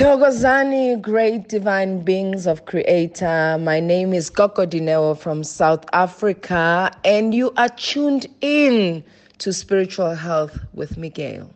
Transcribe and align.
Togozani, 0.00 0.98
great 0.98 1.46
divine 1.50 2.00
beings 2.00 2.46
of 2.46 2.64
Creator. 2.64 3.58
My 3.60 3.80
name 3.80 4.14
is 4.14 4.30
Koko 4.30 4.64
Dineo 4.64 5.14
from 5.14 5.44
South 5.44 5.84
Africa, 5.92 6.90
and 7.04 7.34
you 7.34 7.52
are 7.58 7.68
tuned 7.68 8.26
in 8.40 9.04
to 9.36 9.52
Spiritual 9.52 10.14
Health 10.14 10.58
with 10.72 10.96
Miguel. 10.96 11.50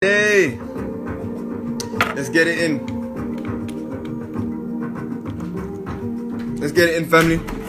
Hey, 0.00 0.58
let's 2.16 2.30
get 2.30 2.46
it 2.46 2.58
in. 2.58 2.86
Let's 6.56 6.72
get 6.72 6.88
it 6.88 6.94
in, 7.02 7.10
family. 7.10 7.59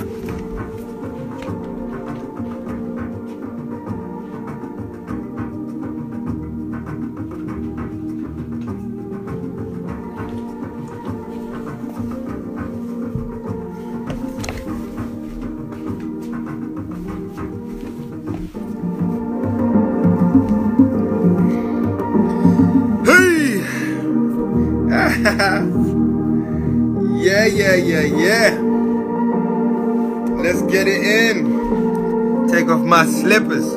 Slippers. 33.41 33.73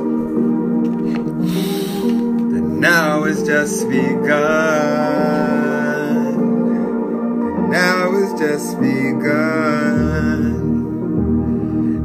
The 2.53 2.61
now 2.61 3.25
is 3.25 3.43
just 3.43 3.89
begun. 3.89 4.35
The 7.57 7.69
now 7.71 8.15
is 8.15 8.33
just 8.39 8.79
begun. 8.81 9.23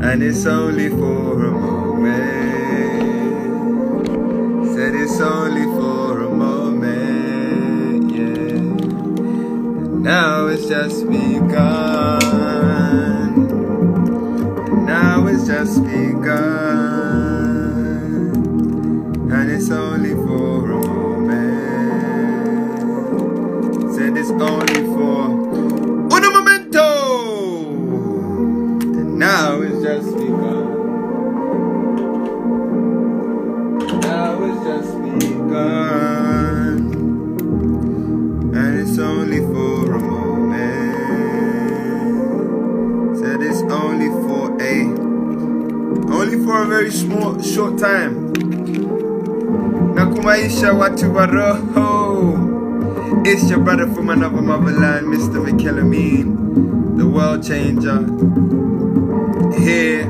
And 0.02 0.24
it's 0.24 0.46
only 0.46 0.90
for 0.90 1.19
short 47.44 47.78
time. 47.78 48.34
Nakumaisha 49.96 50.74
watu 50.74 51.14
wa 51.16 51.26
roho. 51.26 52.40
It's 53.26 53.50
your 53.50 53.60
brother 53.60 53.88
from 53.88 54.10
another 54.10 54.42
motherland, 54.42 55.08
Mr. 55.08 55.40
McKellamine, 55.44 56.98
the 56.98 57.06
world 57.06 57.44
changer. 57.44 58.00
Here, 59.60 60.06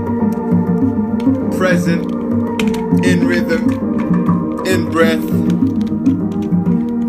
present, 1.57 2.05
in 3.03 3.27
rhythm, 3.27 4.65
in 4.65 4.89
breath, 4.91 5.27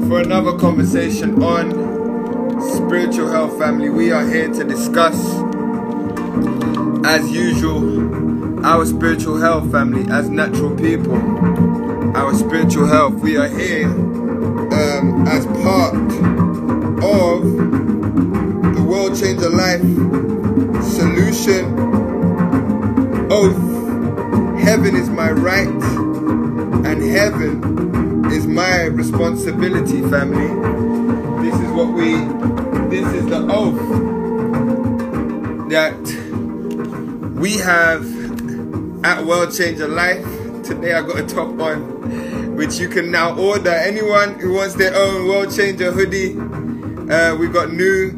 for 0.08 0.20
another 0.20 0.56
conversation 0.58 1.42
on 1.42 1.70
spiritual 2.76 3.28
health, 3.30 3.58
family. 3.58 3.90
We 3.90 4.10
are 4.10 4.26
here 4.26 4.48
to 4.48 4.64
discuss, 4.64 5.16
as 7.04 7.30
usual, 7.30 8.09
our 8.64 8.84
spiritual 8.84 9.38
health, 9.38 9.70
family, 9.70 10.10
as 10.12 10.28
natural 10.28 10.76
people. 10.76 11.16
Our 12.16 12.34
spiritual 12.34 12.86
health. 12.86 13.14
We 13.14 13.36
are 13.36 13.48
here 13.48 13.86
um, 13.86 15.26
as 15.26 15.46
part 15.46 15.94
of 17.02 17.42
the 18.74 18.82
World 18.82 19.18
change 19.18 19.40
Changer 19.40 19.50
Life 19.50 19.80
Solution 20.84 21.74
Oath. 23.30 24.60
Heaven 24.60 24.94
is 24.94 25.08
my 25.08 25.30
right 25.30 25.68
and 25.68 27.02
heaven 27.02 28.30
is 28.30 28.46
my 28.46 28.84
responsibility, 28.84 30.02
family. 30.02 30.48
This 31.48 31.58
is 31.60 31.70
what 31.70 31.94
we, 31.94 32.12
this 32.90 33.06
is 33.14 33.26
the 33.26 33.46
oath 33.50 33.78
that 35.70 35.96
we 37.40 37.56
have 37.56 38.04
at 39.02 39.24
World 39.24 39.54
Changer 39.54 39.88
Life. 39.88 40.24
Today 40.62 40.92
I 40.92 41.02
got 41.02 41.18
a 41.18 41.26
top 41.26 41.58
on, 41.58 42.56
which 42.56 42.78
you 42.78 42.88
can 42.88 43.10
now 43.10 43.36
order. 43.38 43.70
Anyone 43.70 44.38
who 44.38 44.54
wants 44.54 44.74
their 44.74 44.94
own 44.94 45.26
World 45.26 45.54
Changer 45.54 45.90
hoodie, 45.90 46.38
uh, 47.10 47.34
we 47.36 47.48
got 47.48 47.72
new 47.72 48.12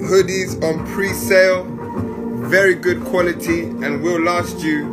hoodies 0.00 0.62
on 0.62 0.86
pre-sale. 0.86 1.64
Very 2.48 2.74
good 2.74 3.02
quality 3.04 3.62
and 3.62 4.02
will 4.02 4.20
last 4.20 4.60
you 4.60 4.86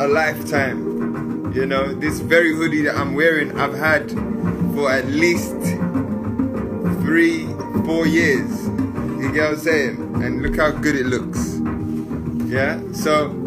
a 0.00 0.06
lifetime. 0.06 1.52
You 1.54 1.66
know, 1.66 1.92
this 1.92 2.20
very 2.20 2.54
hoodie 2.54 2.82
that 2.82 2.96
I'm 2.96 3.14
wearing, 3.14 3.58
I've 3.58 3.74
had 3.74 4.10
for 4.74 4.90
at 4.90 5.06
least 5.06 5.56
three, 7.02 7.46
four 7.84 8.06
years. 8.06 8.66
You 8.66 9.30
get 9.32 9.44
what 9.44 9.52
I'm 9.52 9.58
saying? 9.58 10.22
And 10.24 10.42
look 10.42 10.56
how 10.56 10.70
good 10.70 10.96
it 10.96 11.06
looks. 11.06 11.60
Yeah? 12.50 12.80
So, 12.92 13.41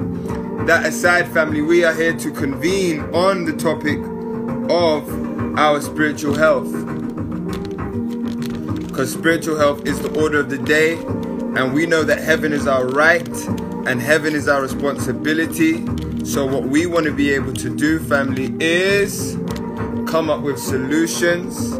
that 0.65 0.85
aside, 0.85 1.27
family, 1.27 1.61
we 1.61 1.83
are 1.83 1.93
here 1.93 2.13
to 2.17 2.31
convene 2.31 3.01
on 3.13 3.45
the 3.45 3.53
topic 3.53 3.99
of 4.71 5.59
our 5.59 5.79
spiritual 5.79 6.33
health. 6.35 6.71
Because 8.87 9.13
spiritual 9.13 9.57
health 9.57 9.85
is 9.85 9.99
the 10.01 10.11
order 10.19 10.39
of 10.39 10.49
the 10.49 10.57
day, 10.57 10.93
and 10.95 11.73
we 11.73 11.85
know 11.85 12.03
that 12.03 12.19
heaven 12.19 12.51
is 12.51 12.65
our 12.65 12.87
right 12.87 13.29
and 13.85 14.01
heaven 14.01 14.33
is 14.33 14.47
our 14.47 14.61
responsibility. 14.61 15.85
So, 16.25 16.45
what 16.47 16.63
we 16.63 16.87
want 16.87 17.05
to 17.05 17.11
be 17.11 17.31
able 17.31 17.53
to 17.53 17.69
do, 17.69 17.99
family, 17.99 18.55
is 18.59 19.35
come 20.07 20.31
up 20.31 20.41
with 20.41 20.57
solutions 20.57 21.73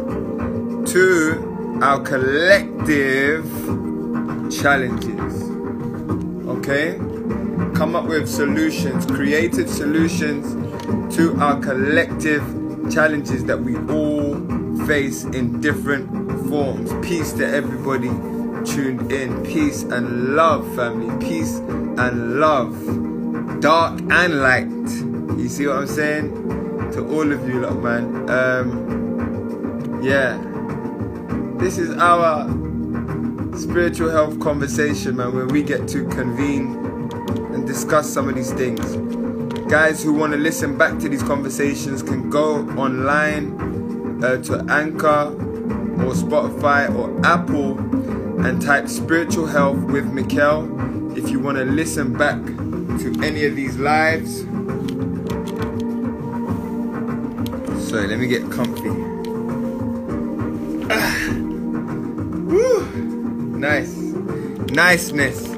to 0.92 1.80
our 1.82 2.00
collective 2.00 3.44
challenges. 4.52 5.42
Okay? 6.48 7.00
Come 7.76 7.94
up 7.94 8.06
with 8.06 8.26
solutions, 8.26 9.04
creative 9.04 9.68
solutions 9.68 10.54
to 11.14 11.36
our 11.38 11.60
collective 11.60 12.42
challenges 12.90 13.44
that 13.44 13.60
we 13.60 13.76
all 13.94 14.86
face 14.86 15.24
in 15.24 15.60
different 15.60 16.08
forms. 16.48 16.90
Peace 17.06 17.34
to 17.34 17.46
everybody 17.46 18.08
tuned 18.64 19.12
in. 19.12 19.44
Peace 19.44 19.82
and 19.82 20.34
love, 20.34 20.66
family. 20.74 21.14
Peace 21.28 21.58
and 21.58 22.40
love. 22.40 22.72
Dark 23.60 24.00
and 24.10 24.40
light. 24.40 25.38
You 25.38 25.48
see 25.50 25.66
what 25.66 25.76
I'm 25.76 25.86
saying? 25.86 26.32
To 26.92 27.06
all 27.10 27.30
of 27.30 27.46
you, 27.46 27.60
lot, 27.60 27.76
man. 27.82 28.30
Um, 28.30 30.00
yeah. 30.02 30.38
This 31.58 31.76
is 31.76 31.94
our 31.98 32.48
spiritual 33.58 34.08
health 34.08 34.40
conversation, 34.40 35.16
man, 35.16 35.34
where 35.34 35.46
we 35.46 35.62
get 35.62 35.86
to 35.88 36.08
convene 36.08 36.85
discuss 37.66 38.08
some 38.08 38.28
of 38.28 38.34
these 38.34 38.52
things. 38.52 38.96
Guys 39.68 40.02
who 40.02 40.12
want 40.12 40.32
to 40.32 40.38
listen 40.38 40.78
back 40.78 40.98
to 41.00 41.08
these 41.08 41.22
conversations 41.22 42.02
can 42.02 42.30
go 42.30 42.60
online 42.78 44.22
uh, 44.22 44.40
to 44.44 44.64
Anchor 44.70 45.32
or 46.02 46.14
Spotify 46.14 46.88
or 46.94 47.20
Apple 47.26 47.76
and 48.46 48.62
type 48.62 48.88
spiritual 48.88 49.46
health 49.46 49.78
with 49.90 50.06
Mikkel 50.12 51.16
if 51.18 51.28
you 51.30 51.40
want 51.40 51.58
to 51.58 51.64
listen 51.64 52.12
back 52.12 52.36
to 53.00 53.20
any 53.24 53.44
of 53.44 53.56
these 53.56 53.76
lives. 53.76 54.40
So 57.90 57.96
let 57.96 58.18
me 58.18 58.28
get 58.28 58.48
comfy. 58.50 58.90
Woo. 62.46 62.86
Nice. 63.58 63.96
Niceness. 64.72 65.48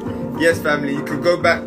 Yes, 0.41 0.59
family, 0.61 0.95
you 0.95 1.05
can 1.05 1.21
go 1.21 1.37
back 1.37 1.63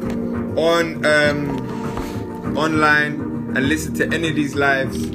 on 0.57 1.06
um, 1.06 2.57
online 2.57 3.31
and 3.56 3.68
listen 3.68 3.94
to 3.95 4.06
any 4.13 4.30
of 4.30 4.36
these 4.36 4.56
lives. 4.56 5.12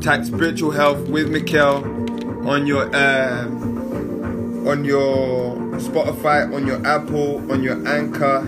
Type 0.00 0.24
spiritual 0.24 0.70
health 0.70 1.08
with 1.08 1.30
Mikkel 1.30 2.46
on 2.46 2.66
your 2.66 2.84
um, 2.96 4.66
on 4.66 4.84
your 4.84 5.56
Spotify, 5.78 6.52
on 6.54 6.66
your 6.66 6.84
Apple, 6.86 7.50
on 7.50 7.62
your 7.62 7.86
Anchor, 7.86 8.38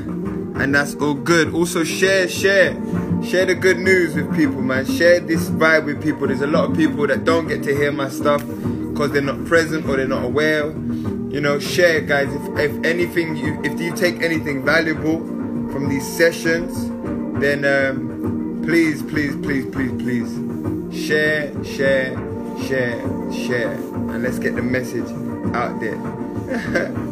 and 0.56 0.74
that's 0.74 0.94
all 0.96 1.14
good. 1.14 1.54
Also 1.54 1.84
share, 1.84 2.28
share, 2.28 2.72
share 3.24 3.46
the 3.46 3.54
good 3.54 3.78
news 3.78 4.14
with 4.14 4.34
people, 4.34 4.60
man. 4.60 4.86
Share 4.86 5.20
this 5.20 5.48
vibe 5.50 5.86
with 5.86 6.02
people. 6.02 6.26
There's 6.26 6.42
a 6.42 6.46
lot 6.46 6.70
of 6.70 6.76
people 6.76 7.06
that 7.06 7.24
don't 7.24 7.48
get 7.48 7.62
to 7.64 7.74
hear 7.74 7.92
my 7.92 8.08
stuff 8.08 8.40
because 8.46 9.12
they're 9.12 9.22
not 9.22 9.44
present 9.46 9.86
or 9.86 9.96
they're 9.96 10.08
not 10.08 10.24
aware. 10.24 10.66
You 10.66 11.40
know, 11.40 11.58
share, 11.58 12.00
guys. 12.02 12.32
If, 12.32 12.58
if 12.58 12.84
anything, 12.84 13.36
you 13.36 13.60
if 13.64 13.80
you 13.80 13.94
take 13.94 14.20
anything 14.22 14.64
valuable 14.64 15.31
from 15.72 15.88
these 15.88 16.06
sessions, 16.06 16.88
then 17.40 17.64
um, 17.64 18.62
please, 18.62 19.02
please, 19.02 19.34
please, 19.36 19.66
please, 19.66 19.92
please 19.92 21.06
share, 21.06 21.64
share, 21.64 22.14
share, 22.66 23.32
share, 23.32 23.72
and 23.72 24.22
let's 24.22 24.38
get 24.38 24.54
the 24.54 24.62
message 24.62 25.10
out 25.54 25.80
there. 25.80 27.08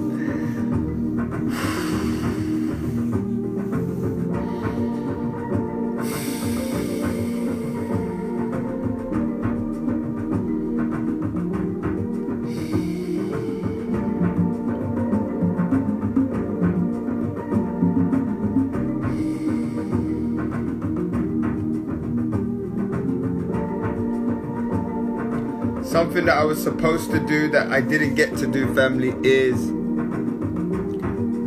something 26.01 26.25
that 26.25 26.39
I 26.39 26.45
was 26.45 26.63
supposed 26.63 27.11
to 27.11 27.21
do 27.21 27.51
that 27.51 27.71
I 27.71 27.83
didn't 27.83 28.15
get 28.15 28.35
to 28.39 28.47
do, 28.47 28.75
family, 28.75 29.13
is 29.23 29.71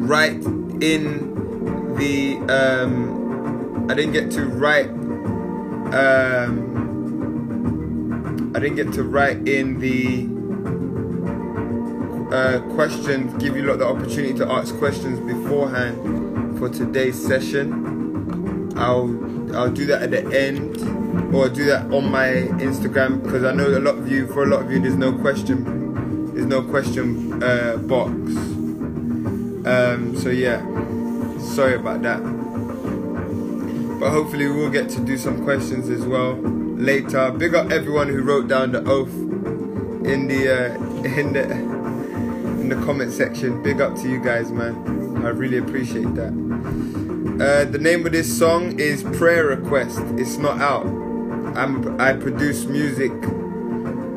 write 0.08 0.46
in 0.80 1.96
the. 1.96 2.38
Um, 2.54 3.90
I 3.90 3.96
didn't 3.96 4.14
get 4.14 4.30
to 4.34 4.46
write. 4.46 4.90
Um, 6.02 6.62
I 8.56 8.60
didn't 8.60 8.76
get 8.76 8.94
to 8.94 9.04
write 9.04 9.48
in 9.48 9.80
the 9.80 10.28
uh, 12.32 12.60
questions, 12.76 13.34
give 13.42 13.56
you 13.56 13.64
lot 13.64 13.80
the 13.80 13.88
opportunity 13.88 14.36
to 14.36 14.48
ask 14.52 14.78
questions 14.78 15.20
beforehand 15.20 16.60
for 16.60 16.70
today's 16.70 17.20
session. 17.20 18.72
I'll 18.78 19.10
I'll 19.56 19.72
do 19.72 19.88
that 19.88 20.04
at 20.04 20.12
the 20.12 20.24
end 20.40 21.03
or 21.34 21.50
do 21.50 21.66
that 21.66 21.92
on 21.92 22.12
my 22.12 22.28
Instagram 22.62 23.24
because 23.24 23.44
I 23.44 23.54
know 23.54 23.68
a 23.68 23.80
lot 23.80 23.98
of 23.98 24.12
you, 24.12 24.28
for 24.28 24.44
a 24.44 24.48
lot 24.48 24.64
of 24.64 24.72
you, 24.72 24.80
there's 24.80 24.96
no 24.96 25.14
question, 25.14 26.34
there's 26.34 26.46
no 26.46 26.62
question 26.62 27.42
uh, 27.44 27.78
box. 27.78 28.12
Um, 29.66 30.16
so 30.18 30.30
yeah, 30.30 30.60
sorry 31.40 31.76
about 31.76 32.02
that. 32.04 32.22
But 34.00 34.12
hopefully 34.12 34.48
we'll 34.48 34.70
get 34.70 34.90
to 34.90 35.00
do 35.00 35.18
some 35.18 35.44
questions 35.44 35.90
as 35.90 36.06
well 36.06 36.34
later. 36.36 37.32
Big 37.32 37.56
up 37.56 37.72
everyone 37.72 38.10
who 38.10 38.22
wrote 38.22 38.48
down 38.48 38.72
the 38.72 38.84
oath 38.84 39.14
in 40.06 40.28
the 40.28 40.50
uh, 40.50 40.74
in 41.20 41.34
the 41.34 41.52
in 41.52 42.70
the 42.70 42.76
comment 42.86 43.12
section. 43.12 43.64
Big 43.64 43.82
up 43.82 43.96
to 43.96 44.10
you 44.10 44.20
guys, 44.20 44.52
man. 44.52 45.26
I 45.26 45.30
really 45.30 45.58
appreciate 45.58 46.14
that. 46.16 46.34
Uh, 47.34 47.66
the 47.66 47.80
name 47.80 48.06
of 48.06 48.12
this 48.12 48.38
song 48.38 48.80
is 48.80 49.04
Prayer 49.04 49.46
Request. 49.48 50.00
It's 50.18 50.38
not 50.38 50.62
out. 50.62 51.03
I'm, 51.56 52.00
I 52.02 52.14
produce 52.14 52.66
music 52.66 53.12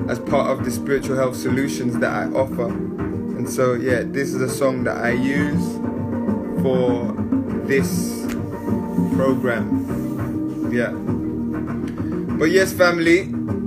as 0.08 0.18
part 0.20 0.50
of 0.50 0.64
the 0.64 0.70
spiritual 0.70 1.16
health 1.16 1.36
solutions 1.36 1.98
that 1.98 2.12
I 2.12 2.24
offer. 2.32 2.68
And 2.68 3.48
so, 3.48 3.74
yeah, 3.74 4.02
this 4.04 4.32
is 4.32 4.40
a 4.40 4.48
song 4.48 4.84
that 4.84 4.96
I 4.96 5.10
use 5.10 5.76
for 6.62 7.12
this 7.66 8.24
program. 9.14 10.72
Yeah. 10.72 10.92
But 12.38 12.50
yes, 12.50 12.72
family, 12.72 13.22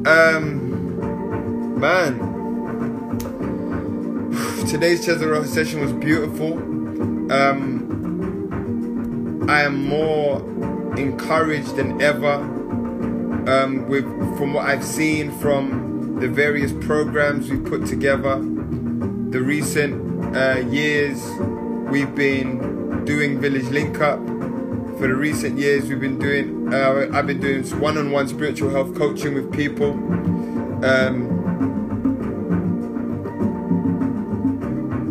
um, 0.06 1.80
man, 1.80 2.20
today's 4.68 5.06
Cesaro 5.06 5.46
session 5.46 5.82
was 5.82 5.94
beautiful. 5.94 6.54
Um, 7.32 7.86
I 9.50 9.62
am 9.64 9.86
more 9.88 10.40
encouraged 10.98 11.76
than 11.76 12.02
ever 12.02 12.59
um, 13.50 13.88
with 13.90 14.06
from 14.38 14.54
what 14.54 14.66
I've 14.68 14.84
seen 14.84 15.32
from 15.40 16.20
the 16.20 16.28
various 16.28 16.72
programs 16.86 17.50
we've 17.50 17.66
put 17.66 17.86
together. 17.86 18.36
The 18.38 19.42
recent 19.42 20.36
uh, 20.36 20.60
years 20.70 21.20
we've 21.90 22.14
been 22.14 23.06
doing 23.06 23.40
Village 23.40 23.70
Link 23.70 24.00
Up. 24.00 24.20
For 25.00 25.08
the 25.08 25.16
recent 25.16 25.58
years 25.58 25.88
we've 25.88 26.00
been 26.00 26.20
doing, 26.20 26.74
uh, 26.74 27.10
I've 27.14 27.26
been 27.26 27.40
doing 27.40 27.64
one-on-one 27.80 28.28
spiritual 28.28 28.70
health 28.70 28.96
coaching 28.96 29.34
with 29.34 29.52
people. 29.54 29.92
Um, 30.84 31.40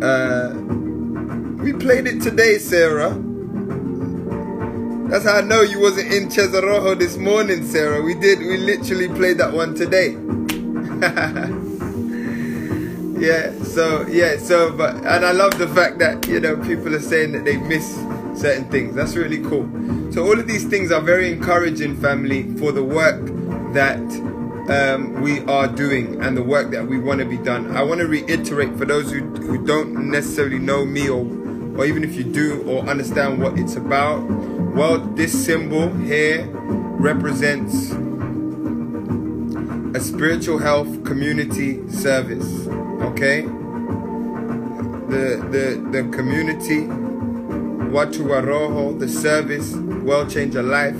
uh, 0.03 0.53
we 1.63 1.73
played 1.73 2.07
it 2.07 2.21
today, 2.21 2.59
Sarah. 2.59 3.28
That's 5.09 5.25
how 5.25 5.37
I 5.37 5.41
know 5.41 5.63
you 5.63 5.81
wasn't 5.81 6.13
in 6.13 6.29
Chezaroho 6.29 6.99
this 6.99 7.17
morning, 7.17 7.67
Sarah. 7.67 8.03
We 8.03 8.13
did. 8.13 8.41
We 8.41 8.59
literally 8.59 9.09
played 9.09 9.39
that 9.39 9.55
one 9.55 9.75
today. 9.75 10.11
yeah. 13.19 13.51
So 13.65 14.07
yeah. 14.07 14.37
So 14.37 14.71
but 14.71 14.97
and 14.97 15.25
I 15.25 15.33
love 15.33 15.57
the 15.57 15.67
fact 15.69 15.99
that 16.01 16.29
you 16.29 16.41
know 16.41 16.59
people 16.59 16.95
are 16.95 17.01
saying 17.01 17.33
that 17.33 17.47
they 17.47 17.57
miss 17.57 17.95
certain 18.39 18.71
things. 18.71 18.95
That's 18.95 19.17
really 19.17 19.43
cool. 19.45 19.67
So 20.13 20.27
all 20.27 20.39
of 20.39 20.47
these 20.47 20.67
things 20.67 20.93
are 20.93 21.01
very 21.01 21.33
encouraging, 21.33 21.99
family, 22.03 22.43
for 22.59 22.71
the 22.71 22.85
work 22.85 23.25
that 23.73 24.03
um, 24.69 25.23
we 25.23 25.41
are 25.45 25.69
doing 25.69 26.21
and 26.21 26.37
the 26.37 26.43
work 26.43 26.71
that 26.73 26.87
we 26.87 26.99
want 26.99 27.21
to 27.21 27.25
be 27.25 27.39
done. 27.39 27.75
I 27.75 27.83
want 27.83 28.01
to 28.01 28.07
reiterate 28.07 28.77
for 28.77 28.85
those 28.85 29.11
who, 29.11 29.21
who 29.21 29.65
don't 29.65 30.11
necessarily 30.11 30.59
know 30.59 30.85
me 30.85 31.09
or 31.09 31.25
or 31.79 31.87
even 31.87 32.05
if 32.05 32.15
you 32.15 32.25
do 32.25 32.63
or 32.65 32.87
understand 32.87 33.41
what 33.41 33.59
it's 33.59 33.77
about 33.77 34.58
well, 34.75 34.99
this 34.99 35.45
symbol 35.45 35.89
here 35.95 36.47
represents 36.53 37.91
a 39.97 40.01
spiritual 40.01 40.59
health 40.59 41.05
community 41.05 41.89
service. 41.91 42.67
Okay? 43.03 43.43
The 45.09 45.43
the 45.51 45.89
the 45.91 46.09
community 46.17 46.87
Watu 47.91 48.27
Waroho, 48.27 48.99
the 48.99 49.09
service, 49.09 49.75
World 49.75 50.31
Change 50.31 50.55
a 50.57 50.63
Life. 50.63 50.95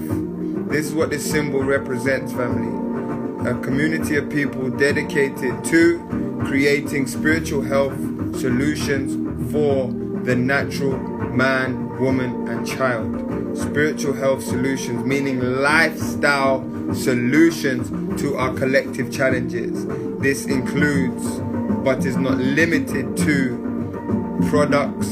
This 0.71 0.87
is 0.87 0.95
what 0.95 1.11
this 1.11 1.31
symbol 1.31 1.63
represents, 1.63 2.33
family. 2.33 3.51
A 3.51 3.55
community 3.61 4.17
of 4.17 4.31
people 4.31 4.71
dedicated 4.71 5.63
to 5.65 6.41
creating 6.47 7.07
spiritual 7.07 7.61
health 7.63 7.95
solutions 8.41 9.53
for 9.53 9.89
the 10.25 10.35
natural 10.35 10.99
man, 10.99 11.99
woman, 12.01 12.49
and 12.49 12.67
child 12.67 13.28
spiritual 13.59 14.15
health 14.15 14.43
solutions, 14.43 15.05
meaning 15.05 15.41
lifestyle 15.41 16.63
solutions 16.95 17.91
to 18.21 18.37
our 18.37 18.55
collective 18.55 19.13
challenges. 19.13 19.87
This 20.19 20.47
includes, 20.47 21.41
but 21.85 22.05
is 22.05 22.17
not 22.17 22.39
limited 22.39 23.17
to, 23.19 24.39
products, 24.49 25.09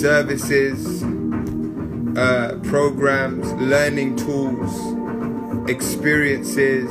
services, 0.00 1.02
uh, 2.16 2.58
programs, 2.64 3.52
learning 3.54 4.16
tools, 4.16 5.70
experiences, 5.70 6.90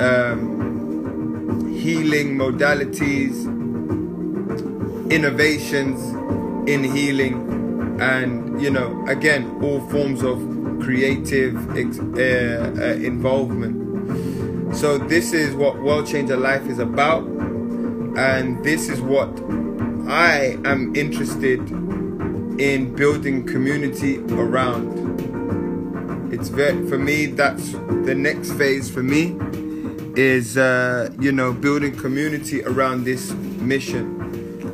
um, 0.00 1.72
healing 1.72 2.36
modalities, 2.36 3.46
innovations 5.10 6.00
in 6.68 6.84
healing 6.84 7.57
and 8.00 8.60
you 8.60 8.70
know 8.70 9.04
again 9.06 9.58
all 9.62 9.80
forms 9.88 10.22
of 10.22 10.38
creative 10.80 11.56
uh, 11.70 12.20
uh, 12.20 12.94
involvement. 12.94 14.76
So 14.76 14.98
this 14.98 15.32
is 15.32 15.54
what 15.54 15.80
world 15.80 16.06
changer 16.06 16.36
life 16.36 16.66
is 16.68 16.78
about. 16.78 17.24
And 18.16 18.64
this 18.64 18.88
is 18.88 19.00
what 19.00 19.28
i 20.08 20.56
am 20.64 20.94
interested 20.96 21.60
in 22.58 22.94
building 22.96 23.46
community 23.46 24.18
around. 24.30 24.88
It's 26.32 26.48
very 26.48 26.86
for 26.88 26.98
me 26.98 27.26
that's 27.26 27.72
the 27.72 28.14
next 28.14 28.52
phase 28.52 28.90
for 28.90 29.02
me 29.02 29.36
is 30.16 30.56
uh, 30.56 31.10
you 31.20 31.30
know 31.30 31.52
building 31.52 31.94
community 31.96 32.64
around 32.64 33.04
this 33.04 33.32
mission 33.60 34.17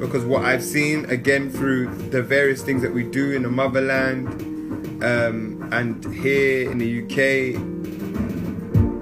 because 0.06 0.24
what 0.24 0.44
I've 0.44 0.62
seen 0.62 1.04
again 1.06 1.50
through 1.50 1.88
the 2.10 2.22
various 2.22 2.62
things 2.62 2.82
that 2.82 2.92
we 2.92 3.04
do 3.04 3.32
in 3.32 3.42
the 3.42 3.50
motherland 3.50 4.28
um, 5.02 5.68
and 5.72 6.04
here 6.14 6.70
in 6.70 6.78
the 6.78 7.02
UK 7.02 7.60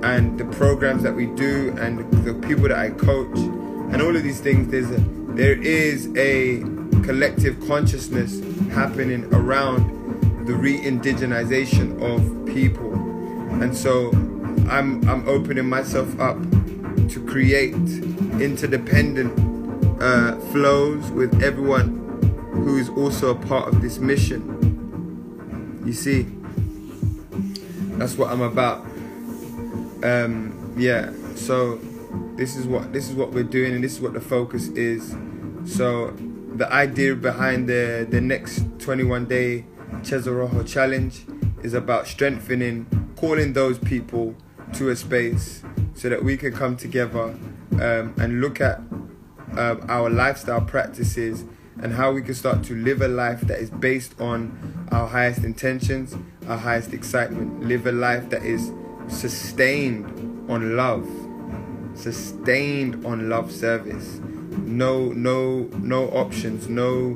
and 0.04 0.38
the 0.38 0.44
programs 0.56 1.02
that 1.02 1.14
we 1.14 1.26
do 1.26 1.75
and 1.78 1.99
the 2.25 2.35
people 2.47 2.68
that 2.68 2.78
I 2.78 2.90
coach 2.90 3.37
and 3.37 4.00
all 4.00 4.14
of 4.16 4.23
these 4.23 4.40
things 4.40 4.68
there's 4.68 4.90
a 4.90 5.00
there 5.35 5.61
is 5.61 6.09
a 6.16 6.61
collective 7.02 7.59
consciousness 7.66 8.40
happening 8.71 9.25
around 9.35 10.47
the 10.47 10.54
re-indigenization 10.54 12.00
of 12.02 12.47
people. 12.47 12.92
And 13.62 13.76
so 13.76 14.11
I'm 14.68 15.09
I'm 15.09 15.26
opening 15.28 15.68
myself 15.68 16.18
up 16.21 16.38
to 17.09 17.25
create 17.26 17.75
interdependent 18.40 19.51
uh, 20.02 20.38
flows 20.52 21.11
with 21.12 21.42
everyone 21.42 21.99
who 22.52 22.76
is 22.76 22.88
also 22.90 23.30
a 23.30 23.35
part 23.47 23.68
of 23.68 23.80
this 23.80 23.99
mission. 23.99 24.42
You 25.87 25.92
see? 25.92 26.26
That's 27.99 28.16
what 28.16 28.30
I'm 28.30 28.42
about. 28.42 28.85
Um, 30.04 30.75
yeah 30.76 31.12
so 31.37 31.76
this 32.37 32.56
is 32.56 32.66
what 32.66 32.92
this 32.92 33.09
is 33.09 33.14
what 33.14 33.32
we're 33.32 33.42
doing 33.42 33.75
and 33.75 33.82
this 33.82 33.94
is 33.94 34.00
what 34.00 34.12
the 34.12 34.21
focus 34.21 34.68
is. 34.68 35.16
So 35.64 36.11
the 36.54 36.71
idea 36.73 37.14
behind 37.14 37.68
the 37.68 38.06
the 38.09 38.21
next 38.21 38.64
21 38.78 39.26
day 39.26 39.64
Chezaroho 40.02 40.66
challenge 40.66 41.25
is 41.62 41.75
about 41.75 42.06
strengthening 42.06 42.87
calling 43.16 43.52
those 43.52 43.78
people 43.78 44.35
to 44.75 44.90
a 44.90 44.97
space 44.97 45.62
so 45.94 46.09
that 46.09 46.23
we 46.23 46.37
can 46.37 46.52
come 46.52 46.76
together 46.76 47.35
um, 47.80 48.14
and 48.18 48.40
look 48.40 48.61
at 48.61 48.80
um, 49.59 49.85
our 49.88 50.11
lifestyle 50.11 50.61
practices 50.61 51.44
and 51.80 51.92
how 51.92 52.12
we 52.12 52.23
can 52.23 52.35
start 52.35 52.62
to 52.64 52.75
live 52.75 53.00
a 53.00 53.09
life 53.09 53.40
that 53.42 53.59
is 53.59 53.71
based 53.71 54.21
on 54.21 54.87
our 54.92 55.06
highest 55.06 55.44
intentions, 55.44 56.14
our 56.47 56.56
highest 56.56 56.92
excitement, 56.92 57.62
live 57.64 57.87
a 57.87 57.92
life 57.92 58.28
that 58.30 58.44
is 58.44 58.73
sustained 59.09 60.06
on 60.50 60.76
love, 60.76 61.09
sustained 61.94 63.04
on 63.06 63.28
love 63.28 63.50
service. 63.50 64.21
No, 64.64 65.12
no, 65.12 65.62
no 65.78 66.09
options, 66.11 66.68
no 66.68 67.14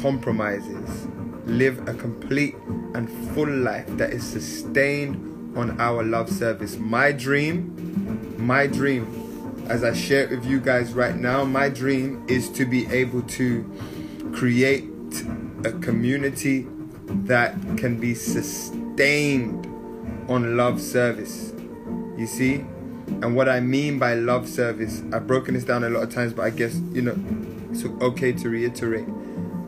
compromises. 0.00 1.06
Live 1.46 1.88
a 1.88 1.94
complete 1.94 2.54
and 2.94 3.08
full 3.32 3.48
life 3.48 3.86
that 3.96 4.12
is 4.12 4.22
sustained 4.22 5.56
on 5.56 5.80
our 5.80 6.02
love 6.02 6.28
service. 6.30 6.76
My 6.76 7.10
dream, 7.10 8.36
my 8.38 8.66
dream, 8.66 9.27
as 9.68 9.84
I 9.84 9.92
share 9.92 10.24
it 10.24 10.30
with 10.30 10.46
you 10.46 10.60
guys 10.60 10.94
right 10.94 11.14
now, 11.14 11.44
my 11.44 11.68
dream 11.68 12.24
is 12.28 12.48
to 12.50 12.64
be 12.64 12.86
able 12.86 13.22
to 13.22 13.64
create 14.32 14.84
a 15.64 15.72
community 15.80 16.66
that 17.06 17.54
can 17.76 17.98
be 17.98 18.14
sustained 18.14 19.66
on 20.28 20.56
love 20.56 20.80
service. 20.80 21.52
You 22.16 22.26
see? 22.26 22.64
And 23.22 23.36
what 23.36 23.48
I 23.48 23.60
mean 23.60 23.98
by 23.98 24.14
love 24.14 24.48
service, 24.48 25.02
I've 25.12 25.26
broken 25.26 25.54
this 25.54 25.64
down 25.64 25.84
a 25.84 25.90
lot 25.90 26.02
of 26.02 26.14
times, 26.14 26.32
but 26.32 26.42
I 26.42 26.50
guess, 26.50 26.74
you 26.92 27.02
know, 27.02 27.16
it's 27.70 27.84
okay 28.02 28.32
to 28.32 28.48
reiterate. 28.48 29.06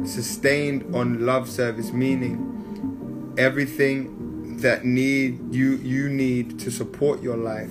Sustained 0.05 0.95
on 0.95 1.27
love 1.27 1.49
service, 1.49 1.93
meaning 1.93 3.35
everything 3.39 4.57
that 4.59 4.85
need 4.85 5.55
you 5.55 5.77
you 5.77 6.09
need 6.09 6.59
to 6.59 6.71
support 6.71 7.23
your 7.23 7.37
life 7.37 7.71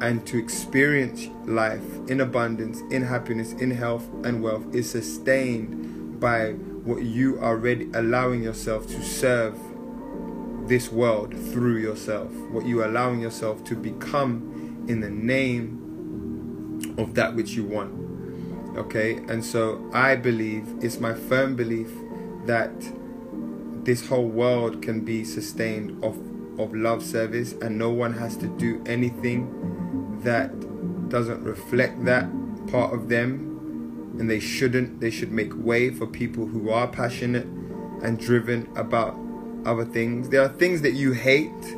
and 0.00 0.26
to 0.26 0.38
experience 0.38 1.28
life 1.46 1.84
in 2.08 2.20
abundance, 2.20 2.80
in 2.92 3.02
happiness, 3.02 3.52
in 3.52 3.70
health 3.70 4.06
and 4.24 4.42
wealth 4.42 4.74
is 4.74 4.90
sustained 4.90 6.20
by 6.20 6.52
what 6.84 7.02
you 7.02 7.38
are 7.40 7.56
ready 7.56 7.88
allowing 7.94 8.42
yourself 8.42 8.86
to 8.86 9.02
serve 9.02 9.58
this 10.68 10.90
world 10.90 11.34
through 11.52 11.76
yourself, 11.76 12.30
what 12.50 12.66
you 12.66 12.80
are 12.80 12.86
allowing 12.86 13.20
yourself 13.20 13.64
to 13.64 13.74
become 13.74 14.84
in 14.88 15.00
the 15.00 15.10
name 15.10 16.94
of 16.98 17.14
that 17.14 17.34
which 17.34 17.50
you 17.50 17.64
want. 17.64 18.00
Okay, 18.76 19.16
and 19.28 19.44
so 19.44 19.90
I 19.92 20.16
believe, 20.16 20.66
it's 20.82 20.98
my 20.98 21.14
firm 21.14 21.54
belief 21.54 21.90
that 22.46 22.72
this 23.84 24.06
whole 24.06 24.26
world 24.26 24.82
can 24.82 25.04
be 25.04 25.24
sustained 25.24 26.02
of, 26.02 26.18
of 26.58 26.74
love 26.74 27.02
service, 27.02 27.52
and 27.52 27.78
no 27.78 27.90
one 27.90 28.14
has 28.14 28.36
to 28.38 28.46
do 28.46 28.82
anything 28.86 29.73
that 30.24 31.08
doesn't 31.08 31.42
reflect 31.44 32.04
that 32.04 32.28
part 32.68 32.92
of 32.92 33.08
them, 33.08 34.16
and 34.18 34.28
they 34.28 34.40
shouldn't. 34.40 35.00
They 35.00 35.10
should 35.10 35.32
make 35.32 35.52
way 35.56 35.90
for 35.90 36.06
people 36.06 36.46
who 36.46 36.70
are 36.70 36.88
passionate 36.88 37.46
and 38.02 38.18
driven 38.18 38.68
about 38.76 39.16
other 39.64 39.84
things. 39.84 40.28
There 40.28 40.42
are 40.42 40.48
things 40.48 40.82
that 40.82 40.92
you 40.92 41.12
hate 41.12 41.76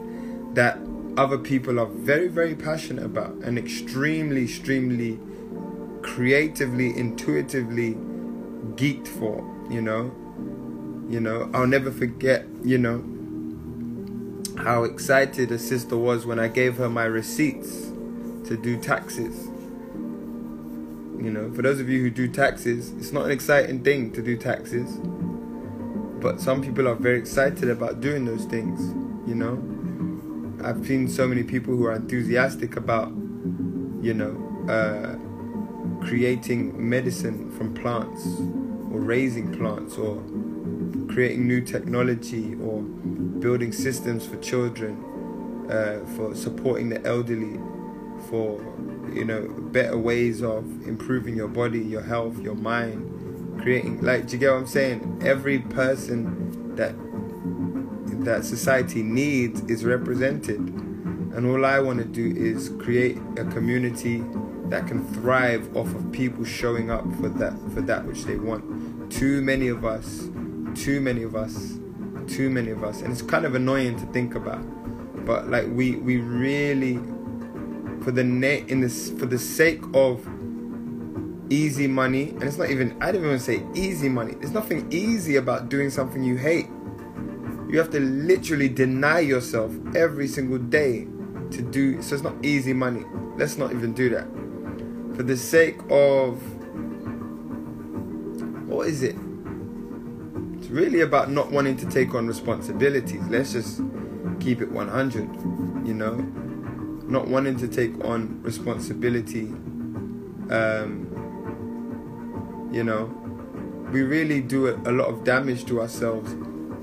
that 0.55 0.79
other 1.17 1.39
people 1.39 1.79
are 1.81 1.87
very, 1.87 2.29
very 2.29 2.55
passionate 2.55 3.05
about 3.05 3.33
and 3.37 3.59
extremely, 3.59 4.45
extremely 4.45 5.19
creatively, 6.03 6.97
intuitively 6.97 7.95
geeked 8.75 9.09
for, 9.09 9.39
you 9.71 9.81
know. 9.81 10.15
You 11.09 11.21
know, 11.21 11.49
I'll 11.55 11.69
never 11.69 11.93
forget, 11.93 12.47
you 12.65 12.79
know, 12.79 13.05
how 14.63 14.83
excited 14.83 15.53
a 15.53 15.59
sister 15.59 15.97
was 15.97 16.27
when 16.27 16.39
I 16.41 16.49
gave 16.49 16.77
her 16.77 16.89
my 16.89 17.05
receipts 17.05 17.93
to 18.47 18.57
do 18.57 18.81
taxes. 18.81 19.49
You 21.19 21.31
know, 21.31 21.53
for 21.53 21.63
those 21.63 21.81
of 21.81 21.89
you 21.89 22.01
who 22.03 22.11
do 22.11 22.29
taxes, 22.29 22.93
it's 22.99 23.13
not 23.13 23.25
an 23.25 23.31
exciting 23.31 23.83
thing 23.83 24.13
to 24.13 24.23
do 24.23 24.37
taxes 24.37 25.01
but 26.21 26.41
some 26.41 26.63
people 26.63 26.89
are 26.89 26.95
very 26.95 27.19
excited 27.19 27.71
about 27.71 28.01
doing 28.01 28.25
those 28.25 28.45
things, 28.47 28.81
you 29.29 29.35
know. 29.37 29.63
I've 30.65 30.85
seen 30.87 31.09
so 31.09 31.29
many 31.29 31.43
people 31.43 31.77
who 31.77 31.87
are 31.87 31.93
enthusiastic 31.93 32.77
about, 32.77 33.11
you 34.01 34.15
know, 34.15 34.35
uh, 34.69 35.15
creating 36.05 36.89
medicine 36.89 37.51
from 37.53 37.75
plants 37.75 38.27
or 38.91 39.01
raising 39.01 39.57
plants 39.57 39.99
or 39.99 40.17
creating 41.13 41.47
new 41.47 41.61
technology 41.61 42.55
or 42.57 42.81
building 42.83 43.71
systems 43.71 44.27
for 44.27 44.37
children, 44.39 44.97
uh, 45.71 46.05
for 46.17 46.35
supporting 46.35 46.89
the 46.89 47.05
elderly, 47.07 47.61
for 48.29 48.61
you 49.13 49.25
know 49.25 49.49
better 49.73 49.97
ways 49.97 50.43
of 50.43 50.65
improving 50.87 51.37
your 51.37 51.49
body, 51.49 51.81
your 51.81 52.03
health, 52.03 52.39
your 52.41 52.55
mind, 52.55 53.61
creating 53.63 54.01
like 54.03 54.27
do 54.27 54.35
you 54.35 54.39
get 54.39 54.51
what 54.51 54.59
I'm 54.59 54.67
saying? 54.67 55.23
Every 55.25 55.59
person 55.59 56.75
that 56.77 56.95
that 58.25 58.45
society 58.45 59.03
needs 59.03 59.63
is 59.63 59.85
represented. 59.85 60.59
And 60.59 61.47
all 61.47 61.65
I 61.65 61.81
want 61.81 61.99
to 61.99 62.05
do 62.05 62.35
is 62.37 62.71
create 62.81 63.19
a 63.37 63.45
community 63.45 64.23
that 64.69 64.87
can 64.87 65.07
thrive 65.15 65.77
off 65.77 65.95
of 65.95 66.11
people 66.11 66.45
showing 66.45 66.91
up 66.91 67.05
for 67.17 67.29
that 67.29 67.55
for 67.73 67.81
that 67.83 68.05
which 68.05 68.25
they 68.25 68.37
want. 68.37 69.13
Too 69.13 69.41
many 69.43 69.69
of 69.69 69.85
us, 69.85 70.29
too 70.75 71.01
many 71.01 71.23
of 71.23 71.37
us, 71.37 71.79
too 72.27 72.51
many 72.51 72.71
of 72.71 72.83
us, 72.83 73.03
and 73.03 73.13
it's 73.13 73.23
kind 73.23 73.45
of 73.45 73.55
annoying 73.55 73.99
to 73.99 74.07
think 74.07 74.35
about. 74.35 74.65
But 75.25 75.49
like 75.49 75.67
we 75.69 75.97
we 75.97 76.17
really 76.17 76.99
for 78.07 78.13
the 78.13 78.23
net 78.23 78.69
in 78.69 78.81
this 78.81 79.11
for 79.19 79.27
the 79.27 79.37
sake 79.37 79.83
of 79.93 80.25
easy 81.51 81.89
money, 81.89 82.31
and 82.31 82.45
it's 82.45 82.57
not 82.57 82.71
even, 82.71 82.97
I 83.03 83.11
don't 83.11 83.25
even 83.25 83.41
say 83.41 83.65
easy 83.75 84.09
money. 84.09 84.35
There's 84.35 84.53
nothing 84.53 84.87
easy 84.93 85.35
about 85.35 85.69
doing 85.69 85.91
something 85.91 86.23
you 86.23 86.37
hate. 86.37 86.69
You 87.69 87.79
have 87.79 87.91
to 87.91 87.99
literally 87.99 88.69
deny 88.69 89.19
yourself 89.19 89.75
every 89.97 90.29
single 90.29 90.59
day 90.59 91.09
to 91.51 91.63
do, 91.63 92.01
so 92.01 92.15
it's 92.15 92.23
not 92.23 92.37
easy 92.45 92.73
money. 92.73 93.05
Let's 93.37 93.59
not 93.59 93.73
even 93.73 93.93
do 93.93 94.09
that. 94.11 94.29
For 95.17 95.25
the 95.25 95.37
sake 95.37 95.81
of, 95.91 96.41
what 98.69 98.87
is 98.87 99.03
it? 99.03 99.17
It's 100.59 100.69
really 100.69 101.01
about 101.01 101.29
not 101.29 101.51
wanting 101.51 101.77
to 101.79 101.87
take 101.87 102.15
on 102.15 102.29
responsibilities. 102.29 103.23
Let's 103.29 103.53
just 103.53 103.81
keep 104.39 104.61
it 104.63 104.71
100, 104.71 105.23
you 105.85 105.95
know? 105.95 106.25
Not 107.09 107.29
wanting 107.29 107.57
to 107.59 107.69
take 107.69 108.05
on 108.05 108.43
responsibility 108.43 109.53
um, 110.51 111.11
you 112.73 112.85
know, 112.85 113.07
we 113.93 114.03
really 114.03 114.41
do 114.41 114.69
a 114.69 114.93
lot 114.93 115.09
of 115.09 115.25
damage 115.25 115.65
to 115.67 115.81
ourselves 115.81 116.33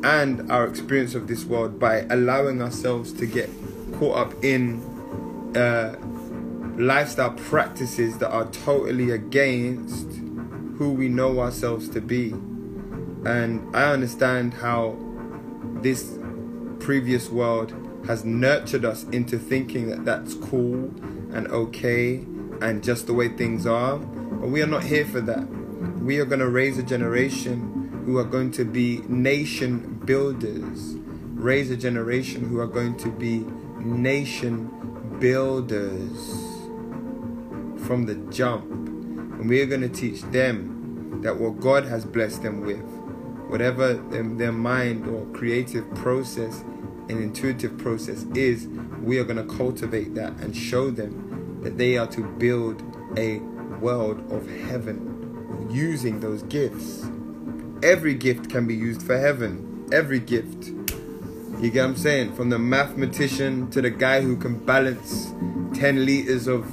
and 0.03 0.51
our 0.51 0.65
experience 0.68 1.15
of 1.15 1.27
this 1.27 1.46
world 1.46 1.80
by 1.80 2.06
allowing 2.10 2.62
ourselves 2.62 3.13
to 3.13 3.25
get 3.25 3.50
caught 3.94 4.18
up 4.18 4.44
in 4.44 4.82
uh, 5.56 5.96
lifestyle 6.77 7.32
practices 7.32 8.18
that 8.18 8.32
are 8.32 8.50
totally 8.51 9.12
against 9.12 10.08
who 10.77 10.92
we 10.92 11.08
know 11.08 11.39
ourselves 11.39 11.88
to 11.89 12.01
be. 12.01 12.32
And 13.25 13.63
I 13.75 13.92
understand 13.92 14.53
how 14.56 14.98
this 15.82 16.18
previous 16.80 17.30
world 17.30 17.72
has 18.05 18.25
nurtured 18.25 18.86
us 18.86 19.03
into 19.05 19.38
thinking 19.38 19.89
that 19.89 20.05
that's 20.05 20.33
cool 20.36 20.91
and 21.33 21.48
okay 21.48 22.25
and 22.62 22.83
just 22.83 23.07
the 23.07 23.13
way 23.13 23.29
things 23.29 23.65
are. 23.65 23.98
But 23.98 24.50
we 24.50 24.62
are 24.62 24.67
not 24.67 24.83
here 24.83 25.05
for 25.05 25.22
that 25.22 25.48
we 26.03 26.19
are 26.19 26.25
going 26.25 26.39
to 26.41 26.50
raise 26.50 26.77
a 26.77 26.83
generation 26.83 28.03
who 28.05 28.17
are 28.17 28.25
going 28.25 28.51
to 28.51 28.65
be 28.65 28.98
nation 29.07 30.01
builders, 30.05 30.95
raise 31.33 31.72
a 31.72 31.77
generation 31.77 32.50
who 32.50 32.60
are 32.60 32.67
going 32.67 32.98
to 32.98 33.10
be 33.10 33.39
nation 33.79 34.67
builders 35.19 36.12
from 37.88 38.05
the 38.05 38.15
jump. 38.33 38.65
And 38.69 39.48
we 39.48 39.62
are 39.62 39.65
going 39.65 39.79
to 39.79 39.88
teach 39.88 40.24
them 40.24 41.22
that 41.24 41.38
what 41.38 41.62
God 41.62 41.86
has 41.86 42.03
blessed 42.03 42.43
them 42.43 42.62
with, 42.62 42.83
whatever 43.50 43.93
their, 43.93 44.51
mind 44.51 45.07
or 45.07 45.25
creative 45.27 45.89
process 45.95 46.65
and 47.10 47.22
intuitive 47.22 47.77
process 47.77 48.25
is, 48.36 48.67
we 49.01 49.19
are 49.19 49.24
going 49.24 49.45
to 49.45 49.55
cultivate 49.55 50.15
that 50.15 50.33
and 50.33 50.55
show 50.55 50.89
them 50.89 51.62
that 51.63 51.77
they 51.77 51.98
are 51.98 52.07
to 52.07 52.24
build 52.24 52.81
a 53.17 53.39
world 53.79 54.19
of 54.31 54.48
heaven 54.67 55.67
using 55.69 56.19
those 56.19 56.43
gifts. 56.43 57.05
Every 57.83 58.13
gift 58.13 58.50
can 58.50 58.65
be 58.67 58.75
used 58.75 59.03
for 59.03 59.17
heaven. 59.17 59.88
Every 59.91 60.19
gift. 60.19 60.67
You 61.60 61.69
get 61.69 61.81
what 61.81 61.89
I'm 61.89 61.95
saying? 61.98 62.36
From 62.36 62.50
the 62.50 62.60
mathematician 62.60 63.69
to 63.72 63.81
the 63.81 63.89
guy 63.89 64.22
who 64.22 64.38
can 64.38 64.57
balance 64.65 65.33
10 65.77 66.05
liters 66.05 66.48
of 66.48 66.65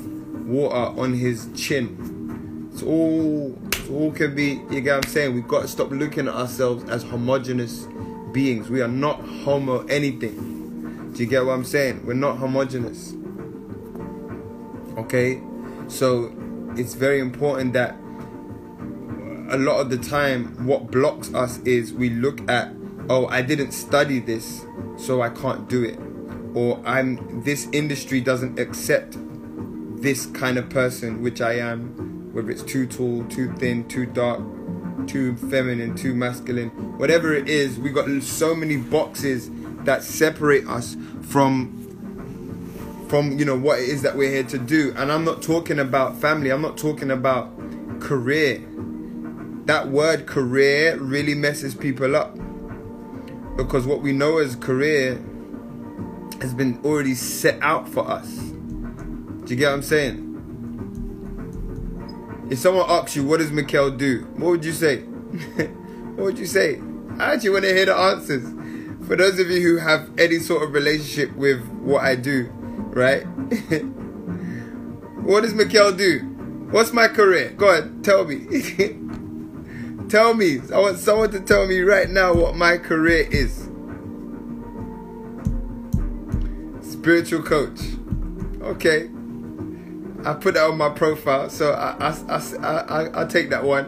water 0.46 1.00
on 1.00 1.14
his 1.14 1.48
chin. 1.56 2.70
It's 2.72 2.82
all, 2.82 3.58
it's 3.66 3.88
all 3.88 4.12
can 4.12 4.34
be, 4.34 4.60
you 4.70 4.80
get 4.80 4.96
what 4.96 5.06
I'm 5.06 5.10
saying? 5.10 5.34
We've 5.34 5.48
got 5.48 5.62
to 5.62 5.68
stop 5.68 5.90
looking 5.90 6.28
at 6.28 6.34
ourselves 6.34 6.88
as 6.90 7.02
homogenous 7.02 7.86
beings. 8.32 8.70
We 8.70 8.80
are 8.82 8.88
not 8.88 9.20
homo 9.20 9.84
anything. 9.86 11.12
Do 11.12 11.22
you 11.22 11.28
get 11.28 11.44
what 11.44 11.52
I'm 11.52 11.64
saying? 11.64 12.06
We're 12.06 12.14
not 12.14 12.38
homogenous. 12.38 13.14
Okay? 14.96 15.42
So 15.88 16.32
it's 16.76 16.94
very 16.94 17.20
important 17.20 17.72
that 17.72 17.96
a 19.50 19.58
lot 19.58 19.80
of 19.80 19.90
the 19.90 19.98
time 19.98 20.64
what 20.64 20.90
blocks 20.90 21.34
us 21.34 21.58
is 21.62 21.92
we 21.92 22.10
look 22.10 22.48
at 22.48 22.72
oh 23.08 23.26
I 23.26 23.42
didn't 23.42 23.72
study 23.72 24.20
this 24.20 24.64
so 24.96 25.22
I 25.22 25.30
can't 25.30 25.68
do 25.68 25.82
it 25.82 25.98
or 26.54 26.80
I'm 26.86 27.42
this 27.42 27.68
industry 27.72 28.20
doesn't 28.20 28.60
accept 28.60 29.16
this 30.00 30.26
kind 30.26 30.56
of 30.56 30.70
person 30.70 31.20
which 31.20 31.40
I 31.40 31.54
am 31.54 32.32
whether 32.32 32.50
it's 32.50 32.62
too 32.62 32.86
tall 32.86 33.24
too 33.24 33.52
thin 33.54 33.88
too 33.88 34.06
dark 34.06 34.40
too 35.10 35.36
feminine 35.36 35.94
too 35.96 36.14
masculine 36.14 36.70
whatever 36.98 37.34
it 37.34 37.48
is 37.48 37.78
we 37.78 37.90
got 37.90 38.08
so 38.22 38.54
many 38.54 38.76
boxes 38.76 39.50
that 39.84 40.02
separate 40.02 40.66
us 40.68 40.96
from 41.22 41.76
from 43.10 43.36
you 43.38 43.44
know 43.44 43.58
what 43.58 43.80
it 43.80 43.88
is 43.88 44.02
that 44.02 44.16
we're 44.16 44.30
here 44.30 44.44
to 44.44 44.56
do. 44.56 44.94
And 44.96 45.10
i'm 45.10 45.24
not 45.24 45.42
talking 45.42 45.80
about 45.80 46.16
family. 46.16 46.50
I'm 46.50 46.62
not 46.62 46.78
talking 46.78 47.10
about 47.10 47.50
career. 48.00 48.62
That 49.66 49.88
word 49.88 50.26
career 50.26 50.96
really 50.96 51.34
messes 51.34 51.74
people 51.74 52.14
up. 52.14 52.38
Because 53.56 53.86
what 53.86 54.00
we 54.00 54.12
know 54.12 54.38
as 54.38 54.54
career 54.56 55.20
has 56.40 56.54
been 56.54 56.80
already 56.84 57.14
set 57.14 57.60
out 57.60 57.88
for 57.88 58.08
us. 58.08 58.28
Do 58.28 59.44
you 59.48 59.56
get 59.56 59.66
what 59.66 59.74
i'm 59.74 59.82
saying 59.82 60.29
if 62.50 62.58
someone 62.58 62.86
asks 62.88 63.16
you 63.16 63.24
what 63.24 63.38
does 63.38 63.52
Mikhail 63.52 63.90
do 63.90 64.22
what 64.36 64.50
would 64.50 64.64
you 64.64 64.72
say 64.72 65.00
what 65.00 66.24
would 66.24 66.38
you 66.38 66.46
say 66.46 66.80
i 67.18 67.34
actually 67.34 67.50
want 67.50 67.64
to 67.64 67.72
hear 67.72 67.86
the 67.86 67.94
answers 67.94 68.44
for 69.06 69.16
those 69.16 69.38
of 69.38 69.50
you 69.50 69.60
who 69.60 69.76
have 69.78 70.10
any 70.18 70.38
sort 70.38 70.62
of 70.62 70.72
relationship 70.72 71.34
with 71.36 71.64
what 71.80 72.04
i 72.04 72.14
do 72.14 72.50
right? 72.94 73.22
what 75.22 75.42
does 75.42 75.54
Mikhail 75.54 75.92
do? 75.92 76.20
What's 76.70 76.92
my 76.92 77.08
career? 77.08 77.50
Go 77.50 77.70
ahead, 77.70 78.04
tell 78.04 78.24
me. 78.24 78.46
tell 80.08 80.34
me. 80.34 80.60
I 80.72 80.78
want 80.78 80.98
someone 80.98 81.30
to 81.32 81.40
tell 81.40 81.66
me 81.66 81.80
right 81.80 82.08
now 82.08 82.32
what 82.34 82.54
my 82.56 82.78
career 82.78 83.26
is. 83.30 83.68
Spiritual 86.82 87.42
coach. 87.42 87.80
Okay. 88.62 89.10
I 90.24 90.34
put 90.34 90.54
that 90.54 90.68
on 90.68 90.76
my 90.76 90.90
profile, 90.90 91.48
so 91.48 91.72
I 91.72 91.96
I 91.98 92.10
I 92.60 92.80
I 92.80 93.08
I'll 93.14 93.26
take 93.26 93.48
that 93.50 93.64
one. 93.64 93.86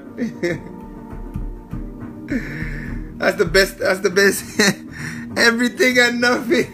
that's 3.18 3.36
the 3.36 3.44
best. 3.44 3.78
That's 3.78 4.00
the 4.00 4.10
best. 4.10 4.58
Everything 5.36 5.98
and 5.98 6.20
nothing. 6.20 6.72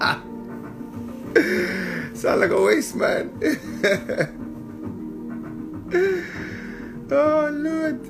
Sound 2.16 2.40
like 2.40 2.50
a 2.50 2.60
waste 2.60 2.96
man. 2.96 3.30
oh 7.10 7.50
Lord. 7.52 8.00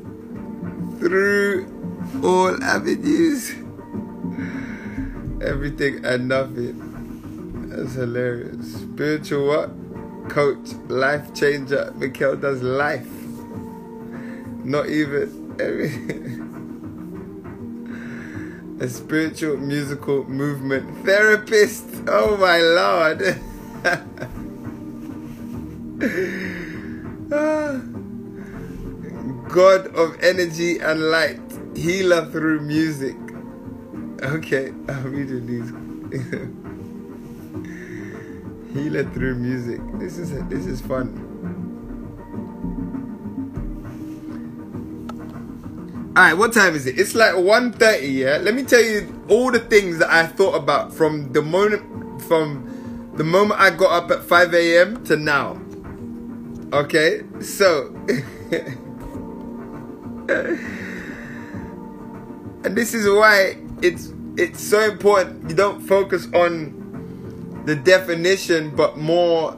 Through 1.00 1.66
all 2.24 2.64
avenues. 2.64 3.50
Everything 5.42 6.02
and 6.04 6.28
nothing. 6.28 6.80
That's 7.68 7.94
hilarious. 7.94 8.80
Spiritual 8.80 9.48
what? 9.48 9.85
Coach, 10.28 10.74
life 10.88 11.32
changer. 11.34 11.92
Mikhail 11.96 12.36
does 12.36 12.62
life. 12.62 13.06
Not 14.64 14.88
even 14.88 15.56
a 18.80 18.88
spiritual 18.88 19.56
musical 19.56 20.24
movement 20.24 21.04
therapist. 21.04 21.84
Oh 22.08 22.36
my 22.36 22.60
lord. 22.60 23.22
Ah. 27.32 27.80
God 29.48 29.88
of 29.96 30.16
energy 30.22 30.78
and 30.78 31.00
light, 31.10 31.40
healer 31.74 32.26
through 32.30 32.60
music. 32.60 33.16
Okay, 34.22 34.68
I'm 34.88 35.12
reading 35.12 35.46
these. 35.46 36.62
Healer 38.76 39.04
through 39.10 39.36
music. 39.36 39.80
This 39.94 40.18
is 40.18 40.30
this 40.48 40.66
is 40.66 40.80
fun. 40.80 41.22
Alright, 46.16 46.38
what 46.38 46.54
time 46.54 46.74
is 46.74 46.86
it? 46.86 46.98
It's 46.98 47.14
like 47.14 47.34
1.30, 47.34 48.10
yeah? 48.10 48.38
Let 48.38 48.54
me 48.54 48.62
tell 48.62 48.80
you 48.80 49.22
all 49.28 49.52
the 49.52 49.58
things 49.58 49.98
that 49.98 50.10
I 50.10 50.26
thought 50.26 50.54
about 50.54 50.94
from 50.94 51.30
the 51.32 51.42
moment 51.42 52.22
from 52.22 53.12
the 53.16 53.24
moment 53.24 53.60
I 53.60 53.68
got 53.68 54.04
up 54.04 54.10
at 54.10 54.24
5 54.24 54.54
a.m. 54.54 55.04
to 55.04 55.16
now. 55.16 55.60
Okay? 56.72 57.22
So 57.40 57.94
And 62.66 62.76
this 62.76 62.94
is 62.94 63.08
why 63.08 63.58
it's 63.80 64.12
it's 64.36 64.60
so 64.60 64.80
important 64.80 65.48
you 65.48 65.54
don't 65.54 65.80
focus 65.80 66.26
on 66.34 66.75
the 67.66 67.76
definition 67.76 68.74
but 68.74 68.96
more 68.96 69.52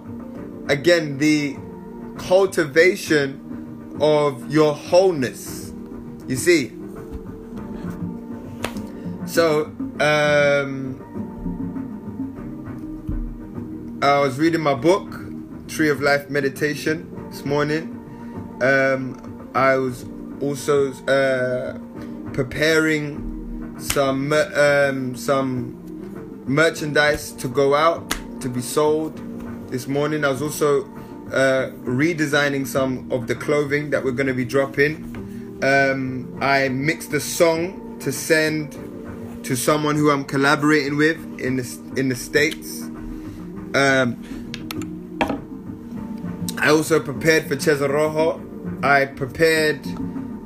again 0.68 1.18
the 1.18 1.57
cultivation 2.18 3.97
of 4.01 4.51
your 4.53 4.75
wholeness 4.75 5.68
you 6.29 6.37
see, 6.37 6.73
so 9.27 9.64
um, 9.99 11.01
I 14.03 14.18
was 14.18 14.38
reading 14.38 14.61
my 14.61 14.75
book, 14.75 15.11
Tree 15.68 15.88
of 15.88 16.03
Life 16.03 16.29
Meditation, 16.29 17.31
this 17.31 17.47
morning. 17.47 17.94
Um, 18.61 19.51
I 19.55 19.77
was 19.77 20.05
also 20.42 20.92
uh, 21.05 21.79
preparing 22.35 23.81
some 23.81 24.31
um, 24.35 25.16
some 25.16 25.77
merchandise 26.48 27.32
to 27.32 27.48
go 27.48 27.74
out 27.74 28.11
to 28.40 28.48
be 28.48 28.61
sold 28.61 29.16
this 29.70 29.87
morning. 29.87 30.24
I 30.24 30.28
was 30.28 30.42
also 30.42 30.84
uh, 31.32 31.70
redesigning 31.84 32.66
some 32.66 33.11
of 33.12 33.26
the 33.26 33.34
clothing 33.34 33.90
that 33.90 34.02
we're 34.02 34.12
going 34.12 34.28
to 34.28 34.34
be 34.34 34.44
dropping 34.44 35.18
um, 35.62 36.38
I 36.40 36.68
mixed 36.68 37.12
a 37.14 37.20
song 37.20 37.98
to 38.00 38.12
send 38.12 38.72
to 39.44 39.56
someone 39.56 39.96
who 39.96 40.11
I'm 40.11 40.24
collaborating 40.24 40.96
with 40.96 41.18
in 41.40 41.56
the 41.56 41.94
in 41.96 42.08
the 42.08 42.14
states. 42.14 42.82
Um, 43.74 44.24
I 46.58 46.70
also 46.70 47.00
prepared 47.00 47.48
for 47.48 47.58
Cesar 47.58 47.92
I 48.82 49.06
prepared 49.06 49.80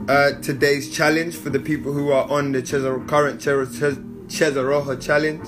uh, 0.08 0.32
today's 0.40 0.90
challenge 0.94 1.36
for 1.36 1.50
the 1.50 1.60
people 1.60 1.92
who 1.92 2.10
are 2.10 2.28
on 2.30 2.52
the 2.52 2.64
Cesar, 2.64 2.98
current 3.00 3.42
Cesar 3.42 4.96
challenge. 4.96 5.46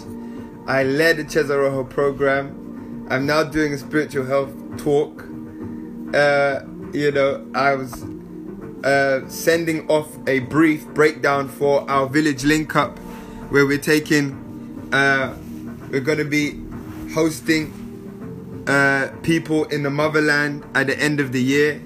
I 0.67 0.83
led 0.83 1.19
the 1.19 1.29
Cesar 1.29 1.85
program. 1.85 3.07
I'm 3.11 3.27
now 3.27 3.43
doing 3.43 3.75
a 3.75 3.79
spiritual 3.79 4.25
health 4.25 4.53
talk. 4.79 5.23
Uh, 6.15 6.61
you 6.93 7.11
know, 7.11 7.47
I 7.55 7.75
was 7.75 8.03
uh, 8.85 9.29
sending 9.29 9.89
off 9.89 10.17
a 10.27 10.39
brief 10.41 10.87
breakdown 10.89 11.49
for 11.49 11.89
our 11.91 12.07
village 12.07 12.45
link 12.45 12.77
up 12.77 12.99
where 13.51 13.67
we're 13.67 13.79
taking 13.79 14.89
uh, 14.93 15.37
we're 15.91 16.01
going 16.01 16.19
to 16.19 16.25
be 16.25 16.61
hosting 17.13 18.65
uh, 18.67 19.11
people 19.23 19.65
in 19.65 19.83
the 19.83 19.91
motherland 19.91 20.65
at 20.75 20.87
the 20.87 20.99
end 20.99 21.21
of 21.21 21.33
the 21.33 21.43
year 21.43 21.81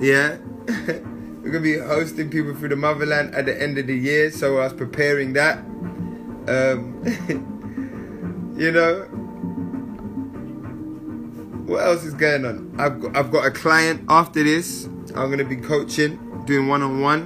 yeah 0.00 0.36
we're 0.66 1.50
going 1.50 1.52
to 1.52 1.60
be 1.60 1.78
hosting 1.78 2.30
people 2.30 2.54
through 2.54 2.68
the 2.68 2.76
motherland 2.76 3.34
at 3.34 3.46
the 3.46 3.62
end 3.62 3.78
of 3.78 3.86
the 3.86 3.96
year 3.96 4.30
so 4.30 4.58
i 4.58 4.64
was 4.64 4.72
preparing 4.72 5.32
that 5.32 5.58
um, 6.48 7.02
you 8.56 8.72
know 8.72 9.06
what 11.66 11.82
else 11.82 12.04
is 12.04 12.14
going 12.14 12.44
on? 12.44 12.74
I've 12.78 13.00
got, 13.00 13.16
I've 13.16 13.30
got 13.30 13.46
a 13.46 13.50
client 13.50 14.04
after 14.08 14.42
this. 14.42 14.86
I'm 15.14 15.30
gonna 15.30 15.44
be 15.44 15.56
coaching, 15.56 16.44
doing 16.46 16.68
one 16.68 16.82
on 16.82 17.00
one. 17.00 17.22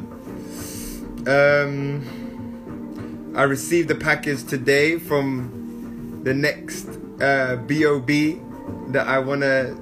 Um, 1.27 3.35
I 3.37 3.43
received 3.43 3.91
a 3.91 3.95
package 3.95 4.45
today 4.45 4.99
from 4.99 6.23
the 6.25 6.35
next 6.35 6.89
uh, 7.21 7.57
BOB 7.57 8.93
that 8.93 9.07
I 9.07 9.19
wanna 9.19 9.77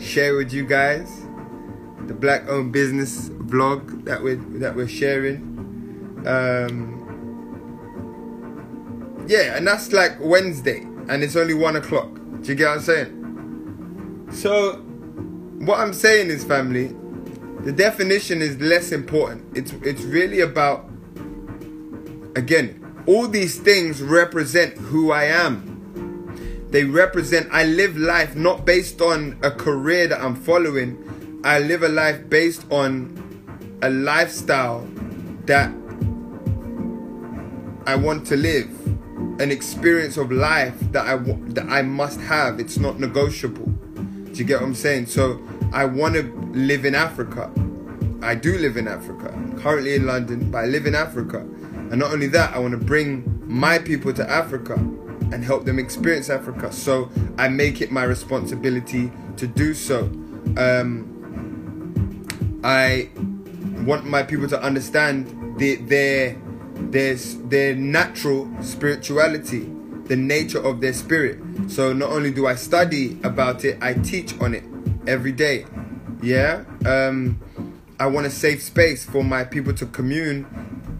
share 0.00 0.36
with 0.36 0.52
you 0.52 0.66
guys. 0.66 1.22
The 2.06 2.14
black-owned 2.14 2.72
business 2.72 3.28
vlog 3.28 4.04
that 4.04 4.22
we're 4.22 4.36
that 4.58 4.74
we're 4.74 4.88
sharing. 4.88 5.46
Um, 6.26 6.96
yeah, 9.28 9.56
and 9.56 9.66
that's 9.66 9.92
like 9.92 10.18
Wednesday, 10.18 10.86
and 11.10 11.24
it's 11.24 11.34
only 11.34 11.54
one 11.54 11.74
o'clock. 11.74 12.08
Do 12.40 12.48
you 12.48 12.54
get 12.54 12.68
what 12.68 12.76
I'm 12.76 12.80
saying? 12.80 14.28
So, 14.32 14.76
what 15.58 15.80
I'm 15.80 15.92
saying 15.92 16.30
is, 16.30 16.44
family, 16.44 16.94
the 17.64 17.72
definition 17.72 18.40
is 18.40 18.58
less 18.60 18.92
important. 18.92 19.44
It's 19.56 19.72
it's 19.82 20.02
really 20.02 20.40
about 20.40 20.88
again, 22.36 23.02
all 23.06 23.26
these 23.26 23.58
things 23.58 24.00
represent 24.00 24.78
who 24.78 25.10
I 25.10 25.24
am. 25.24 26.68
They 26.70 26.84
represent 26.84 27.48
I 27.50 27.64
live 27.64 27.96
life 27.96 28.36
not 28.36 28.64
based 28.64 29.00
on 29.00 29.36
a 29.42 29.50
career 29.50 30.06
that 30.06 30.20
I'm 30.22 30.36
following. 30.36 31.40
I 31.42 31.58
live 31.58 31.82
a 31.82 31.88
life 31.88 32.30
based 32.30 32.64
on 32.70 33.16
a 33.82 33.90
lifestyle 33.90 34.86
that 35.46 35.72
I 37.86 37.96
want 37.96 38.26
to 38.28 38.36
live 38.36 38.70
an 39.40 39.50
experience 39.50 40.16
of 40.16 40.30
life 40.30 40.78
that 40.92 41.06
I 41.06 41.16
that 41.54 41.68
I 41.68 41.82
must 41.82 42.20
have. 42.20 42.60
It's 42.60 42.78
not 42.78 42.98
negotiable. 42.98 43.66
Do 43.66 44.32
you 44.34 44.44
get 44.44 44.60
what 44.60 44.66
I'm 44.66 44.74
saying? 44.74 45.06
So 45.06 45.40
I 45.72 45.84
want 45.84 46.14
to 46.14 46.22
live 46.52 46.84
in 46.84 46.94
Africa. 46.94 47.50
I 48.22 48.34
do 48.34 48.58
live 48.58 48.76
in 48.76 48.86
Africa. 48.86 49.32
I'm 49.32 49.58
currently 49.58 49.94
in 49.94 50.06
London, 50.06 50.50
but 50.50 50.58
I 50.58 50.66
live 50.66 50.86
in 50.86 50.94
Africa. 50.94 51.38
And 51.38 51.98
not 51.98 52.12
only 52.12 52.26
that, 52.28 52.54
I 52.54 52.58
want 52.58 52.72
to 52.72 52.84
bring 52.84 53.24
my 53.46 53.78
people 53.78 54.12
to 54.12 54.30
Africa 54.30 54.74
and 54.74 55.44
help 55.44 55.64
them 55.64 55.78
experience 55.78 56.28
Africa. 56.28 56.72
So 56.72 57.10
I 57.38 57.48
make 57.48 57.80
it 57.80 57.90
my 57.90 58.04
responsibility 58.04 59.10
to 59.36 59.46
do 59.46 59.74
so. 59.74 60.04
Um, 60.56 61.06
I 62.62 63.08
want 63.84 64.04
my 64.04 64.22
people 64.22 64.48
to 64.48 64.62
understand 64.62 65.58
the, 65.58 65.76
their 65.76 66.36
there's 66.90 67.36
their 67.42 67.74
natural 67.74 68.50
spirituality, 68.62 69.70
the 70.04 70.16
nature 70.16 70.64
of 70.64 70.80
their 70.80 70.92
spirit. 70.92 71.38
So 71.68 71.92
not 71.92 72.10
only 72.10 72.30
do 72.30 72.46
I 72.46 72.54
study 72.54 73.18
about 73.22 73.64
it, 73.64 73.78
I 73.80 73.94
teach 73.94 74.38
on 74.40 74.54
it 74.54 74.64
every 75.06 75.32
day. 75.32 75.66
Yeah. 76.22 76.64
Um, 76.84 77.40
I 77.98 78.06
want 78.06 78.26
a 78.26 78.30
safe 78.30 78.62
space 78.62 79.04
for 79.04 79.22
my 79.22 79.44
people 79.44 79.74
to 79.74 79.86
commune, 79.86 80.46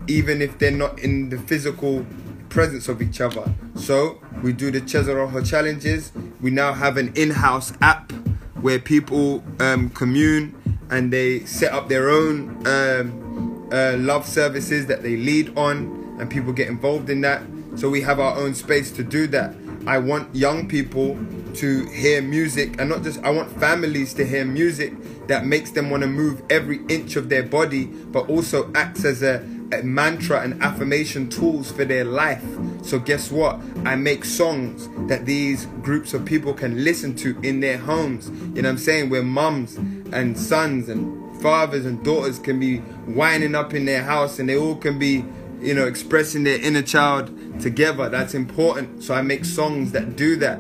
even 0.07 0.43
if 0.43 0.59
they're 0.59 0.71
not 0.71 0.99
in 0.99 1.31
the 1.31 1.38
physical 1.38 2.05
presence 2.51 2.88
of 2.88 3.01
each 3.01 3.21
other. 3.21 3.55
So 3.75 4.21
we 4.43 4.53
do 4.53 4.71
the 4.71 4.81
Chezaroho 4.81 5.49
challenges. 5.49 6.12
We 6.40 6.51
now 6.51 6.73
have 6.73 6.97
an 6.97 7.12
in-house 7.14 7.73
app 7.81 8.12
where 8.61 8.79
people 8.79 9.43
um, 9.61 9.88
commune 9.90 10.55
and 10.90 11.12
they 11.12 11.45
set 11.47 11.73
up 11.73 11.88
their 11.88 12.11
own 12.11 12.66
um, 12.66 13.30
uh, 13.73 13.97
love 13.99 14.27
services 14.27 14.87
that 14.87 15.03
they 15.03 15.17
lead 15.17 15.57
on, 15.57 16.17
and 16.19 16.31
people 16.31 16.53
get 16.53 16.69
involved 16.69 17.11
in 17.11 17.21
that. 17.23 17.43
So 17.77 17.89
we 17.89 18.01
have 18.03 18.19
our 18.21 18.37
own 18.37 18.55
space 18.55 18.91
to 18.93 19.05
do 19.05 19.27
that. 19.29 19.55
I 19.87 19.99
want 19.99 20.35
young 20.35 20.69
people 20.69 21.19
to 21.55 21.85
hear 21.87 22.21
music, 22.21 22.79
and 22.79 22.91
not 22.91 23.03
just 23.03 23.23
I 23.25 23.31
want 23.31 23.59
families 23.59 24.13
to 24.15 24.27
hear 24.27 24.45
music 24.45 24.93
that 25.29 25.47
makes 25.47 25.71
them 25.71 25.91
want 25.91 26.03
to 26.03 26.09
move 26.09 26.43
every 26.51 26.81
inch 26.89 27.17
of 27.17 27.29
their 27.29 27.43
body, 27.43 27.87
but 27.87 28.29
also 28.29 28.71
acts 28.75 29.05
as 29.05 29.23
a, 29.23 29.37
a 29.73 29.83
mantra 29.83 30.43
and 30.43 30.61
affirmation 30.63 31.29
tools 31.29 31.71
for 31.71 31.85
their 31.85 32.05
life. 32.05 32.45
So 32.83 32.99
guess 32.99 33.31
what? 33.31 33.61
I 33.85 33.95
make 33.95 34.25
songs 34.25 34.89
that 35.09 35.25
these 35.25 35.67
groups 35.83 36.13
of 36.13 36.25
people 36.25 36.53
can 36.53 36.85
listen 36.85 37.15
to 37.17 37.39
in 37.43 37.61
their 37.61 37.79
homes. 37.79 38.29
You 38.29 38.63
know 38.63 38.69
what 38.69 38.73
I'm 38.73 38.79
saying? 38.79 39.11
Where 39.11 39.23
mums 39.23 39.77
and 40.13 40.37
sons 40.37 40.89
and 40.89 41.30
fathers 41.40 41.87
and 41.87 42.03
daughters 42.05 42.38
can 42.38 42.61
be 42.61 42.79
winding 43.07 43.55
up 43.55 43.74
in 43.74 43.85
their 43.85 44.03
house 44.03 44.38
and 44.38 44.48
they 44.48 44.57
all 44.57 44.76
can 44.76 44.98
be, 44.98 45.24
you 45.61 45.74
know, 45.74 45.87
expressing 45.87 46.44
their 46.44 46.61
inner 46.61 46.83
child 46.83 47.61
together. 47.61 48.09
That's 48.09 48.35
important. 48.35 49.03
So 49.03 49.14
I 49.14 49.22
make 49.22 49.44
songs 49.44 49.92
that 49.92 50.16
do 50.16 50.37
that. 50.37 50.59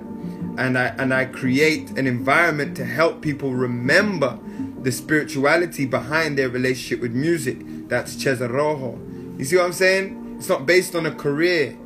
And 0.58 0.76
I 0.76 0.86
and 0.98 1.14
I 1.14 1.24
create 1.24 1.90
an 1.90 2.06
environment 2.06 2.76
to 2.76 2.84
help 2.84 3.22
people 3.22 3.54
remember 3.54 4.38
the 4.82 4.92
spirituality 4.92 5.86
behind 5.86 6.36
their 6.36 6.48
relationship 6.48 7.00
with 7.00 7.12
music. 7.12 7.58
That's 7.88 8.16
Chezaroho. 8.16 9.38
You 9.38 9.44
see 9.44 9.56
what 9.56 9.66
I'm 9.66 9.72
saying? 9.72 10.36
It's 10.38 10.48
not 10.48 10.66
based 10.66 10.94
on 10.94 11.06
a 11.06 11.14
career. 11.14 11.76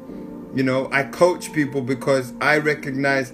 You 0.55 0.63
know, 0.63 0.89
I 0.93 1.05
coach 1.05 1.53
people 1.53 1.83
because 1.83 2.33
I 2.41 2.59
recognize 2.59 3.33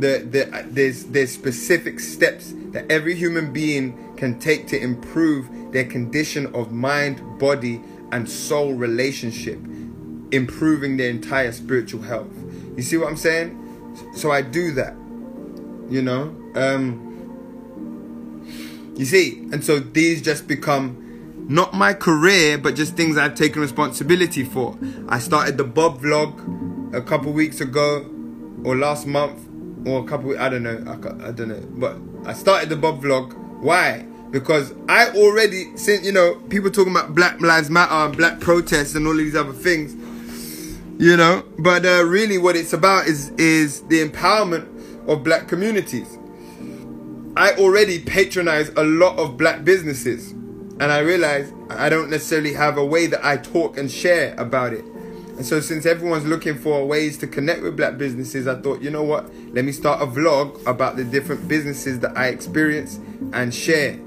that 0.00 0.32
the, 0.32 0.66
there's 0.68 1.04
there's 1.04 1.32
specific 1.32 2.00
steps 2.00 2.54
that 2.72 2.90
every 2.90 3.14
human 3.14 3.52
being 3.52 4.14
can 4.16 4.38
take 4.38 4.66
to 4.68 4.80
improve 4.80 5.72
their 5.72 5.84
condition 5.84 6.46
of 6.54 6.72
mind, 6.72 7.38
body, 7.38 7.80
and 8.10 8.28
soul 8.28 8.74
relationship, 8.74 9.58
improving 10.32 10.96
their 10.96 11.10
entire 11.10 11.52
spiritual 11.52 12.02
health. 12.02 12.32
You 12.76 12.82
see 12.82 12.96
what 12.96 13.08
I'm 13.08 13.16
saying? 13.16 13.58
So 14.14 14.30
I 14.30 14.42
do 14.42 14.72
that. 14.72 14.94
You 15.90 16.02
know? 16.02 16.34
Um 16.54 17.08
you 18.94 19.06
see, 19.06 19.38
and 19.52 19.64
so 19.64 19.78
these 19.78 20.20
just 20.20 20.46
become 20.46 20.98
not 21.48 21.74
my 21.74 21.94
career, 21.94 22.58
but 22.58 22.74
just 22.74 22.94
things 22.94 23.16
I've 23.16 23.34
taken 23.34 23.62
responsibility 23.62 24.44
for. 24.44 24.78
I 25.08 25.18
started 25.18 25.56
the 25.56 25.64
Bob 25.64 26.00
vlog 26.00 26.94
a 26.94 27.00
couple 27.00 27.32
weeks 27.32 27.60
ago, 27.60 28.08
or 28.64 28.76
last 28.76 29.06
month, 29.06 29.48
or 29.86 30.04
a 30.04 30.06
couple. 30.06 30.38
I 30.38 30.48
don't 30.48 30.62
know. 30.62 30.84
I, 30.86 31.28
I 31.28 31.32
don't 31.32 31.48
know. 31.48 31.66
But 31.70 31.96
I 32.24 32.34
started 32.34 32.68
the 32.68 32.76
Bob 32.76 33.02
vlog. 33.02 33.34
Why? 33.60 34.06
Because 34.30 34.72
I 34.88 35.10
already, 35.10 35.76
since 35.76 36.06
you 36.06 36.12
know, 36.12 36.36
people 36.48 36.70
talking 36.70 36.92
about 36.92 37.14
Black 37.14 37.40
Lives 37.40 37.68
Matter 37.68 37.92
and 37.92 38.16
Black 38.16 38.40
protests 38.40 38.94
and 38.94 39.06
all 39.06 39.16
these 39.16 39.34
other 39.34 39.52
things, 39.52 39.94
you 40.98 41.16
know. 41.16 41.44
But 41.58 41.84
uh, 41.84 42.04
really, 42.04 42.38
what 42.38 42.56
it's 42.56 42.72
about 42.72 43.06
is 43.06 43.30
is 43.30 43.82
the 43.88 44.06
empowerment 44.08 44.68
of 45.08 45.24
Black 45.24 45.48
communities. 45.48 46.18
I 47.36 47.52
already 47.54 47.98
patronize 47.98 48.68
a 48.76 48.84
lot 48.84 49.18
of 49.18 49.36
Black 49.36 49.64
businesses, 49.64 50.30
and 50.30 50.84
I 50.84 51.00
realize 51.00 51.52
I 51.70 51.88
don't 51.88 52.08
necessarily 52.08 52.52
have 52.54 52.78
a 52.78 52.84
way 52.84 53.06
that 53.08 53.24
I 53.24 53.36
talk 53.36 53.76
and 53.76 53.90
share 53.90 54.34
about 54.38 54.72
it. 54.72 54.84
And 55.36 55.46
so, 55.46 55.60
since 55.60 55.86
everyone's 55.86 56.26
looking 56.26 56.58
for 56.58 56.86
ways 56.86 57.16
to 57.18 57.26
connect 57.26 57.62
with 57.62 57.76
black 57.76 57.96
businesses, 57.96 58.46
I 58.46 58.60
thought, 58.60 58.82
you 58.82 58.90
know 58.90 59.02
what? 59.02 59.34
Let 59.54 59.64
me 59.64 59.72
start 59.72 60.02
a 60.02 60.06
vlog 60.06 60.64
about 60.66 60.96
the 60.96 61.04
different 61.04 61.48
businesses 61.48 62.00
that 62.00 62.16
I 62.16 62.28
experience 62.28 63.00
and 63.32 63.52
share. 63.52 63.98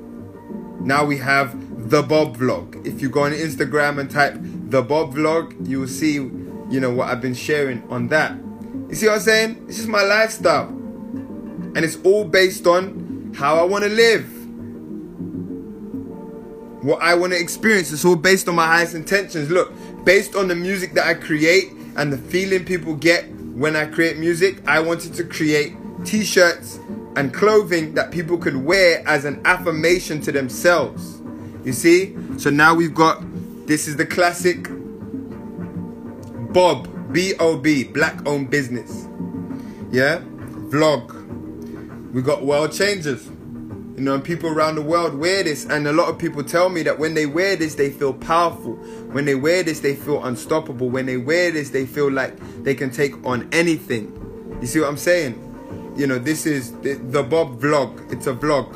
Now 0.80 1.04
we 1.04 1.18
have 1.18 1.90
the 1.90 2.04
Bob 2.04 2.38
vlog. 2.38 2.86
If 2.86 3.02
you 3.02 3.10
go 3.10 3.24
on 3.24 3.32
Instagram 3.32 4.00
and 4.00 4.10
type 4.10 4.36
the 4.40 4.82
Bob 4.82 5.16
vlog, 5.16 5.68
you 5.68 5.80
will 5.80 5.88
see, 5.88 6.14
you 6.14 6.80
know, 6.80 6.92
what 6.92 7.10
I've 7.10 7.22
been 7.22 7.34
sharing 7.34 7.82
on 7.90 8.08
that. 8.10 8.38
You 8.90 8.96
see 8.96 9.08
what 9.08 9.16
I'm 9.16 9.22
saying? 9.22 9.68
This 9.68 9.80
is 9.80 9.88
my 9.88 10.04
lifestyle. 10.04 10.68
And 10.68 11.78
it's 11.78 11.98
all 12.04 12.24
based 12.24 12.68
on 12.68 13.34
how 13.36 13.58
I 13.58 13.64
want 13.64 13.84
to 13.84 13.90
live. 13.90 14.26
What 16.84 17.02
I 17.02 17.16
want 17.16 17.34
to 17.34 17.40
experience. 17.40 17.92
It's 17.92 18.06
all 18.06 18.16
based 18.16 18.48
on 18.48 18.56
my 18.56 18.68
highest 18.68 18.94
intentions. 18.94 19.50
Look, 19.50 19.74
based 20.06 20.36
on 20.36 20.48
the 20.48 20.56
music 20.56 20.94
that 20.94 21.06
I 21.06 21.16
create 21.16 21.72
and 21.98 22.14
the 22.14 22.18
feeling 22.18 22.64
people 22.64 22.96
get 22.96 23.30
when 23.56 23.76
I 23.76 23.86
create 23.86 24.18
music, 24.18 24.62
I 24.68 24.80
wanted 24.80 25.14
to 25.16 25.24
create 25.24 25.74
t 26.06 26.24
shirts 26.24 26.80
and 27.16 27.34
clothing 27.34 27.94
that 27.96 28.12
people 28.12 28.38
could 28.38 28.56
wear 28.56 29.02
as 29.08 29.26
an 29.26 29.42
affirmation 29.46 30.22
to 30.22 30.32
themselves. 30.32 31.22
You 31.64 31.74
see? 31.74 32.16
So 32.38 32.50
now 32.50 32.76
we've 32.76 32.94
got 32.94 33.24
this 33.66 33.88
is 33.88 33.96
the 33.96 34.06
classic 34.06 34.68
Bob, 36.54 36.88
B 37.12 37.34
O 37.40 37.58
B, 37.58 37.84
black 37.84 38.26
owned 38.28 38.50
business. 38.50 39.08
Yeah? 39.92 40.20
Vlog. 40.70 41.14
We 42.14 42.22
got 42.22 42.46
world 42.46 42.72
changers. 42.72 43.26
You 43.26 44.02
know, 44.02 44.20
people 44.20 44.50
around 44.50 44.76
the 44.76 44.82
world 44.82 45.16
wear 45.16 45.42
this, 45.44 45.66
and 45.66 45.88
a 45.88 45.94
lot 45.94 46.10
of 46.10 46.20
people 46.20 46.44
tell 46.44 46.68
me 46.70 46.84
that 46.84 47.00
when 47.00 47.14
they 47.14 47.26
wear 47.26 47.56
this, 47.56 47.76
they 47.76 47.90
feel 47.90 48.14
powerful. 48.14 48.78
When 49.16 49.24
they 49.24 49.36
wear 49.36 49.64
this, 49.64 49.80
they 49.80 49.96
feel 49.96 50.22
unstoppable. 50.26 50.90
When 50.90 51.06
they 51.06 51.16
wear 51.16 51.50
this, 51.50 51.70
they 51.70 51.86
feel 51.86 52.12
like 52.12 52.36
they 52.66 52.76
can 52.76 52.92
take 52.92 53.16
on 53.26 53.48
anything. 53.54 54.12
You 54.60 54.68
see 54.68 54.82
what 54.82 54.90
I'm 54.90 54.98
saying? 54.98 55.40
You 55.96 56.06
know, 56.06 56.20
this 56.20 56.46
is 56.46 56.74
the, 56.80 56.96
the 56.96 57.24
Bob 57.24 57.62
vlog. 57.62 58.12
It's 58.12 58.28
a 58.28 58.34
vlog. 58.34 58.76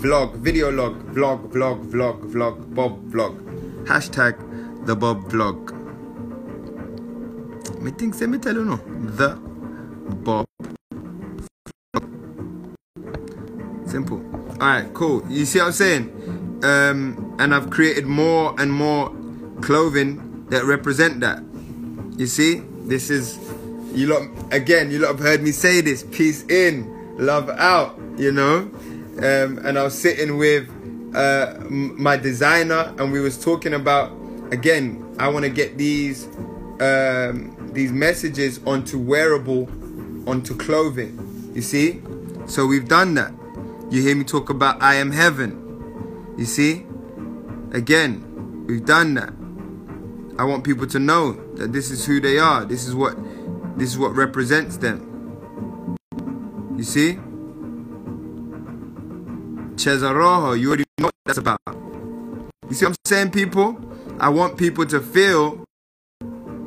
Vlog, 0.00 0.36
video 0.36 0.72
log, 0.72 0.94
vlog, 1.12 1.52
vlog, 1.52 1.90
vlog, 1.90 2.32
vlog, 2.32 2.74
Bob 2.74 3.04
vlog. 3.10 3.84
Hashtag 3.84 4.86
the 4.86 4.96
Bob 4.96 5.30
vlog. 5.30 5.78
Me 7.82 7.90
think, 7.90 8.14
say 8.14 8.24
me 8.24 8.38
tell 8.38 8.54
you 8.54 8.64
no. 8.64 8.76
The 8.76 9.36
Bob 10.24 10.46
Simple. 13.84 14.24
All 14.52 14.68
right, 14.68 14.94
cool. 14.94 15.22
You 15.28 15.44
see 15.44 15.58
what 15.58 15.66
I'm 15.66 15.72
saying? 15.72 16.60
Um, 16.64 17.31
and 17.42 17.52
I've 17.52 17.70
created 17.70 18.06
more 18.06 18.54
and 18.56 18.72
more 18.72 19.10
clothing 19.62 20.46
that 20.50 20.64
represent 20.64 21.18
that. 21.20 21.42
You 22.16 22.26
see, 22.26 22.62
this 22.84 23.10
is 23.10 23.36
you 23.92 24.06
lot 24.06 24.28
again. 24.52 24.92
You 24.92 25.00
lot 25.00 25.08
have 25.08 25.18
heard 25.18 25.42
me 25.42 25.50
say 25.50 25.80
this: 25.80 26.04
peace 26.04 26.44
in, 26.44 27.16
love 27.18 27.50
out. 27.50 27.98
You 28.16 28.30
know, 28.30 28.70
um, 29.18 29.58
and 29.64 29.76
I 29.76 29.82
was 29.82 29.98
sitting 29.98 30.36
with 30.36 30.68
uh, 31.16 31.56
my 31.68 32.16
designer, 32.16 32.94
and 32.98 33.10
we 33.10 33.18
was 33.18 33.42
talking 33.42 33.74
about 33.74 34.12
again. 34.52 35.16
I 35.18 35.26
want 35.26 35.44
to 35.44 35.50
get 35.50 35.76
these 35.76 36.26
um, 36.80 37.70
these 37.72 37.90
messages 37.90 38.60
onto 38.64 39.00
wearable, 39.00 39.68
onto 40.28 40.54
clothing. 40.56 41.50
You 41.56 41.62
see, 41.62 42.02
so 42.46 42.66
we've 42.66 42.86
done 42.86 43.14
that. 43.14 43.32
You 43.90 44.00
hear 44.00 44.14
me 44.14 44.22
talk 44.22 44.48
about 44.48 44.80
I 44.80 44.94
am 44.94 45.10
heaven. 45.10 45.58
You 46.38 46.44
see, 46.44 46.86
again, 47.72 48.64
we've 48.66 48.84
done 48.84 49.14
that. 49.14 49.32
I 50.38 50.44
want 50.44 50.64
people 50.64 50.86
to 50.86 50.98
know 50.98 51.32
that 51.56 51.72
this 51.72 51.90
is 51.90 52.06
who 52.06 52.20
they 52.20 52.38
are. 52.38 52.64
This 52.64 52.86
is 52.86 52.94
what 52.94 53.16
this 53.76 53.90
is 53.90 53.98
what 53.98 54.14
represents 54.14 54.76
them. 54.76 55.98
You 56.76 56.84
see? 56.84 57.18
Chezaroho, 59.76 60.58
you 60.58 60.68
already 60.68 60.84
know 60.98 61.06
what 61.06 61.14
that's 61.26 61.38
about. 61.38 61.58
You 61.66 62.74
see 62.74 62.84
what 62.86 62.90
I'm 62.90 62.96
saying, 63.04 63.30
people? 63.30 63.78
I 64.20 64.28
want 64.28 64.56
people 64.56 64.86
to 64.86 65.00
feel 65.00 65.64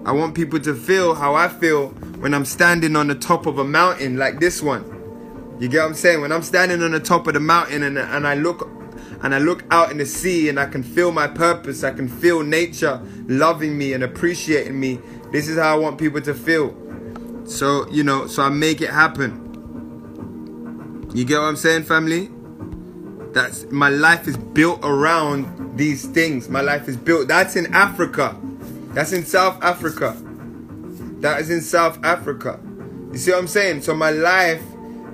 I 0.05 0.11
want 0.11 0.35
people 0.35 0.59
to 0.59 0.75
feel 0.75 1.15
how 1.15 1.33
I 1.33 1.47
feel 1.47 1.89
when 2.19 2.33
I'm 2.33 2.45
standing 2.45 2.95
on 2.95 3.07
the 3.07 3.15
top 3.15 3.47
of 3.47 3.57
a 3.57 3.63
mountain 3.63 4.17
like 4.17 4.39
this 4.39 4.61
one. 4.61 4.83
You 5.59 5.67
get 5.67 5.79
what 5.79 5.87
I'm 5.87 5.93
saying? 5.95 6.21
When 6.21 6.31
I'm 6.31 6.43
standing 6.43 6.83
on 6.83 6.91
the 6.91 6.99
top 6.99 7.25
of 7.27 7.33
the 7.33 7.39
mountain 7.39 7.81
and, 7.81 7.97
and 7.97 8.27
I 8.27 8.35
look 8.35 8.69
and 9.23 9.33
I 9.33 9.39
look 9.39 9.63
out 9.71 9.91
in 9.91 9.97
the 9.97 10.05
sea 10.05 10.49
and 10.49 10.59
I 10.59 10.65
can 10.65 10.83
feel 10.83 11.11
my 11.11 11.27
purpose, 11.27 11.83
I 11.83 11.91
can 11.91 12.07
feel 12.07 12.43
nature 12.43 13.01
loving 13.27 13.77
me 13.77 13.93
and 13.93 14.03
appreciating 14.03 14.79
me. 14.79 14.99
This 15.31 15.47
is 15.47 15.57
how 15.57 15.75
I 15.75 15.79
want 15.79 15.97
people 15.97 16.21
to 16.21 16.33
feel. 16.33 16.75
So, 17.45 17.89
you 17.89 18.03
know, 18.03 18.27
so 18.27 18.43
I 18.43 18.49
make 18.49 18.81
it 18.81 18.89
happen. 18.89 19.41
You 21.13 21.23
get 21.25 21.39
what 21.39 21.45
I'm 21.45 21.55
saying, 21.55 21.83
family? 21.83 22.29
That's 23.33 23.65
my 23.71 23.89
life 23.89 24.27
is 24.27 24.37
built 24.37 24.79
around 24.83 25.77
these 25.77 26.05
things. 26.05 26.49
My 26.49 26.61
life 26.61 26.87
is 26.87 26.97
built. 26.97 27.27
That's 27.27 27.55
in 27.55 27.73
Africa. 27.73 28.37
That's 28.89 29.11
in 29.11 29.25
South 29.25 29.61
Africa. 29.63 30.15
That 31.19 31.41
is 31.41 31.49
in 31.49 31.61
South 31.61 32.03
Africa. 32.03 32.59
You 33.11 33.17
see 33.17 33.31
what 33.31 33.39
I'm 33.39 33.47
saying? 33.47 33.81
So 33.81 33.95
my 33.95 34.11
life 34.11 34.61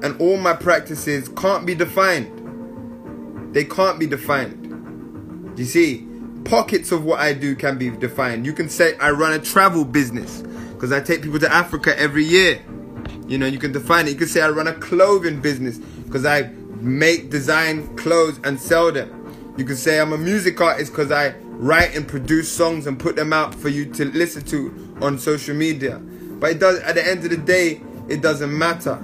and 0.04 0.20
all 0.20 0.38
my 0.38 0.54
practices 0.54 1.30
can't 1.30 1.66
be 1.66 1.76
defined. 1.76 2.41
They 3.52 3.66
can't 3.66 4.00
be 4.00 4.08
defined. 4.08 5.58
You 5.58 5.66
see, 5.66 6.08
pockets 6.46 6.92
of 6.92 7.04
what 7.04 7.20
I 7.20 7.34
do 7.34 7.56
can 7.56 7.78
be 7.78 7.90
defined. 7.90 8.46
You 8.46 8.54
can 8.54 8.70
say 8.70 8.98
I 8.98 9.12
run 9.12 9.34
a 9.34 9.40
travel 9.40 9.86
business 9.86 10.42
because 10.42 10.92
I 10.92 11.02
take 11.02 11.22
people 11.22 11.40
to 11.40 11.52
Africa 11.52 11.98
every 12.00 12.24
year. 12.24 12.62
You 13.28 13.38
know, 13.38 13.46
you 13.46 13.60
can 13.60 13.72
define 13.72 14.08
it. 14.08 14.12
You 14.12 14.18
can 14.18 14.28
say 14.28 14.42
I 14.42 14.50
run 14.50 14.68
a 14.68 14.74
clothing 14.74 15.42
business 15.42 15.78
because 15.78 16.26
I 16.26 16.44
make, 16.80 17.30
design 17.30 17.96
clothes 17.96 18.40
and 18.44 18.60
sell 18.60 18.92
them. 18.92 19.54
You 19.58 19.66
can 19.66 19.76
say 19.76 20.00
I'm 20.00 20.14
a 20.14 20.18
music 20.18 20.60
artist 20.60 20.92
because 20.92 21.12
I 21.12 21.36
write 21.46 21.96
and 21.96 22.08
produce 22.08 22.52
songs 22.52 22.88
and 22.88 23.00
put 23.00 23.16
them 23.16 23.34
out 23.34 23.54
for 23.54 23.70
you 23.70 23.86
to 23.94 24.06
listen 24.06 24.44
to 24.46 24.98
on 25.02 25.20
social 25.20 25.56
media. 25.56 26.00
But 26.00 26.52
it 26.52 26.60
does 26.60 26.80
at 26.80 26.96
the 26.96 27.08
end 27.08 27.24
of 27.24 27.30
the 27.30 27.38
day, 27.38 27.82
it 28.10 28.22
doesn't 28.22 28.58
matter. 28.58 29.02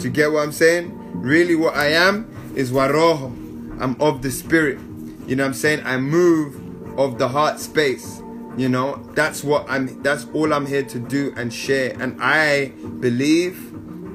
To 0.00 0.08
get 0.08 0.30
what 0.30 0.40
I'm 0.40 0.52
saying? 0.52 0.92
Really 1.20 1.54
what 1.54 1.76
I 1.76 1.92
am 1.92 2.52
is 2.54 2.70
waroho. 2.70 3.39
I'm 3.80 4.00
of 4.00 4.22
the 4.22 4.30
spirit. 4.30 4.78
You 5.26 5.36
know 5.36 5.44
what 5.44 5.48
I'm 5.48 5.54
saying? 5.54 5.82
I 5.84 5.96
move 5.96 6.98
of 6.98 7.18
the 7.18 7.28
heart 7.28 7.60
space. 7.60 8.22
You 8.56 8.68
know, 8.68 8.96
that's 9.14 9.42
what 9.44 9.68
I'm 9.68 10.02
that's 10.02 10.26
all 10.34 10.52
I'm 10.52 10.66
here 10.66 10.82
to 10.82 10.98
do 10.98 11.32
and 11.36 11.52
share. 11.52 11.96
And 12.00 12.20
I 12.20 12.72
believe 13.00 13.72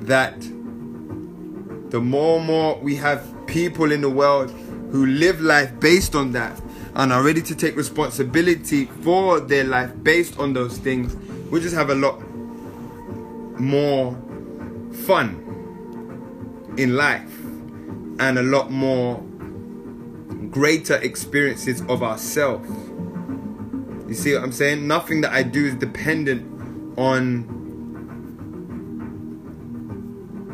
that 0.08 0.39
the 1.91 2.01
more 2.01 2.38
and 2.38 2.45
more 2.45 2.78
we 2.80 2.95
have 2.95 3.25
people 3.47 3.91
in 3.91 4.01
the 4.01 4.10
world 4.10 4.51
who 4.91 5.06
live 5.06 5.41
life 5.41 5.80
based 5.80 6.15
on 6.15 6.32
that, 6.34 6.62
and 6.95 7.12
are 7.12 7.23
ready 7.23 7.41
to 7.41 7.56
take 7.56 7.75
responsibility 7.75 8.86
for 8.86 9.39
their 9.39 9.63
life 9.65 9.91
based 10.04 10.39
on 10.39 10.54
those 10.54 10.78
things, 10.78 11.15
we 11.51 11.60
just 11.60 11.75
have 11.75 11.89
a 11.89 11.95
lot 11.95 12.21
more 13.60 14.13
fun 15.06 15.41
in 16.78 16.95
life 16.95 17.38
and 18.19 18.39
a 18.39 18.43
lot 18.43 18.71
more 18.71 19.21
greater 20.52 20.96
experiences 20.96 21.82
of 21.90 22.04
ourselves. 22.04 22.70
You 24.08 24.14
see 24.14 24.34
what 24.34 24.44
I'm 24.44 24.52
saying? 24.52 24.88
Nothing 24.88 25.22
that 25.22 25.32
I 25.34 25.44
do 25.44 25.66
is 25.66 25.76
dependent 25.76 26.98
on 26.98 27.64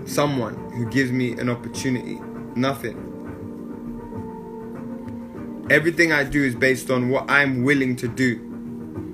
someone 0.06 0.56
who 0.72 0.86
gives 0.90 1.12
me 1.12 1.34
an 1.34 1.50
opportunity. 1.50 2.20
Nothing. 2.56 3.08
Everything 5.70 6.12
I 6.12 6.24
do 6.24 6.44
is 6.44 6.56
based 6.56 6.90
on 6.90 7.10
what 7.10 7.30
I'm 7.30 7.64
willing 7.64 7.96
to 7.98 8.08
do. 8.08 8.48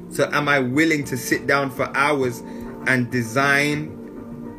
So, 0.09 0.29
am 0.31 0.47
I 0.47 0.59
willing 0.59 1.03
to 1.05 1.17
sit 1.17 1.45
down 1.45 1.69
for 1.69 1.95
hours 1.95 2.41
and 2.87 3.11
design 3.11 3.93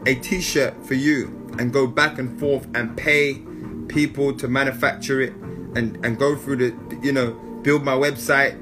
a 0.06 0.14
t 0.16 0.40
shirt 0.40 0.84
for 0.84 0.94
you 0.94 1.26
and 1.58 1.72
go 1.72 1.86
back 1.86 2.18
and 2.18 2.38
forth 2.38 2.66
and 2.74 2.96
pay 2.96 3.42
people 3.88 4.32
to 4.34 4.46
manufacture 4.46 5.20
it 5.20 5.32
and, 5.78 6.04
and 6.04 6.18
go 6.18 6.36
through 6.36 6.56
the, 6.56 6.98
you 7.02 7.12
know, 7.12 7.32
build 7.62 7.84
my 7.84 7.94
website? 7.94 8.54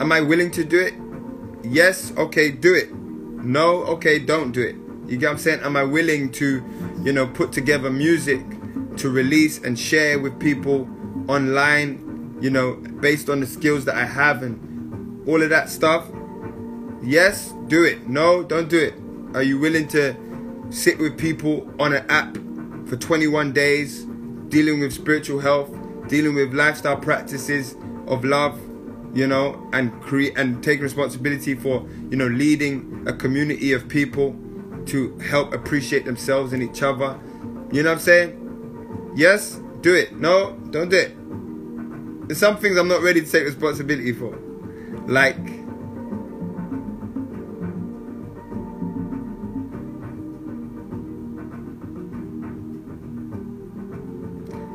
Am 0.00 0.12
I 0.12 0.20
willing 0.20 0.50
to 0.52 0.64
do 0.64 0.78
it? 0.80 0.94
Yes, 1.64 2.12
okay, 2.16 2.50
do 2.50 2.74
it. 2.74 2.94
No, 2.94 3.84
okay, 3.84 4.18
don't 4.18 4.52
do 4.52 4.62
it. 4.62 4.76
You 5.10 5.16
get 5.16 5.26
what 5.26 5.32
I'm 5.32 5.38
saying? 5.38 5.60
Am 5.62 5.76
I 5.76 5.82
willing 5.82 6.30
to, 6.32 6.62
you 7.02 7.12
know, 7.12 7.26
put 7.26 7.52
together 7.52 7.90
music 7.90 8.40
to 8.98 9.10
release 9.10 9.58
and 9.58 9.78
share 9.78 10.18
with 10.18 10.38
people 10.38 10.88
online 11.28 12.08
you 12.40 12.50
know, 12.50 12.74
based 12.74 13.28
on 13.28 13.40
the 13.40 13.46
skills 13.46 13.84
that 13.86 13.96
I 13.96 14.04
have 14.04 14.42
and 14.42 15.26
all 15.28 15.42
of 15.42 15.50
that 15.50 15.68
stuff. 15.68 16.06
Yes, 17.02 17.52
do 17.66 17.84
it. 17.84 18.08
No, 18.08 18.42
don't 18.42 18.68
do 18.68 18.78
it. 18.78 18.94
Are 19.36 19.42
you 19.42 19.58
willing 19.58 19.88
to 19.88 20.16
sit 20.70 20.98
with 20.98 21.18
people 21.18 21.70
on 21.78 21.92
an 21.92 22.08
app 22.08 22.36
for 22.86 22.96
21 22.96 23.52
days, 23.52 24.04
dealing 24.48 24.80
with 24.80 24.92
spiritual 24.92 25.40
health, 25.40 25.70
dealing 26.08 26.34
with 26.34 26.52
lifestyle 26.54 26.96
practices 26.96 27.76
of 28.06 28.24
love, 28.24 28.58
you 29.14 29.26
know, 29.26 29.68
and 29.72 29.92
create 30.02 30.36
and 30.36 30.62
take 30.62 30.80
responsibility 30.80 31.54
for, 31.54 31.86
you 32.10 32.16
know, 32.16 32.26
leading 32.26 33.04
a 33.06 33.12
community 33.12 33.72
of 33.72 33.88
people 33.88 34.36
to 34.86 35.16
help 35.18 35.52
appreciate 35.52 36.04
themselves 36.04 36.52
and 36.52 36.62
each 36.62 36.82
other. 36.82 37.18
You 37.70 37.82
know 37.82 37.90
what 37.90 37.98
I'm 37.98 38.00
saying? 38.00 39.12
Yes, 39.14 39.60
do 39.82 39.94
it. 39.94 40.18
No, 40.18 40.52
don't 40.70 40.88
do 40.88 40.96
it. 40.96 42.28
There's 42.28 42.38
some 42.38 42.56
things 42.56 42.76
I'm 42.76 42.88
not 42.88 43.02
ready 43.02 43.20
to 43.20 43.30
take 43.30 43.44
responsibility 43.44 44.12
for. 44.12 44.36
Like 45.06 45.36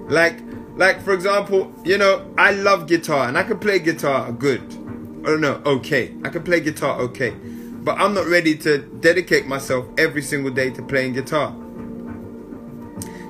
Like 0.09 0.52
like 0.75 1.01
for 1.01 1.13
example, 1.13 1.71
you 1.83 1.97
know, 1.97 2.25
I 2.37 2.51
love 2.51 2.87
guitar 2.87 3.27
and 3.27 3.37
I 3.37 3.43
can 3.43 3.59
play 3.59 3.79
guitar 3.79 4.31
good. 4.31 4.61
Oh, 4.71 5.21
I 5.21 5.25
don't 5.27 5.41
know, 5.41 5.61
okay. 5.65 6.13
I 6.23 6.29
can 6.29 6.43
play 6.43 6.59
guitar 6.59 6.99
okay. 7.01 7.31
But 7.31 7.99
I'm 7.99 8.13
not 8.13 8.27
ready 8.27 8.55
to 8.59 8.77
dedicate 8.77 9.45
myself 9.45 9.85
every 9.97 10.21
single 10.21 10.51
day 10.51 10.69
to 10.71 10.81
playing 10.81 11.13
guitar. 11.13 11.55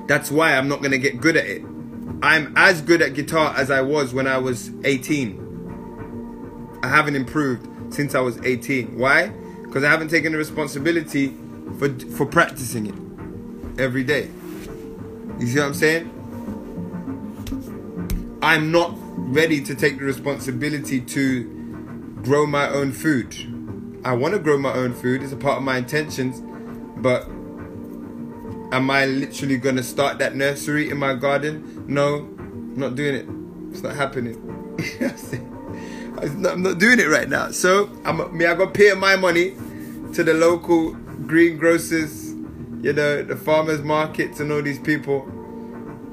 That's 0.06 0.30
why 0.30 0.56
I'm 0.56 0.68
not 0.68 0.80
going 0.80 0.92
to 0.92 0.98
get 0.98 1.20
good 1.20 1.36
at 1.36 1.46
it. 1.46 1.62
I'm 2.22 2.52
as 2.56 2.80
good 2.80 3.02
at 3.02 3.14
guitar 3.14 3.54
as 3.56 3.70
I 3.70 3.80
was 3.80 4.14
when 4.14 4.26
I 4.26 4.38
was 4.38 4.70
18. 4.84 6.80
I 6.82 6.88
haven't 6.88 7.16
improved 7.16 7.66
since 7.92 8.14
I 8.14 8.20
was 8.20 8.38
18. 8.44 8.98
Why? 8.98 9.28
Because 9.62 9.82
I 9.82 9.90
haven't 9.90 10.08
taken 10.08 10.32
the 10.32 10.38
responsibility 10.38 11.34
for 11.78 11.88
for 12.16 12.26
practicing 12.26 12.86
it 12.86 13.80
every 13.80 14.04
day. 14.04 14.30
You 15.40 15.46
see 15.46 15.58
what 15.58 15.66
I'm 15.66 15.74
saying? 15.74 16.10
I'm 18.44 18.70
not 18.70 18.92
ready 19.16 19.62
to 19.62 19.74
take 19.74 19.98
the 19.98 20.04
responsibility 20.04 21.00
to 21.00 21.44
grow 22.22 22.46
my 22.46 22.68
own 22.68 22.92
food. 22.92 23.34
I 24.04 24.12
want 24.12 24.34
to 24.34 24.38
grow 24.38 24.58
my 24.58 24.74
own 24.74 24.92
food. 24.92 25.22
It's 25.22 25.32
a 25.32 25.36
part 25.36 25.56
of 25.56 25.62
my 25.62 25.78
intentions, 25.78 26.42
but 26.98 27.24
am 28.70 28.90
I 28.90 29.06
literally 29.06 29.56
going 29.56 29.76
to 29.76 29.82
start 29.82 30.18
that 30.18 30.36
nursery 30.36 30.90
in 30.90 30.98
my 30.98 31.14
garden? 31.14 31.86
No, 31.88 32.16
I'm 32.16 32.74
not 32.76 32.96
doing 32.96 33.14
it. 33.14 33.26
It's 33.72 33.82
not 33.82 33.96
happening. 33.96 34.36
I'm 36.20 36.62
not 36.62 36.78
doing 36.78 37.00
it 37.00 37.08
right 37.08 37.30
now. 37.30 37.50
So 37.50 37.90
I'm 38.04 38.36
me. 38.36 38.44
I 38.44 38.54
got 38.54 38.74
to 38.74 38.78
pay 38.78 38.92
my 38.92 39.16
money 39.16 39.54
to 40.12 40.22
the 40.22 40.34
local 40.34 40.92
greengrocers, 41.26 42.34
you 42.84 42.92
know, 42.92 43.22
the 43.22 43.36
farmers 43.36 43.80
markets 43.80 44.38
and 44.38 44.52
all 44.52 44.60
these 44.60 44.80
people. 44.80 45.22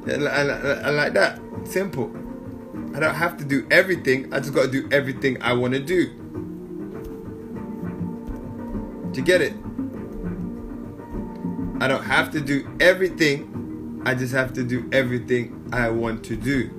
And, 0.08 0.24
and, 0.24 0.50
and 0.50 0.96
like 0.96 1.12
that. 1.12 1.42
Simple. 1.66 2.21
I 2.94 3.00
don't 3.00 3.16
have 3.16 3.38
to 3.38 3.46
do 3.46 3.66
everything. 3.72 4.34
I 4.34 4.40
just 4.40 4.54
got 4.54 4.64
to 4.64 4.72
do 4.72 4.90
everything 4.92 5.42
I 5.42 5.54
want 5.54 5.74
to 5.74 5.80
do. 5.80 6.08
Do 9.12 9.20
you 9.20 9.26
get 9.26 9.42
it? 9.42 9.54
I 11.82 11.88
don't 11.88 12.04
have 12.04 12.32
to 12.32 12.42
do 12.42 12.70
everything. 12.80 14.02
I 14.06 14.14
just 14.14 14.34
have 14.34 14.54
to 14.54 14.64
do 14.64 14.90
everything 14.92 15.70
I 15.72 15.90
want 15.90 16.24
to 16.26 16.36
do. 16.36 16.70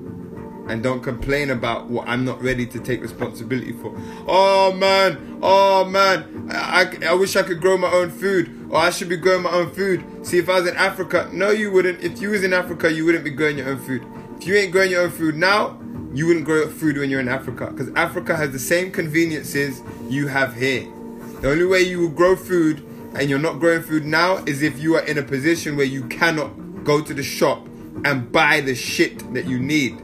And 0.69 0.83
don't 0.83 1.03
complain 1.03 1.51
about 1.51 1.89
what 1.91 2.07
I'm 2.09 2.25
not 2.25 2.41
ready 2.43 2.67
to 2.67 2.79
take 2.79 3.03
responsibility 3.03 3.73
for. 3.73 3.93
Oh 4.29 4.73
man, 4.73 5.41
oh 5.43 5.85
man, 5.85 6.49
I, 6.51 6.85
I, 6.85 7.07
I 7.09 7.15
wish 7.15 7.35
I 7.37 7.43
could 7.43 7.61
grow 7.61 7.77
my 7.77 7.91
own 7.91 8.11
food. 8.11 8.69
Or 8.71 8.79
I 8.79 8.91
should 8.91 9.09
be 9.09 9.17
growing 9.17 9.43
my 9.43 9.51
own 9.51 9.71
food. 9.73 10.05
See, 10.25 10.39
if 10.39 10.49
I 10.49 10.61
was 10.61 10.69
in 10.69 10.77
Africa, 10.77 11.29
no, 11.33 11.51
you 11.51 11.73
wouldn't. 11.73 12.03
If 12.03 12.23
you 12.23 12.31
was 12.31 12.45
in 12.45 12.53
Africa, 12.53 12.93
you 12.93 13.05
wouldn't 13.05 13.25
be 13.25 13.31
growing 13.31 13.59
your 13.59 13.71
own 13.71 13.79
food. 13.79 14.07
If 14.37 14.47
you 14.47 14.55
ain't 14.55 14.73
growing 14.73 14.91
your 14.91 15.03
own 15.03 15.11
food 15.11 15.35
now, 15.35 15.79
you 16.15 16.27
wouldn't 16.27 16.45
grow 16.45 16.69
food 16.69 16.99
when 16.99 17.11
you're 17.11 17.21
in 17.21 17.29
Africa. 17.29 17.71
Because 17.71 17.93
Africa 17.95 18.37
has 18.37 18.51
the 18.53 18.59
same 18.59 18.91
conveniences 18.91 19.83
you 20.09 20.27
have 20.27 20.55
here. 20.55 20.87
The 21.41 21.51
only 21.51 21.65
way 21.65 21.81
you 21.81 22.01
will 22.01 22.11
grow 22.11 22.37
food 22.37 22.87
and 23.15 23.29
you're 23.29 23.39
not 23.39 23.61
growing 23.61 23.83
food 23.83 24.05
now 24.05 24.37
is 24.45 24.63
if 24.63 24.79
you 24.79 24.97
are 24.97 25.05
in 25.05 25.19
a 25.19 25.23
position 25.23 25.77
where 25.77 25.87
you 25.87 26.05
cannot 26.09 26.85
go 26.85 27.01
to 27.01 27.15
the 27.15 27.23
shop 27.23 27.67
and 28.05 28.31
buy 28.31 28.61
the 28.61 28.75
shit 28.75 29.33
that 29.35 29.47
you 29.47 29.59
need. 29.59 30.01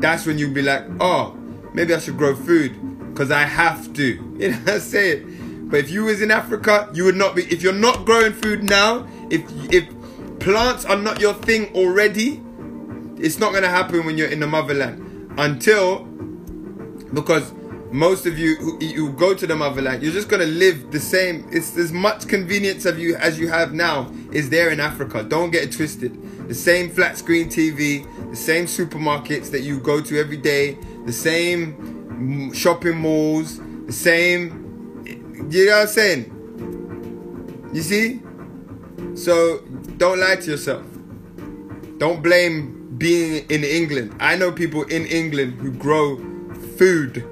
That's 0.00 0.26
when 0.26 0.38
you'll 0.38 0.52
be 0.52 0.62
like, 0.62 0.84
oh, 1.00 1.36
maybe 1.72 1.94
I 1.94 1.98
should 1.98 2.18
grow 2.18 2.36
food 2.36 3.10
because 3.10 3.30
I 3.30 3.42
have 3.42 3.92
to. 3.94 4.22
You 4.36 4.50
know 4.50 4.58
what 4.58 4.74
I'm 4.74 4.80
saying? 4.80 5.68
But 5.70 5.80
if 5.80 5.90
you 5.90 6.04
was 6.04 6.20
in 6.20 6.30
Africa, 6.30 6.90
you 6.92 7.04
would 7.04 7.16
not 7.16 7.34
be. 7.34 7.44
If 7.44 7.62
you're 7.62 7.72
not 7.72 8.04
growing 8.04 8.34
food 8.34 8.62
now, 8.62 9.08
if 9.30 9.42
if 9.72 9.88
plants 10.38 10.84
are 10.84 10.96
not 10.96 11.20
your 11.20 11.32
thing 11.32 11.74
already, 11.74 12.42
it's 13.16 13.38
not 13.38 13.54
gonna 13.54 13.70
happen 13.70 14.04
when 14.04 14.18
you're 14.18 14.28
in 14.28 14.40
the 14.40 14.46
motherland 14.46 15.05
until 15.38 16.04
because 17.12 17.52
most 17.92 18.26
of 18.26 18.38
you 18.38 18.56
who 18.56 18.78
you 18.84 19.10
go 19.12 19.34
to 19.34 19.46
the 19.46 19.54
motherland, 19.54 20.02
you're 20.02 20.12
just 20.12 20.28
gonna 20.28 20.44
live 20.44 20.90
the 20.90 21.00
same. 21.00 21.48
It's 21.50 21.76
as 21.76 21.92
much 21.92 22.28
convenience 22.28 22.84
of 22.84 22.98
you 22.98 23.16
as 23.16 23.38
you 23.38 23.48
have 23.48 23.72
now 23.72 24.12
is 24.32 24.50
there 24.50 24.70
in 24.70 24.80
Africa. 24.80 25.22
Don't 25.22 25.50
get 25.50 25.64
it 25.64 25.72
twisted. 25.72 26.48
The 26.48 26.54
same 26.54 26.90
flat 26.90 27.16
screen 27.16 27.48
TV, 27.48 28.04
the 28.30 28.36
same 28.36 28.66
supermarkets 28.66 29.50
that 29.50 29.62
you 29.62 29.80
go 29.80 30.00
to 30.00 30.18
every 30.18 30.36
day, 30.36 30.76
the 31.06 31.12
same 31.12 32.52
shopping 32.52 32.96
malls, 32.96 33.60
the 33.86 33.92
same. 33.92 35.04
You 35.50 35.66
know 35.66 35.72
what 35.72 35.82
I'm 35.82 35.88
saying? 35.88 37.70
You 37.72 37.82
see? 37.82 38.20
So 39.14 39.60
don't 39.96 40.20
lie 40.20 40.36
to 40.36 40.50
yourself. 40.50 40.84
Don't 41.98 42.22
blame 42.22 42.75
being 42.98 43.44
in 43.48 43.64
England. 43.64 44.16
I 44.20 44.36
know 44.36 44.52
people 44.52 44.82
in 44.84 45.06
England 45.06 45.54
who 45.54 45.72
grow 45.72 46.16
food 46.76 47.24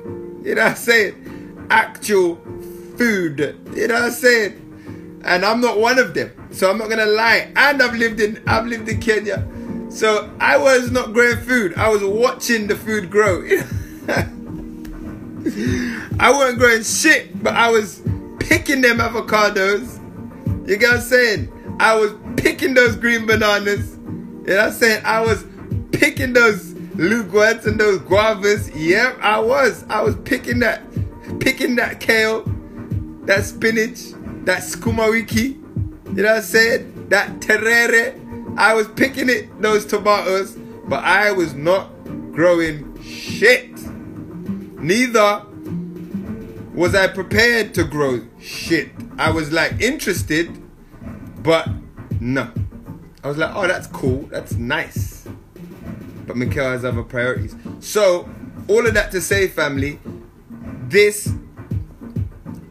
you 0.45 0.55
know 0.55 0.63
what 0.63 0.73
I'm 0.73 0.77
saying? 0.77 1.67
Actual 1.71 2.37
food. 2.99 3.57
You 3.75 3.89
know 3.89 3.95
what 3.95 4.03
I'm 4.05 4.11
saying? 4.11 5.23
And 5.25 5.43
I'm 5.43 5.63
not 5.63 5.79
one 5.79 5.99
of 5.99 6.13
them. 6.13 6.31
So 6.53 6.71
I'm 6.71 6.77
not 6.77 6.91
gonna 6.91 7.07
lie. 7.07 7.51
And 7.57 7.83
I've 7.83 7.95
lived 7.95 8.21
in 8.21 8.43
I've 8.47 8.67
lived 8.67 8.87
in 8.91 9.01
Kenya. 9.01 9.49
So 9.89 10.31
I 10.39 10.59
was 10.59 10.91
not 10.91 11.15
growing 11.15 11.39
food. 11.39 11.75
I 11.77 11.89
was 11.89 12.05
watching 12.05 12.67
the 12.67 12.77
food 12.77 13.11
grow. 13.11 13.43
I 16.21 16.31
wasn't 16.31 16.59
growing 16.59 16.83
shit, 16.83 17.43
but 17.43 17.55
I 17.55 17.71
was 17.71 18.03
picking 18.39 18.83
them 18.83 18.99
avocados. 18.99 19.99
You 20.69 20.77
get 20.77 20.91
what 20.91 20.97
I'm 20.97 21.03
saying? 21.03 21.77
I 21.81 21.97
was 21.97 22.13
picking 22.37 22.75
those 22.75 22.97
green 22.97 23.25
bananas. 23.25 23.97
You 23.97 24.03
know 24.47 24.57
what 24.57 24.67
I'm 24.67 24.73
saying? 24.73 25.03
I 25.07 25.23
was 25.23 25.43
picking 25.95 26.33
those 26.33 26.73
loquats 26.97 27.67
and 27.67 27.79
those 27.79 28.01
guavas. 28.01 28.71
Yep, 28.75 29.19
I 29.21 29.39
was. 29.39 29.85
I 29.89 30.03
was 30.03 30.17
picking 30.25 30.61
that, 30.61 30.83
picking 31.41 31.77
that 31.77 32.01
kale, 32.01 32.43
that 33.25 33.45
spinach, 33.45 34.13
that 34.45 34.63
sukuma 34.63 35.11
wiki. 35.11 35.59
You 36.07 36.23
know 36.23 36.23
what 36.25 36.37
I 36.37 36.41
said? 36.41 37.11
That 37.11 37.41
terere. 37.41 38.21
I 38.57 38.75
was 38.75 38.87
picking 38.89 39.29
it, 39.29 39.61
those 39.61 39.85
tomatoes, 39.85 40.57
but 40.87 41.03
I 41.03 41.33
was 41.33 41.55
not 41.55 41.91
growing 42.33 43.01
shit. 43.03 43.71
Neither 44.79 45.45
was 46.73 46.95
I 46.95 47.09
prepared 47.09 47.75
to 47.75 47.85
grow 47.85 48.21
shit. 48.41 48.91
I 49.19 49.31
was 49.31 49.51
like 49.51 49.81
interested, 49.81 50.51
but 51.43 51.69
no. 52.21 52.51
I 53.25 53.29
was 53.29 53.39
like, 53.39 53.53
oh, 53.55 53.67
that's 53.67 53.87
cool. 53.89 54.29
That's 54.31 54.55
nice 54.55 55.27
but 56.27 56.37
Mikhail 56.37 56.71
has 56.71 56.85
other 56.85 57.03
priorities. 57.03 57.55
So, 57.81 58.29
all 58.69 58.87
of 58.87 58.95
that 58.95 59.11
to 59.13 59.21
say, 59.21 59.49
family, 59.49 59.99
this 60.89 61.33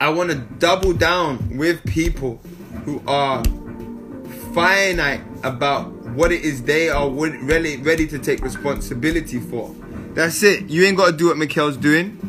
I 0.04 0.10
want 0.10 0.32
to 0.32 0.36
double 0.36 0.92
down 0.92 1.58
with 1.58 1.82
people 1.86 2.42
who 2.84 3.02
are 3.08 3.42
finite 4.54 5.22
about 5.44 5.92
what 6.10 6.32
it 6.32 6.42
is 6.42 6.64
they 6.64 6.90
are 6.90 7.10
really 7.10 7.78
ready 7.78 8.06
to 8.08 8.20
take 8.20 8.42
responsibility 8.42 9.40
for. 9.40 9.74
That's 10.14 10.44
it. 10.44 10.70
You 10.70 10.84
ain't 10.84 10.98
got 10.98 11.12
to 11.12 11.18
do 11.18 11.28
what 11.28 11.38
Mikhail's 11.38 11.78
doing. 11.78 12.20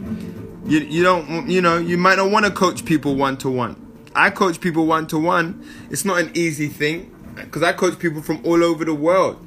You, 0.67 0.79
you 0.79 1.03
don't, 1.03 1.49
you 1.51 1.61
know, 1.61 1.79
you 1.79 1.99
might 1.99 2.17
not 2.17 2.31
want 2.31 2.47
to 2.47 2.53
coach 2.53 2.85
people 2.85 3.17
one 3.17 3.37
to 3.39 3.51
one. 3.51 3.75
I 4.15 4.31
coach 4.31 4.61
people 4.61 4.87
one 4.87 5.09
to 5.09 5.19
one. 5.19 5.69
It's 5.91 6.05
not 6.05 6.21
an 6.21 6.31
easy 6.35 6.69
thing 6.69 7.15
because 7.35 7.63
I 7.63 7.73
coach 7.73 7.99
people 7.99 8.23
from 8.23 8.41
all 8.45 8.63
over 8.63 8.85
the 8.85 8.95
world 8.95 9.45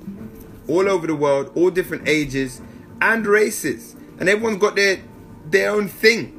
all 0.67 0.87
over 0.89 1.07
the 1.07 1.15
world, 1.15 1.51
all 1.55 1.69
different 1.69 2.07
ages 2.07 2.61
and 3.01 3.25
races, 3.25 3.95
and 4.19 4.27
everyone's 4.29 4.57
got 4.57 4.75
their 4.75 5.01
their 5.45 5.71
own 5.71 5.87
thing. 5.87 6.33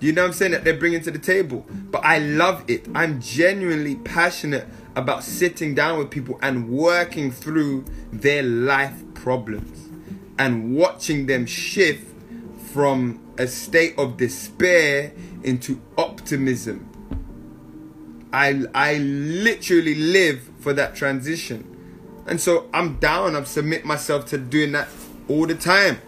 You 0.00 0.12
know 0.12 0.22
what 0.22 0.28
I'm 0.28 0.32
saying 0.34 0.52
that 0.52 0.64
they're 0.64 0.76
bringing 0.76 1.00
to 1.02 1.10
the 1.10 1.18
table. 1.18 1.64
But 1.68 2.04
I 2.04 2.18
love 2.18 2.64
it. 2.68 2.86
I'm 2.94 3.20
genuinely 3.20 3.96
passionate 3.96 4.66
about 4.94 5.24
sitting 5.24 5.74
down 5.74 5.98
with 5.98 6.10
people 6.10 6.38
and 6.42 6.68
working 6.68 7.30
through 7.30 7.84
their 8.12 8.42
life 8.42 9.02
problems 9.14 9.88
and 10.38 10.76
watching 10.76 11.26
them 11.26 11.46
shift 11.46 12.14
from 12.72 13.20
a 13.38 13.46
state 13.46 13.94
of 13.98 14.16
despair 14.16 15.12
into 15.42 15.80
optimism. 15.96 16.90
I 18.32 18.64
I 18.74 18.98
literally 18.98 19.94
live 19.94 20.50
for 20.60 20.72
that 20.74 20.94
transition. 20.94 21.75
And 22.26 22.40
so 22.40 22.68
I'm 22.74 22.96
down. 22.96 23.36
I 23.36 23.44
submit 23.44 23.84
myself 23.84 24.26
to 24.26 24.38
doing 24.38 24.72
that 24.72 24.88
all 25.28 25.46
the 25.46 25.54
time. 25.54 26.00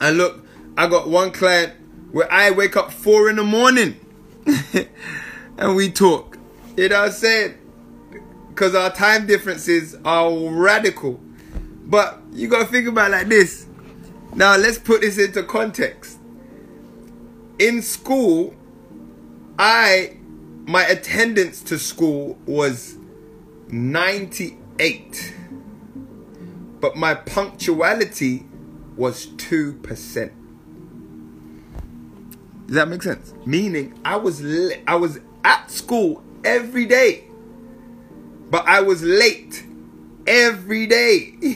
And 0.00 0.16
look, 0.16 0.44
I 0.76 0.88
got 0.88 1.08
one 1.08 1.32
client 1.32 1.74
where 2.12 2.32
I 2.32 2.50
wake 2.50 2.76
up 2.76 2.92
four 2.92 3.28
in 3.28 3.36
the 3.36 3.44
morning 3.44 3.98
and 5.58 5.76
we 5.76 5.90
talk. 5.90 6.38
You 6.76 6.88
know 6.88 7.00
what 7.00 7.06
I'm 7.08 7.12
saying? 7.12 7.58
Because 8.48 8.74
our 8.74 8.90
time 8.90 9.26
differences 9.26 9.96
are 10.04 10.32
radical. 10.32 11.20
But 11.84 12.20
you 12.32 12.48
gotta 12.48 12.66
think 12.66 12.86
about 12.86 13.10
like 13.10 13.28
this. 13.28 13.66
Now 14.34 14.56
let's 14.56 14.78
put 14.78 15.00
this 15.00 15.18
into 15.18 15.42
context. 15.42 16.18
In 17.58 17.82
school, 17.82 18.54
I 19.58 20.16
my 20.66 20.84
attendance 20.84 21.62
to 21.64 21.78
school 21.78 22.38
was 22.46 22.96
90 23.68 24.56
eight, 24.80 25.34
but 26.80 26.96
my 26.96 27.14
punctuality 27.14 28.46
was 28.96 29.26
2%. 29.26 30.32
Does 32.66 32.74
that 32.74 32.88
make 32.88 33.02
sense? 33.02 33.34
Meaning 33.44 33.98
I 34.04 34.16
was 34.16 34.42
li- 34.42 34.82
I 34.86 34.96
was 34.96 35.20
at 35.44 35.70
school 35.70 36.22
every 36.44 36.86
day, 36.86 37.24
but 38.50 38.66
I 38.66 38.80
was 38.80 39.02
late 39.02 39.64
every 40.26 40.86
day. 40.86 41.32
Do 41.40 41.46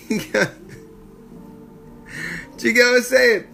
you 2.68 2.72
get 2.72 2.84
what 2.84 2.96
I'm 2.96 3.02
saying? 3.02 3.46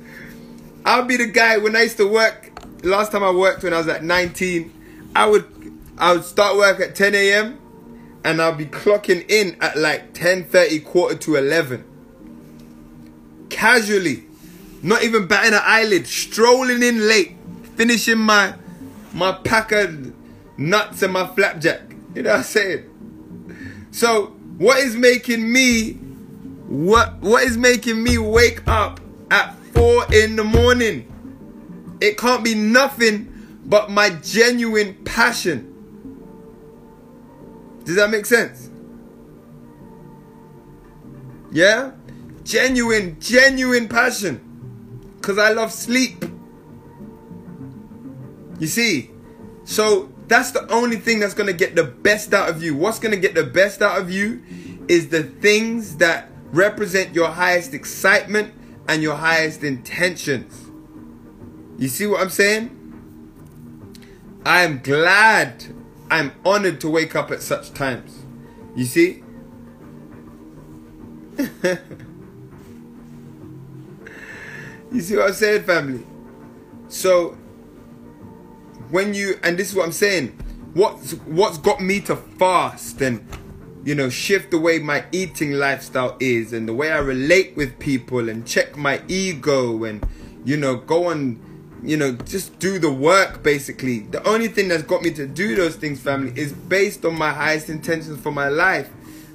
I'll 0.84 1.04
be 1.04 1.16
the 1.16 1.26
guy 1.26 1.58
when 1.58 1.76
I 1.76 1.82
used 1.82 1.98
to 1.98 2.08
work. 2.08 2.50
Last 2.82 3.12
time 3.12 3.22
I 3.22 3.30
worked 3.30 3.62
when 3.62 3.74
I 3.74 3.78
was 3.78 3.88
at 3.88 4.02
19, 4.02 5.10
I 5.14 5.26
would 5.26 5.44
I 5.98 6.14
would 6.14 6.24
start 6.24 6.56
work 6.56 6.80
at 6.80 6.94
10 6.94 7.14
a.m 7.14 7.58
and 8.24 8.40
I'll 8.40 8.54
be 8.54 8.66
clocking 8.66 9.28
in 9.30 9.56
at 9.60 9.76
like 9.76 10.12
10:30, 10.12 10.84
quarter 10.84 11.16
to 11.16 11.36
11. 11.36 11.84
Casually, 13.48 14.24
not 14.82 15.02
even 15.02 15.26
batting 15.26 15.54
an 15.54 15.60
eyelid, 15.62 16.06
strolling 16.06 16.82
in 16.82 17.08
late, 17.08 17.36
finishing 17.76 18.18
my 18.18 18.54
my 19.12 19.32
pack 19.32 19.72
of 19.72 20.12
nuts 20.58 21.02
and 21.02 21.12
my 21.12 21.26
flapjack. 21.26 21.80
You 22.14 22.22
know 22.22 22.30
what 22.30 22.38
I'm 22.38 22.44
saying? 22.44 23.88
So, 23.90 24.26
what 24.58 24.78
is 24.78 24.96
making 24.96 25.50
me 25.50 25.92
what 26.68 27.20
what 27.20 27.42
is 27.44 27.56
making 27.56 28.02
me 28.02 28.18
wake 28.18 28.66
up 28.68 29.00
at 29.30 29.54
4 29.74 30.12
in 30.12 30.36
the 30.36 30.44
morning? 30.44 31.06
It 32.00 32.16
can't 32.16 32.44
be 32.44 32.54
nothing 32.54 33.26
but 33.64 33.90
my 33.90 34.10
genuine 34.10 34.94
passion 35.04 35.69
does 37.84 37.96
that 37.96 38.10
make 38.10 38.26
sense? 38.26 38.70
Yeah? 41.52 41.92
Genuine, 42.44 43.18
genuine 43.20 43.88
passion. 43.88 44.46
Because 45.16 45.38
I 45.38 45.52
love 45.52 45.72
sleep. 45.72 46.24
You 48.58 48.66
see? 48.66 49.10
So 49.64 50.10
that's 50.28 50.52
the 50.52 50.70
only 50.72 50.96
thing 50.96 51.18
that's 51.18 51.34
going 51.34 51.48
to 51.48 51.52
get 51.52 51.74
the 51.74 51.84
best 51.84 52.32
out 52.32 52.48
of 52.48 52.62
you. 52.62 52.76
What's 52.76 52.98
going 52.98 53.12
to 53.12 53.20
get 53.20 53.34
the 53.34 53.44
best 53.44 53.82
out 53.82 54.00
of 54.00 54.10
you 54.10 54.42
is 54.88 55.08
the 55.08 55.22
things 55.22 55.96
that 55.96 56.28
represent 56.52 57.14
your 57.14 57.28
highest 57.28 57.74
excitement 57.74 58.54
and 58.88 59.02
your 59.02 59.16
highest 59.16 59.62
intentions. 59.62 60.70
You 61.78 61.88
see 61.88 62.06
what 62.06 62.20
I'm 62.20 62.30
saying? 62.30 62.76
I 64.44 64.62
am 64.62 64.80
glad, 64.80 65.64
I'm 66.10 66.32
honored 66.44 66.80
to 66.80 66.88
wake 66.90 67.14
up 67.14 67.30
at 67.30 67.40
such 67.42 67.72
times. 67.72 68.24
You 68.74 68.84
see? 68.84 69.22
you 74.92 75.00
see 75.00 75.16
what 75.16 75.28
I'm 75.28 75.34
saying, 75.34 75.62
family? 75.62 76.04
So, 76.88 77.38
when 78.90 79.14
you, 79.14 79.38
and 79.42 79.56
this 79.56 79.70
is 79.70 79.76
what 79.76 79.86
I'm 79.86 79.92
saying, 79.92 80.36
what's, 80.74 81.12
what's 81.12 81.58
got 81.58 81.80
me 81.80 82.00
to 82.00 82.16
fast 82.16 83.00
and, 83.00 83.24
you 83.84 83.94
know, 83.94 84.10
shift 84.10 84.50
the 84.50 84.58
way 84.58 84.80
my 84.80 85.04
eating 85.12 85.52
lifestyle 85.52 86.16
is 86.20 86.52
and 86.52 86.68
the 86.68 86.74
way 86.74 86.90
I 86.90 86.98
relate 86.98 87.56
with 87.56 87.78
people 87.78 88.28
and 88.28 88.46
check 88.46 88.76
my 88.76 89.00
ego 89.06 89.84
and, 89.84 90.04
you 90.44 90.56
know, 90.56 90.76
go 90.76 91.06
on 91.06 91.40
you 91.82 91.96
know, 91.96 92.12
just 92.12 92.58
do 92.58 92.78
the 92.78 92.90
work 92.90 93.42
basically. 93.42 94.00
The 94.00 94.26
only 94.28 94.48
thing 94.48 94.68
that's 94.68 94.82
got 94.82 95.02
me 95.02 95.12
to 95.14 95.26
do 95.26 95.54
those 95.54 95.76
things, 95.76 96.00
family, 96.00 96.32
is 96.36 96.52
based 96.52 97.04
on 97.04 97.16
my 97.16 97.30
highest 97.30 97.68
intentions 97.68 98.20
for 98.20 98.30
my 98.30 98.48
life 98.48 98.90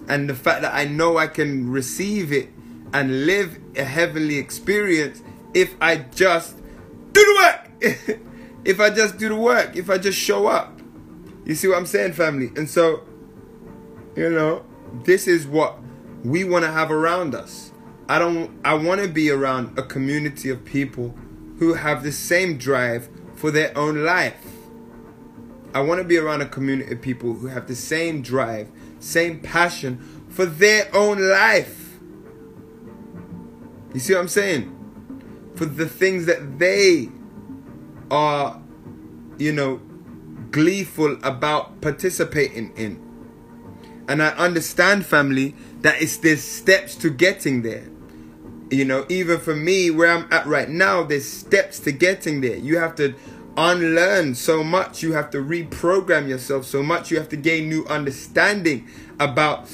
and 0.07 0.29
the 0.29 0.35
fact 0.35 0.61
that 0.61 0.73
I 0.73 0.85
know 0.85 1.17
I 1.17 1.27
can 1.27 1.69
receive 1.69 2.31
it 2.31 2.49
and 2.93 3.25
live 3.25 3.59
a 3.75 3.83
heavenly 3.83 4.37
experience 4.37 5.21
if 5.53 5.75
I 5.81 5.97
just 5.97 6.57
do 7.11 7.23
the 7.23 7.35
work. 7.41 8.19
if 8.65 8.79
I 8.79 8.89
just 8.89 9.17
do 9.17 9.29
the 9.29 9.35
work, 9.35 9.75
if 9.75 9.89
I 9.89 9.97
just 9.97 10.17
show 10.17 10.47
up. 10.47 10.79
You 11.45 11.55
see 11.55 11.67
what 11.67 11.77
I'm 11.77 11.85
saying, 11.85 12.13
family? 12.13 12.51
And 12.55 12.69
so, 12.69 13.03
you 14.15 14.29
know, 14.29 14.65
this 15.03 15.27
is 15.27 15.47
what 15.47 15.77
we 16.23 16.43
want 16.43 16.65
to 16.65 16.71
have 16.71 16.91
around 16.91 17.35
us. 17.35 17.71
I 18.07 18.19
don't 18.19 18.51
I 18.63 18.75
want 18.75 19.01
to 19.01 19.07
be 19.07 19.31
around 19.31 19.77
a 19.79 19.83
community 19.83 20.49
of 20.49 20.63
people 20.63 21.15
who 21.59 21.73
have 21.73 22.03
the 22.03 22.11
same 22.11 22.57
drive 22.57 23.09
for 23.35 23.51
their 23.51 23.77
own 23.77 24.03
life. 24.03 24.43
I 25.73 25.81
want 25.81 25.99
to 25.99 26.05
be 26.05 26.17
around 26.17 26.41
a 26.41 26.45
community 26.45 26.93
of 26.93 27.01
people 27.01 27.33
who 27.33 27.47
have 27.47 27.67
the 27.67 27.75
same 27.75 28.21
drive, 28.21 28.69
same 28.99 29.39
passion 29.39 30.25
for 30.29 30.45
their 30.45 30.89
own 30.95 31.19
life. 31.19 31.99
You 33.93 33.99
see 33.99 34.13
what 34.13 34.21
I'm 34.21 34.27
saying? 34.27 34.71
For 35.55 35.65
the 35.65 35.87
things 35.87 36.25
that 36.25 36.59
they 36.59 37.09
are, 38.11 38.61
you 39.37 39.51
know, 39.53 39.81
gleeful 40.51 41.17
about 41.23 41.81
participating 41.81 42.73
in. 42.77 43.01
And 44.07 44.21
I 44.21 44.29
understand, 44.29 45.05
family, 45.05 45.55
that 45.81 46.01
it's 46.01 46.17
there's 46.17 46.43
steps 46.43 46.95
to 46.97 47.09
getting 47.09 47.61
there. 47.63 47.87
You 48.72 48.84
know, 48.84 49.05
even 49.09 49.39
for 49.39 49.55
me, 49.55 49.91
where 49.91 50.11
I'm 50.11 50.28
at 50.32 50.45
right 50.47 50.70
now, 50.70 51.03
there's 51.03 51.28
steps 51.28 51.80
to 51.82 51.91
getting 51.91 52.41
there. 52.41 52.57
You 52.57 52.78
have 52.78 52.95
to 52.95 53.13
unlearn 53.57 54.36
so 54.36 54.63
much. 54.63 55.03
You 55.03 55.13
have 55.13 55.30
to 55.32 55.38
reprogram 55.38 56.28
yourself 56.28 56.66
so 56.66 56.82
much. 56.82 57.11
You 57.11 57.18
have 57.18 57.30
to 57.30 57.38
gain 57.38 57.70
new 57.70 57.86
understanding 57.86 58.88
about, 59.20 59.70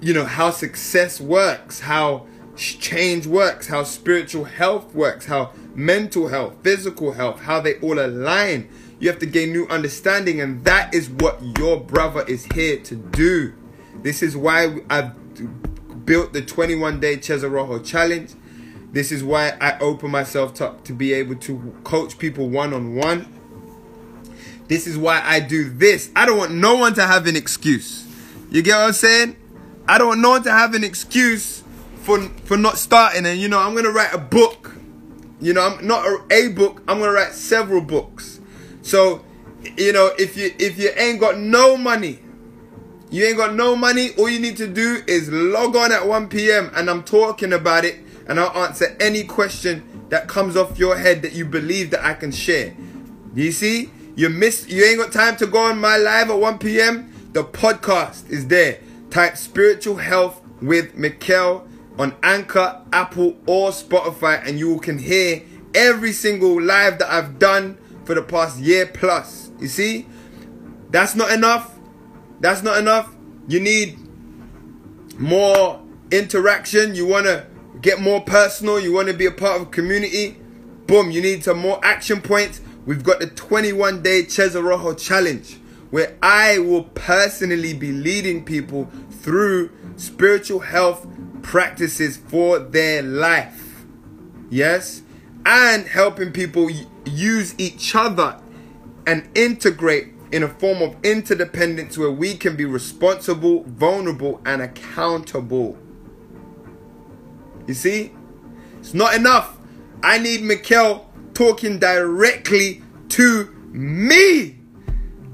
you 0.00 0.14
know, 0.14 0.24
how 0.24 0.50
success 0.50 1.20
works, 1.20 1.80
how 1.80 2.26
change 2.56 3.26
works, 3.26 3.66
how 3.66 3.82
spiritual 3.82 4.44
health 4.44 4.94
works, 4.94 5.26
how 5.26 5.52
mental 5.74 6.28
health, 6.28 6.54
physical 6.62 7.12
health, 7.12 7.40
how 7.40 7.60
they 7.60 7.74
all 7.80 7.98
align. 7.98 8.68
You 9.00 9.08
have 9.10 9.18
to 9.18 9.26
gain 9.26 9.52
new 9.52 9.66
understanding, 9.66 10.40
and 10.40 10.64
that 10.64 10.94
is 10.94 11.10
what 11.10 11.40
your 11.58 11.80
brother 11.80 12.24
is 12.28 12.44
here 12.54 12.78
to 12.78 12.94
do. 12.94 13.52
This 14.02 14.22
is 14.22 14.36
why 14.36 14.80
I've 14.88 15.12
built 16.04 16.32
the 16.32 16.42
21 16.42 17.00
day 17.00 17.16
Chezaroho 17.16 17.84
challenge. 17.84 18.32
This 18.92 19.10
is 19.10 19.24
why 19.24 19.56
I 19.60 19.78
open 19.80 20.10
myself 20.10 20.60
up 20.60 20.84
to 20.84 20.92
be 20.92 21.12
able 21.12 21.34
to 21.36 21.74
coach 21.82 22.18
people 22.18 22.48
one 22.48 22.72
on 22.72 22.94
one. 22.94 23.26
This 24.68 24.86
is 24.86 24.96
why 24.96 25.20
I 25.22 25.40
do 25.40 25.68
this. 25.68 26.10
I 26.14 26.26
don't 26.26 26.38
want 26.38 26.52
no 26.52 26.76
one 26.76 26.94
to 26.94 27.02
have 27.02 27.26
an 27.26 27.36
excuse. 27.36 28.06
You 28.50 28.62
get 28.62 28.76
what 28.76 28.86
I'm 28.86 28.92
saying? 28.92 29.36
I 29.86 29.98
don't 29.98 30.08
want 30.08 30.20
no 30.20 30.30
one 30.30 30.42
to 30.44 30.50
have 30.50 30.74
an 30.74 30.84
excuse 30.84 31.62
for 32.02 32.20
for 32.44 32.56
not 32.56 32.78
starting. 32.78 33.26
And 33.26 33.38
you 33.38 33.48
know, 33.48 33.58
I'm 33.58 33.74
gonna 33.74 33.90
write 33.90 34.14
a 34.14 34.18
book. 34.18 34.76
You 35.40 35.52
know, 35.52 35.66
I'm 35.66 35.86
not 35.86 36.06
a, 36.06 36.24
a 36.30 36.48
book. 36.48 36.82
I'm 36.88 37.00
gonna 37.00 37.12
write 37.12 37.32
several 37.32 37.80
books. 37.80 38.40
So, 38.82 39.24
you 39.76 39.92
know, 39.92 40.12
if 40.18 40.36
you 40.36 40.54
if 40.58 40.78
you 40.78 40.90
ain't 40.96 41.20
got 41.20 41.38
no 41.38 41.76
money, 41.76 42.20
you 43.10 43.24
ain't 43.24 43.36
got 43.36 43.54
no 43.54 43.76
money. 43.76 44.10
All 44.16 44.28
you 44.28 44.40
need 44.40 44.56
to 44.56 44.66
do 44.66 45.02
is 45.06 45.30
log 45.30 45.76
on 45.76 45.92
at 45.92 46.06
1 46.06 46.28
p.m. 46.28 46.70
and 46.74 46.90
I'm 46.90 47.02
talking 47.02 47.52
about 47.52 47.84
it 47.84 48.00
and 48.26 48.40
I'll 48.40 48.64
answer 48.64 48.96
any 49.00 49.24
question 49.24 50.06
that 50.08 50.28
comes 50.28 50.56
off 50.56 50.78
your 50.78 50.96
head 50.96 51.22
that 51.22 51.32
you 51.32 51.44
believe 51.44 51.90
that 51.90 52.04
I 52.04 52.14
can 52.14 52.32
share. 52.32 52.74
You 53.34 53.52
see? 53.52 53.90
You 54.16 54.28
miss 54.28 54.68
you 54.68 54.84
ain't 54.84 54.98
got 54.98 55.12
time 55.12 55.36
to 55.38 55.46
go 55.46 55.58
on 55.58 55.78
my 55.80 55.96
live 55.96 56.30
at 56.30 56.38
1 56.38 56.58
p.m. 56.58 57.12
The 57.32 57.44
podcast 57.44 58.30
is 58.30 58.46
there. 58.46 58.78
Type 59.10 59.36
spiritual 59.36 59.96
health 59.96 60.40
with 60.62 60.94
Mikkel 60.96 61.66
on 61.98 62.14
Anchor, 62.22 62.80
Apple, 62.92 63.36
or 63.46 63.70
Spotify, 63.70 64.46
and 64.46 64.58
you 64.58 64.78
can 64.80 64.98
hear 64.98 65.42
every 65.74 66.12
single 66.12 66.60
live 66.60 66.98
that 66.98 67.12
I've 67.12 67.38
done 67.38 67.78
for 68.04 68.14
the 68.14 68.22
past 68.22 68.60
year 68.60 68.86
plus. 68.86 69.50
You 69.58 69.68
see? 69.68 70.06
That's 70.90 71.14
not 71.14 71.32
enough. 71.32 71.73
That's 72.44 72.62
not 72.62 72.76
enough. 72.76 73.10
You 73.48 73.58
need 73.58 73.98
more 75.18 75.80
interaction. 76.10 76.94
You 76.94 77.06
want 77.06 77.24
to 77.24 77.46
get 77.80 78.02
more 78.02 78.20
personal. 78.20 78.78
You 78.78 78.92
want 78.92 79.08
to 79.08 79.14
be 79.14 79.24
a 79.24 79.30
part 79.30 79.62
of 79.62 79.68
a 79.68 79.70
community. 79.70 80.36
Boom, 80.86 81.10
you 81.10 81.22
need 81.22 81.42
some 81.42 81.58
more 81.58 81.80
action 81.82 82.20
points. 82.20 82.60
We've 82.84 83.02
got 83.02 83.20
the 83.20 83.28
21 83.28 84.02
day 84.02 84.24
Chezaroho 84.24 84.94
challenge 84.94 85.58
where 85.88 86.18
I 86.22 86.58
will 86.58 86.82
personally 86.82 87.72
be 87.72 87.92
leading 87.92 88.44
people 88.44 88.90
through 89.10 89.70
spiritual 89.96 90.60
health 90.60 91.06
practices 91.40 92.18
for 92.18 92.58
their 92.58 93.00
life. 93.00 93.86
Yes? 94.50 95.00
And 95.46 95.86
helping 95.86 96.30
people 96.30 96.68
use 97.06 97.54
each 97.56 97.94
other 97.94 98.38
and 99.06 99.30
integrate 99.34 100.13
in 100.34 100.42
a 100.42 100.48
form 100.48 100.82
of 100.82 100.96
interdependence 101.04 101.96
where 101.96 102.10
we 102.10 102.34
can 102.34 102.56
be 102.56 102.64
responsible, 102.64 103.62
vulnerable, 103.68 104.40
and 104.44 104.62
accountable. 104.62 105.78
You 107.68 107.74
see? 107.74 108.10
It's 108.80 108.94
not 108.94 109.14
enough. 109.14 109.56
I 110.02 110.18
need 110.18 110.40
Mikkel 110.40 111.04
talking 111.34 111.78
directly 111.78 112.82
to 113.10 113.44
me. 113.70 114.58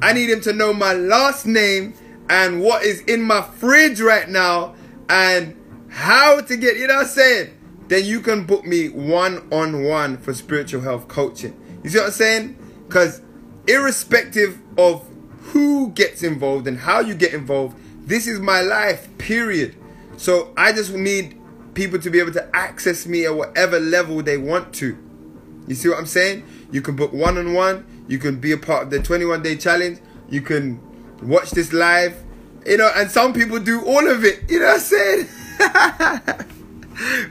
I 0.02 0.12
need 0.12 0.28
him 0.28 0.42
to 0.42 0.52
know 0.52 0.74
my 0.74 0.92
last 0.92 1.46
name 1.46 1.94
and 2.28 2.60
what 2.60 2.84
is 2.84 3.00
in 3.00 3.22
my 3.22 3.40
fridge 3.40 4.02
right 4.02 4.28
now 4.28 4.74
and 5.08 5.56
how 5.88 6.42
to 6.42 6.56
get, 6.58 6.76
you 6.76 6.86
know 6.86 6.96
what 6.96 7.06
I'm 7.06 7.08
saying? 7.08 7.56
Then 7.88 8.04
you 8.04 8.20
can 8.20 8.44
book 8.44 8.66
me 8.66 8.90
one 8.90 9.48
on 9.50 9.82
one 9.82 10.18
for 10.18 10.34
spiritual 10.34 10.82
health 10.82 11.08
coaching. 11.08 11.58
You 11.82 11.88
see 11.88 11.98
what 11.98 12.08
I'm 12.08 12.12
saying? 12.12 12.84
Because 12.86 13.22
irrespective 13.66 14.58
of 14.80 15.06
who 15.40 15.90
gets 15.90 16.22
involved 16.22 16.66
and 16.66 16.78
how 16.78 17.00
you 17.00 17.14
get 17.14 17.34
involved, 17.34 17.76
this 18.06 18.26
is 18.26 18.40
my 18.40 18.60
life, 18.60 19.08
period. 19.18 19.76
So 20.16 20.52
I 20.56 20.72
just 20.72 20.92
need 20.92 21.38
people 21.74 21.98
to 22.00 22.10
be 22.10 22.18
able 22.18 22.32
to 22.32 22.56
access 22.56 23.06
me 23.06 23.24
at 23.26 23.34
whatever 23.34 23.78
level 23.78 24.22
they 24.22 24.36
want 24.36 24.72
to. 24.74 24.96
You 25.66 25.74
see 25.74 25.88
what 25.88 25.98
I'm 25.98 26.06
saying? 26.06 26.44
You 26.72 26.82
can 26.82 26.96
book 26.96 27.12
one 27.12 27.38
on 27.38 27.54
one, 27.54 27.86
you 28.08 28.18
can 28.18 28.40
be 28.40 28.52
a 28.52 28.56
part 28.56 28.84
of 28.84 28.90
the 28.90 29.00
21 29.00 29.42
day 29.42 29.56
challenge, 29.56 30.00
you 30.28 30.40
can 30.40 30.80
watch 31.22 31.50
this 31.50 31.72
live, 31.72 32.22
you 32.66 32.76
know, 32.76 32.90
and 32.96 33.10
some 33.10 33.32
people 33.32 33.60
do 33.60 33.84
all 33.84 34.08
of 34.08 34.24
it, 34.24 34.50
you 34.50 34.60
know 34.60 34.66
what 34.66 34.74
I'm 34.74 34.80
saying? 34.80 35.26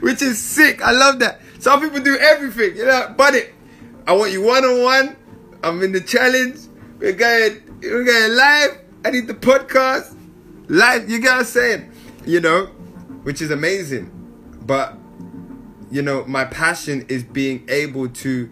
Which 0.00 0.22
is 0.22 0.38
sick. 0.38 0.82
I 0.82 0.90
love 0.92 1.20
that. 1.20 1.40
Some 1.60 1.80
people 1.80 2.00
do 2.00 2.16
everything, 2.16 2.76
you 2.76 2.86
know, 2.86 3.14
but 3.16 3.34
it. 3.34 3.54
I 4.06 4.12
want 4.14 4.32
you 4.32 4.42
one 4.42 4.64
on 4.64 4.82
one 4.82 5.16
I'm 5.62 5.82
in 5.82 5.92
the 5.92 6.00
challenge. 6.00 6.58
We're 7.00 7.14
going, 7.14 7.62
we're 7.80 8.04
going 8.04 8.36
live. 8.36 8.78
I 9.06 9.10
need 9.10 9.26
the 9.26 9.32
podcast 9.32 10.14
live. 10.68 11.08
You 11.08 11.18
what 11.22 11.32
I'm 11.32 11.44
saying? 11.44 11.90
You 12.26 12.40
know, 12.40 12.66
which 13.22 13.40
is 13.40 13.50
amazing. 13.50 14.10
But, 14.66 14.98
you 15.90 16.02
know, 16.02 16.26
my 16.26 16.44
passion 16.44 17.06
is 17.08 17.24
being 17.24 17.64
able 17.70 18.10
to 18.10 18.50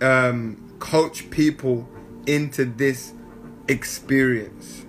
um, 0.00 0.76
coach 0.78 1.28
people 1.30 1.88
into 2.28 2.64
this 2.64 3.12
experience. 3.66 4.86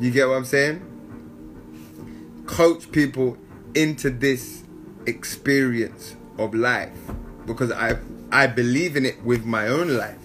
You 0.00 0.10
get 0.10 0.26
what 0.26 0.34
I'm 0.34 0.44
saying? 0.44 0.82
Coach 2.44 2.90
people 2.90 3.38
into 3.76 4.10
this 4.10 4.64
experience 5.06 6.16
of 6.38 6.54
life 6.54 6.90
because 7.46 7.70
I 7.70 7.98
I 8.32 8.48
believe 8.48 8.96
in 8.96 9.06
it 9.06 9.22
with 9.22 9.44
my 9.44 9.68
own 9.68 9.96
life. 9.96 10.19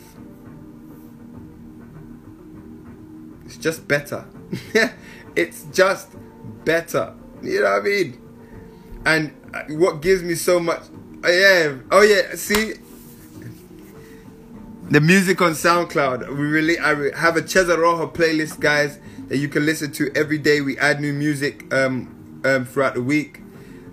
Just 3.65 3.87
better. 3.87 4.23
it's 5.35 5.63
just 5.73 6.09
better. 6.65 7.15
You 7.41 7.61
know 7.61 7.71
what 7.71 7.81
I 7.81 7.83
mean? 7.83 8.21
And 9.07 9.79
what 9.79 10.03
gives 10.03 10.21
me 10.21 10.35
so 10.35 10.59
much 10.59 10.83
oh 11.23 11.31
yeah, 11.31 11.77
oh 11.91 12.01
yeah, 12.03 12.35
see 12.35 12.73
the 14.91 15.01
music 15.01 15.41
on 15.41 15.53
SoundCloud. 15.53 16.29
We 16.29 16.43
really 16.43 16.77
I 16.77 17.17
have 17.17 17.37
a 17.37 17.41
Chezaroho 17.41 18.13
playlist 18.13 18.59
guys 18.59 18.99
that 19.29 19.37
you 19.37 19.47
can 19.47 19.65
listen 19.65 19.91
to 19.93 20.11
every 20.15 20.37
day. 20.37 20.61
We 20.61 20.77
add 20.77 21.01
new 21.01 21.13
music 21.13 21.73
um, 21.73 22.41
um, 22.45 22.65
throughout 22.65 22.93
the 22.93 23.01
week 23.01 23.41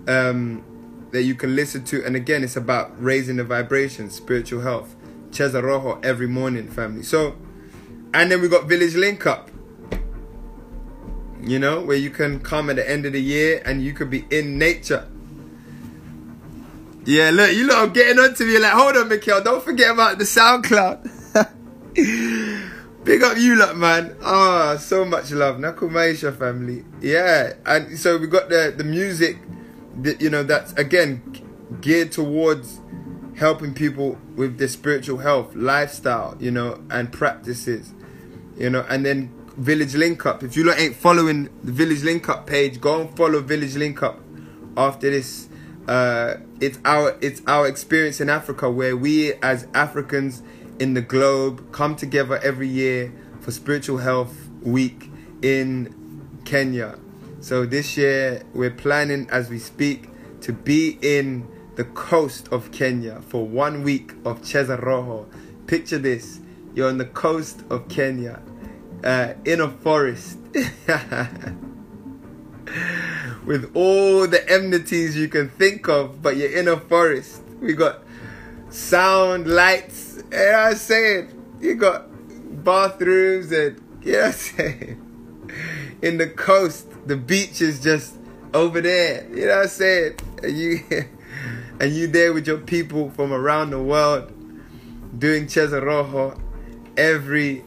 um, 0.07 0.63
that 1.09 1.23
you 1.23 1.33
can 1.33 1.55
listen 1.55 1.83
to. 1.85 2.05
And 2.05 2.15
again, 2.15 2.43
it's 2.43 2.57
about 2.57 2.93
raising 3.03 3.37
the 3.37 3.43
vibration, 3.43 4.11
spiritual 4.11 4.61
health. 4.61 4.95
Chezaroho 5.31 6.05
every 6.05 6.27
morning, 6.27 6.69
family. 6.69 7.01
So, 7.01 7.35
and 8.13 8.31
then 8.31 8.39
we 8.39 8.47
got 8.47 8.65
Village 8.65 8.93
Link 8.93 9.25
Up. 9.25 9.49
You 11.45 11.59
know, 11.59 11.81
where 11.81 11.97
you 11.97 12.09
can 12.09 12.39
come 12.39 12.69
at 12.69 12.77
the 12.77 12.89
end 12.89 13.05
of 13.05 13.13
the 13.13 13.21
year 13.21 13.61
and 13.65 13.83
you 13.83 13.93
could 13.93 14.09
be 14.09 14.25
in 14.31 14.57
nature. 14.57 15.07
Yeah, 17.05 17.31
look, 17.33 17.53
you 17.53 17.67
lot 17.67 17.77
are 17.79 17.87
getting 17.87 18.17
onto 18.17 18.45
me 18.45 18.57
like, 18.59 18.71
hold 18.71 18.95
on, 18.95 19.09
Mikhail, 19.09 19.43
don't 19.43 19.61
forget 19.61 19.91
about 19.91 20.19
the 20.19 20.23
SoundCloud. 20.23 21.09
Big 23.03 23.21
up 23.21 23.37
you 23.37 23.57
lot, 23.57 23.75
man. 23.75 24.15
Ah, 24.23 24.71
oh, 24.71 24.77
so 24.77 25.03
much 25.03 25.31
love. 25.31 25.57
Nakumaisha 25.57 26.37
family. 26.37 26.85
Yeah. 27.01 27.53
And 27.65 27.99
so 27.99 28.17
we 28.17 28.27
got 28.27 28.47
the 28.47 28.73
the 28.75 28.85
music 28.85 29.37
that 30.01 30.21
you 30.21 30.29
know 30.29 30.43
that's 30.43 30.71
again 30.73 31.21
geared 31.81 32.13
towards 32.13 32.79
helping 33.35 33.73
people 33.73 34.17
with 34.35 34.57
their 34.57 34.69
spiritual 34.69 35.17
health, 35.17 35.53
lifestyle, 35.53 36.37
you 36.39 36.51
know, 36.51 36.81
and 36.89 37.11
practices. 37.11 37.93
You 38.57 38.69
know, 38.69 38.85
and 38.87 39.05
then 39.05 39.33
Village 39.57 39.93
Link 39.93 40.25
Up. 40.25 40.41
If 40.43 40.55
you 40.57 40.63
lot 40.63 40.79
ain't 40.79 40.95
following 40.95 41.49
the 41.63 41.71
Village 41.71 42.03
Link 42.03 42.27
Up 42.27 42.47
page, 42.47 42.81
go 42.81 43.01
and 43.01 43.15
follow 43.15 43.39
Village 43.39 43.75
Link 43.75 44.01
Up 44.01 44.19
after 44.75 45.09
this. 45.09 45.47
Uh 45.87 46.35
it's 46.59 46.79
our 46.85 47.17
it's 47.21 47.41
our 47.45 47.67
experience 47.67 48.19
in 48.21 48.29
Africa 48.29 48.71
where 48.71 48.95
we 48.95 49.33
as 49.35 49.67
Africans 49.73 50.41
in 50.79 50.93
the 50.93 51.01
globe 51.01 51.71
come 51.71 51.95
together 51.95 52.39
every 52.39 52.67
year 52.67 53.13
for 53.41 53.51
Spiritual 53.51 53.97
Health 53.97 54.49
Week 54.61 55.11
in 55.41 56.29
Kenya. 56.45 56.97
So 57.41 57.65
this 57.65 57.97
year 57.97 58.43
we're 58.53 58.71
planning 58.71 59.27
as 59.29 59.49
we 59.49 59.59
speak 59.59 60.09
to 60.41 60.53
be 60.53 60.97
in 61.01 61.47
the 61.75 61.83
coast 61.83 62.47
of 62.51 62.71
Kenya 62.71 63.21
for 63.27 63.45
one 63.45 63.83
week 63.83 64.13
of 64.25 64.41
Chezaroho. 64.41 65.27
Picture 65.67 65.99
this 65.99 66.39
you're 66.73 66.89
on 66.89 66.97
the 66.97 67.05
coast 67.05 67.61
of 67.69 67.87
Kenya 67.87 68.41
uh, 69.03 69.33
in 69.45 69.61
a 69.61 69.69
forest 69.69 70.37
with 73.45 73.71
all 73.75 74.27
the 74.27 74.43
enmities 74.49 75.15
you 75.17 75.27
can 75.27 75.49
think 75.49 75.87
of, 75.87 76.21
but 76.21 76.37
you're 76.37 76.51
in 76.51 76.67
a 76.67 76.77
forest. 76.77 77.41
We 77.61 77.73
got 77.73 78.03
sound, 78.69 79.47
lights, 79.47 80.23
you 80.31 80.37
know 80.39 80.55
I'm 80.69 80.75
saying? 80.75 81.57
You 81.61 81.75
got 81.75 82.05
bathrooms 82.63 83.51
and 83.51 83.81
you 84.03 84.13
know 84.13 84.23
I'm 84.23 84.31
saying? 84.31 84.99
In 86.01 86.17
the 86.17 86.27
coast, 86.27 86.87
the 87.07 87.15
beach 87.15 87.61
is 87.61 87.79
just 87.79 88.15
over 88.53 88.81
there. 88.81 89.27
You 89.29 89.47
know 89.47 89.61
I'm 89.61 89.67
saying? 89.67 90.17
And 90.41 90.57
you 90.57 90.79
and 91.79 91.93
you 91.93 92.07
there 92.07 92.33
with 92.33 92.47
your 92.47 92.57
people 92.57 93.09
from 93.11 93.31
around 93.31 93.69
the 93.69 93.81
world 93.81 94.31
doing 95.17 95.45
Chezaroho 95.45 96.39
every 96.97 97.63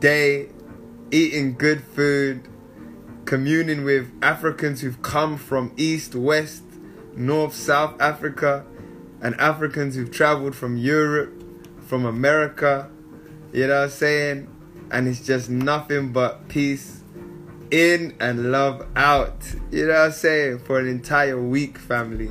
day, 0.00 0.48
eating 1.10 1.54
good 1.54 1.82
food, 1.82 2.46
communing 3.24 3.84
with 3.84 4.10
Africans 4.22 4.80
who've 4.80 5.00
come 5.02 5.36
from 5.36 5.72
East, 5.76 6.14
West, 6.14 6.62
North, 7.14 7.54
South 7.54 8.00
Africa, 8.00 8.64
and 9.20 9.34
Africans 9.40 9.96
who've 9.96 10.10
traveled 10.10 10.54
from 10.54 10.76
Europe 10.76 11.38
from 11.88 12.04
America. 12.04 12.90
You 13.52 13.66
know 13.66 13.76
what 13.76 13.84
I'm 13.84 13.90
saying? 13.90 14.48
And 14.90 15.08
it's 15.08 15.24
just 15.24 15.50
nothing 15.50 16.12
but 16.12 16.48
peace 16.48 17.02
in 17.70 18.14
and 18.20 18.52
love 18.52 18.86
out. 18.94 19.54
You 19.70 19.86
know 19.86 19.94
what 19.94 20.00
I'm 20.00 20.12
saying? 20.12 20.58
For 20.60 20.78
an 20.78 20.86
entire 20.86 21.40
week, 21.40 21.78
family. 21.78 22.30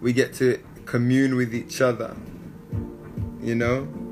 We 0.00 0.12
get 0.12 0.34
to 0.34 0.62
commune 0.86 1.36
with 1.36 1.54
each 1.54 1.80
other. 1.80 2.16
You 3.40 3.54
know? 3.54 4.03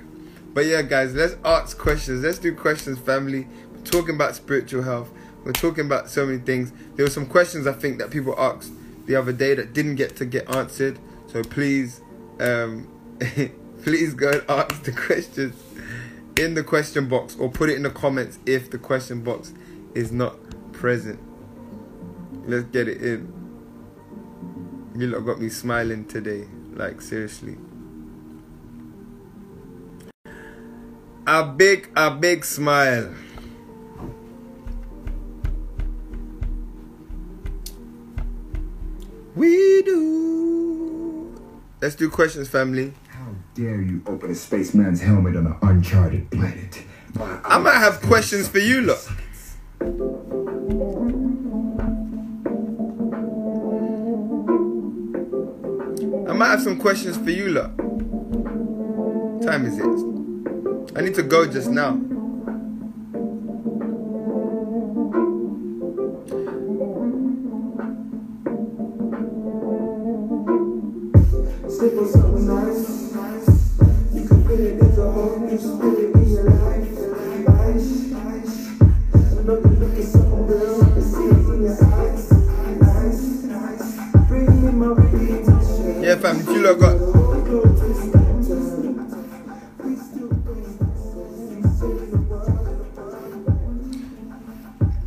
But 0.53 0.65
yeah, 0.65 0.81
guys, 0.81 1.13
let's 1.13 1.35
ask 1.43 1.77
questions. 1.77 2.23
Let's 2.23 2.39
do 2.39 2.55
questions, 2.55 2.97
family. 2.97 3.45
Talking 3.85 4.15
about 4.15 4.35
spiritual 4.35 4.83
health. 4.83 5.09
We're 5.43 5.53
talking 5.53 5.85
about 5.85 6.09
so 6.09 6.25
many 6.25 6.39
things. 6.39 6.71
There 6.95 7.05
were 7.05 7.11
some 7.11 7.27
questions 7.27 7.67
I 7.67 7.73
think 7.73 7.99
that 7.99 8.09
people 8.09 8.35
asked 8.37 8.71
the 9.05 9.15
other 9.15 9.31
day 9.31 9.53
that 9.53 9.73
didn't 9.73 9.95
get 9.95 10.15
to 10.17 10.25
get 10.25 10.53
answered. 10.53 10.99
So 11.27 11.43
please, 11.43 12.01
um, 12.39 12.87
please 13.83 14.13
go 14.13 14.31
and 14.31 14.43
ask 14.49 14.83
the 14.83 14.91
questions 14.91 15.55
in 16.37 16.53
the 16.53 16.63
question 16.63 17.07
box 17.07 17.35
or 17.37 17.49
put 17.49 17.69
it 17.69 17.75
in 17.75 17.83
the 17.83 17.89
comments 17.89 18.39
if 18.45 18.69
the 18.71 18.77
question 18.77 19.21
box 19.21 19.53
is 19.93 20.11
not 20.11 20.35
present. 20.73 21.19
Let's 22.47 22.65
get 22.65 22.87
it 22.87 23.01
in. 23.01 23.31
You 24.95 25.07
lot 25.07 25.19
got 25.25 25.39
me 25.39 25.49
smiling 25.49 26.05
today. 26.05 26.47
Like, 26.73 27.01
seriously. 27.01 27.57
A 31.27 31.43
big, 31.43 31.89
a 31.95 32.11
big 32.11 32.45
smile. 32.45 33.13
We 39.35 39.81
do. 39.83 41.41
Let's 41.81 41.95
do 41.95 42.09
questions, 42.09 42.47
family. 42.47 42.93
How 43.09 43.33
dare 43.53 43.81
you 43.81 44.01
open 44.07 44.31
a 44.31 44.35
spaceman's 44.35 45.01
helmet 45.01 45.35
on 45.35 45.47
an 45.47 45.57
uncharted 45.61 46.31
planet? 46.31 46.81
My 47.15 47.39
I 47.43 47.57
might 47.57 47.79
have 47.79 48.01
questions 48.01 48.47
for 48.47 48.59
you, 48.59 48.81
look. 48.81 48.99
I 56.29 56.33
might 56.33 56.47
have 56.47 56.61
some 56.61 56.79
questions 56.79 57.17
for 57.17 57.29
you, 57.29 57.49
look. 57.49 57.75
Time 59.45 59.65
is 59.65 59.77
it? 59.77 60.97
I 60.97 61.01
need 61.01 61.15
to 61.15 61.23
go 61.23 61.45
just 61.45 61.69
now. 61.69 61.99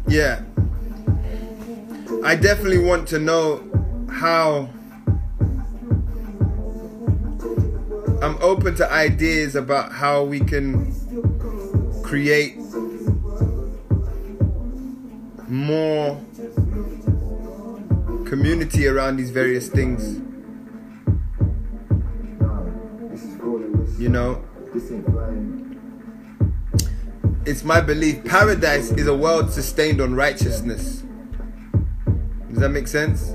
Yeah. 0.06 0.42
I 2.24 2.36
definitely 2.36 2.78
want 2.78 3.08
to 3.08 3.18
know 3.18 3.64
how 4.08 4.70
I'm 8.22 8.38
open 8.40 8.76
to 8.76 8.88
ideas 8.88 9.56
about 9.56 9.90
how 9.90 10.22
we 10.22 10.38
can 10.38 10.94
create 12.04 12.58
more 15.48 16.20
community 18.24 18.86
around 18.86 19.16
these 19.16 19.30
various 19.30 19.68
things. 19.68 20.27
You 23.98 24.08
know, 24.08 24.44
it's 27.44 27.64
my 27.64 27.80
belief 27.80 28.24
paradise 28.24 28.92
is 28.92 29.08
a 29.08 29.14
world 29.14 29.52
sustained 29.52 30.00
on 30.00 30.14
righteousness. 30.14 31.02
Does 32.48 32.58
that 32.58 32.68
make 32.68 32.86
sense? 32.86 33.34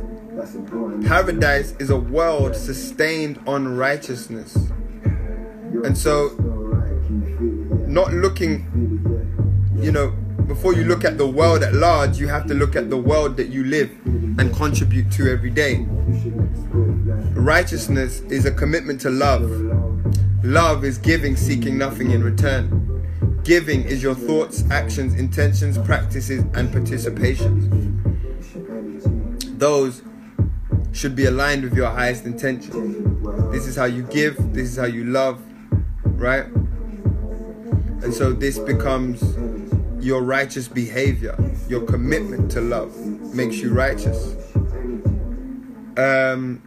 Paradise 1.05 1.75
is 1.79 1.89
a 1.89 1.97
world 1.97 2.55
sustained 2.55 3.39
on 3.45 3.75
righteousness. 3.75 4.55
And 5.83 5.97
so-. 5.97 6.29
Not 7.87 8.11
looking, 8.13 8.65
you 9.75 9.91
know, 9.91 10.11
before 10.47 10.73
you 10.73 10.83
look 10.85 11.05
at 11.05 11.17
the 11.17 11.27
world 11.27 11.61
at 11.61 11.75
large, 11.75 12.17
you 12.17 12.27
have 12.27 12.47
to 12.47 12.53
look 12.53 12.75
at 12.75 12.89
the 12.89 12.97
world 12.97 13.37
that 13.37 13.49
you 13.49 13.65
live 13.65 13.91
and 14.05 14.51
contribute 14.55 15.11
to 15.11 15.29
every 15.29 15.51
day. 15.51 15.85
Righteousness 17.35 18.21
is 18.21 18.45
a 18.45 18.51
commitment 18.51 19.01
to 19.01 19.09
love. 19.11 19.43
Love 20.43 20.83
is 20.83 20.97
giving, 20.97 21.37
seeking 21.37 21.77
nothing 21.77 22.11
in 22.11 22.21
return. 22.21 23.41
Giving 23.45 23.83
is 23.83 24.03
your 24.03 24.13
thoughts, 24.13 24.69
actions, 24.69 25.13
intentions, 25.13 25.77
practices, 25.77 26.41
and 26.53 26.67
participations. 26.67 27.69
Those 29.57 30.01
should 30.91 31.15
be 31.15 31.25
aligned 31.27 31.63
with 31.63 31.73
your 31.75 31.89
highest 31.89 32.25
intention. 32.25 33.23
This 33.51 33.67
is 33.67 33.77
how 33.77 33.85
you 33.85 34.03
give, 34.03 34.35
this 34.53 34.71
is 34.71 34.77
how 34.77 34.85
you 34.85 35.05
love, 35.05 35.41
right? 36.03 36.45
And 38.03 38.13
so 38.13 38.33
this 38.33 38.59
becomes 38.59 39.23
your 40.03 40.23
righteous 40.23 40.67
behavior, 40.67 41.37
your 41.69 41.85
commitment 41.85 42.51
to 42.51 42.59
love 42.59 42.93
makes 43.33 43.55
you 43.59 43.73
righteous. 43.73 44.35
Um, 45.95 46.61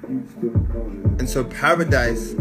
and 1.18 1.29
so 1.29 1.45
paradise 1.45 2.35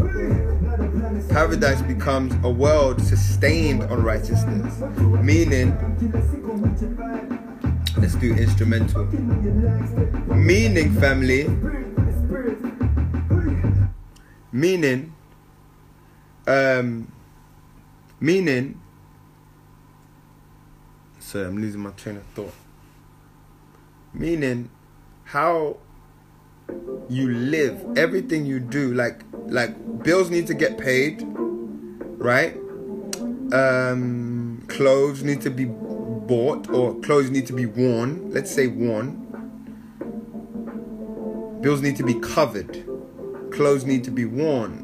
paradise 1.36 1.82
becomes 1.82 2.34
a 2.46 2.50
world 2.50 3.02
sustained 3.02 3.84
on 3.84 4.02
righteousness 4.02 4.80
meaning 5.22 5.76
let's 7.98 8.16
do 8.16 8.34
instrumental. 8.36 9.06
Meaning 10.36 10.94
family. 11.00 11.48
Meaning 14.52 15.14
um 16.48 17.12
meaning 18.20 18.80
sorry 21.20 21.48
i'm 21.48 21.58
losing 21.58 21.82
my 21.82 21.90
train 21.92 22.18
of 22.18 22.24
thought. 22.36 22.54
Meaning 24.14 24.70
how 25.24 25.78
you 27.10 27.30
live 27.30 27.98
everything 27.98 28.46
you 28.46 28.60
do 28.60 28.94
like 28.94 29.24
like 29.48 30.04
bills 30.04 30.30
need 30.30 30.48
to 30.48 30.54
get 30.54 30.78
paid 30.78 31.24
right? 32.18 32.56
Um 33.54 34.66
clothes 34.68 35.24
need 35.24 35.42
to 35.42 35.50
be 35.50 35.66
bought 35.66 36.70
or 36.70 37.00
clothes 37.02 37.30
need 37.30 37.46
to 37.48 37.54
be 37.54 37.66
worn 37.66 38.32
let's 38.32 38.52
say 38.52 38.68
worn. 38.68 39.22
Bills 41.62 41.82
need 41.82 41.96
to 41.98 42.04
be 42.04 42.20
covered 42.20 42.86
clothes 43.52 43.86
need 43.86 44.04
to 44.04 44.12
be 44.12 44.26
worn 44.26 44.82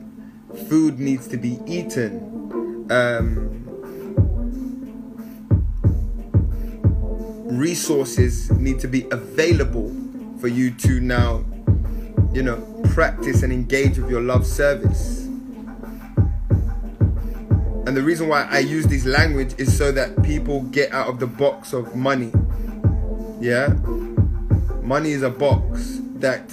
food 0.69 0.99
needs 0.99 1.27
to 1.27 1.37
be 1.37 1.59
eaten 1.65 2.87
um 2.89 3.51
resources 7.57 8.49
need 8.51 8.79
to 8.79 8.87
be 8.87 9.05
available 9.11 9.91
for 10.39 10.47
you 10.47 10.71
to 10.71 10.99
now 10.99 11.43
you 12.33 12.41
know, 12.41 12.57
practice 12.93 13.43
and 13.43 13.51
engage 13.51 13.97
with 13.97 14.09
your 14.09 14.21
love 14.21 14.45
service. 14.45 15.25
And 17.85 17.97
the 17.97 18.01
reason 18.01 18.29
why 18.29 18.47
I 18.49 18.59
use 18.59 18.85
this 18.85 19.05
language 19.05 19.53
is 19.57 19.77
so 19.77 19.91
that 19.91 20.23
people 20.23 20.61
get 20.63 20.93
out 20.93 21.07
of 21.07 21.19
the 21.19 21.27
box 21.27 21.73
of 21.73 21.95
money. 21.95 22.31
Yeah? 23.41 23.67
Money 24.81 25.11
is 25.11 25.23
a 25.23 25.29
box 25.29 25.99
that 26.15 26.49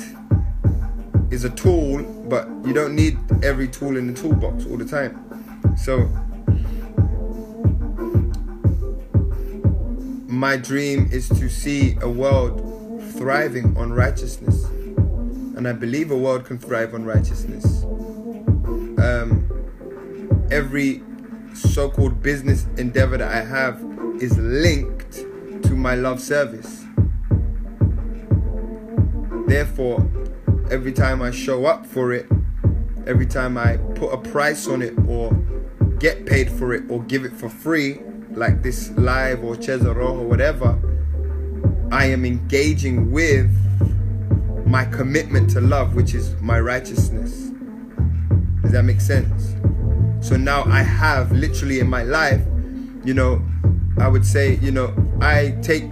is 1.31 1.45
a 1.45 1.51
tool, 1.51 2.03
but 2.29 2.49
you 2.67 2.73
don't 2.73 2.95
need 2.97 3.19
every 3.45 3.69
tool 3.69 3.97
in 3.97 4.13
the 4.13 4.21
toolbox 4.21 4.67
all 4.67 4.79
the 4.79 4.85
time. 4.85 5.25
So, 5.77 6.09
my 10.27 10.57
dream 10.57 11.09
is 11.13 11.29
to 11.29 11.49
see 11.49 11.97
a 12.01 12.09
world 12.09 13.03
thriving 13.17 13.77
on 13.77 13.93
righteousness 13.93 14.68
and 15.59 15.67
I 15.67 15.73
believe 15.73 16.13
a 16.13 16.17
world 16.17 16.45
can 16.45 16.57
thrive 16.57 16.95
on 16.95 17.05
righteousness. 17.05 17.83
Um, 19.03 19.45
every 20.53 21.03
so-called 21.53 22.23
business 22.23 22.65
endeavor 22.77 23.17
that 23.17 23.29
I 23.29 23.43
have 23.43 23.85
is 24.21 24.39
linked 24.39 25.15
to 25.65 25.75
my 25.75 25.97
love 25.97 26.21
service. 26.21 26.85
Therefore, 29.49 30.09
every 30.71 30.93
time 30.93 31.23
I 31.23 31.33
show 31.33 31.67
up 31.67 31.85
for 31.85 32.13
it, 32.13 32.27
every 33.09 33.27
time 33.27 33.59
I 33.59 33.79
put 33.97 34.11
a 34.11 34.19
price 34.19 34.69
on 34.69 34.81
it 34.81 34.95
or 35.09 35.33
get 35.99 36.25
paid 36.25 36.53
for 36.53 36.73
it 36.73 36.85
or 36.89 37.03
give 37.03 37.25
it 37.25 37.33
for 37.33 37.49
free, 37.49 38.01
like 38.31 38.63
this 38.63 38.91
live 38.91 39.43
or 39.43 39.57
Cesaro 39.57 40.21
or 40.21 40.25
whatever, 40.25 40.79
I 41.91 42.05
am 42.07 42.25
engaging 42.25 43.11
with 43.11 43.51
my 44.69 44.85
commitment 44.85 45.49
to 45.51 45.61
love, 45.63 45.95
which 45.95 46.15
is 46.15 46.39
my 46.43 46.61
righteousness. 46.61 47.51
Does 48.63 48.73
that 48.73 48.85
make 48.85 49.01
sense? 49.01 49.55
So 50.21 50.37
now 50.37 50.65
I 50.65 50.83
have 50.83 51.33
literally 51.33 51.81
in 51.81 51.89
my 51.89 52.03
life, 52.03 52.43
you 53.03 53.15
know, 53.15 53.43
I 53.99 54.09
would 54.09 54.27
say, 54.27 54.57
you 54.57 54.71
know, 54.71 54.95
I 55.23 55.57
take 55.63 55.91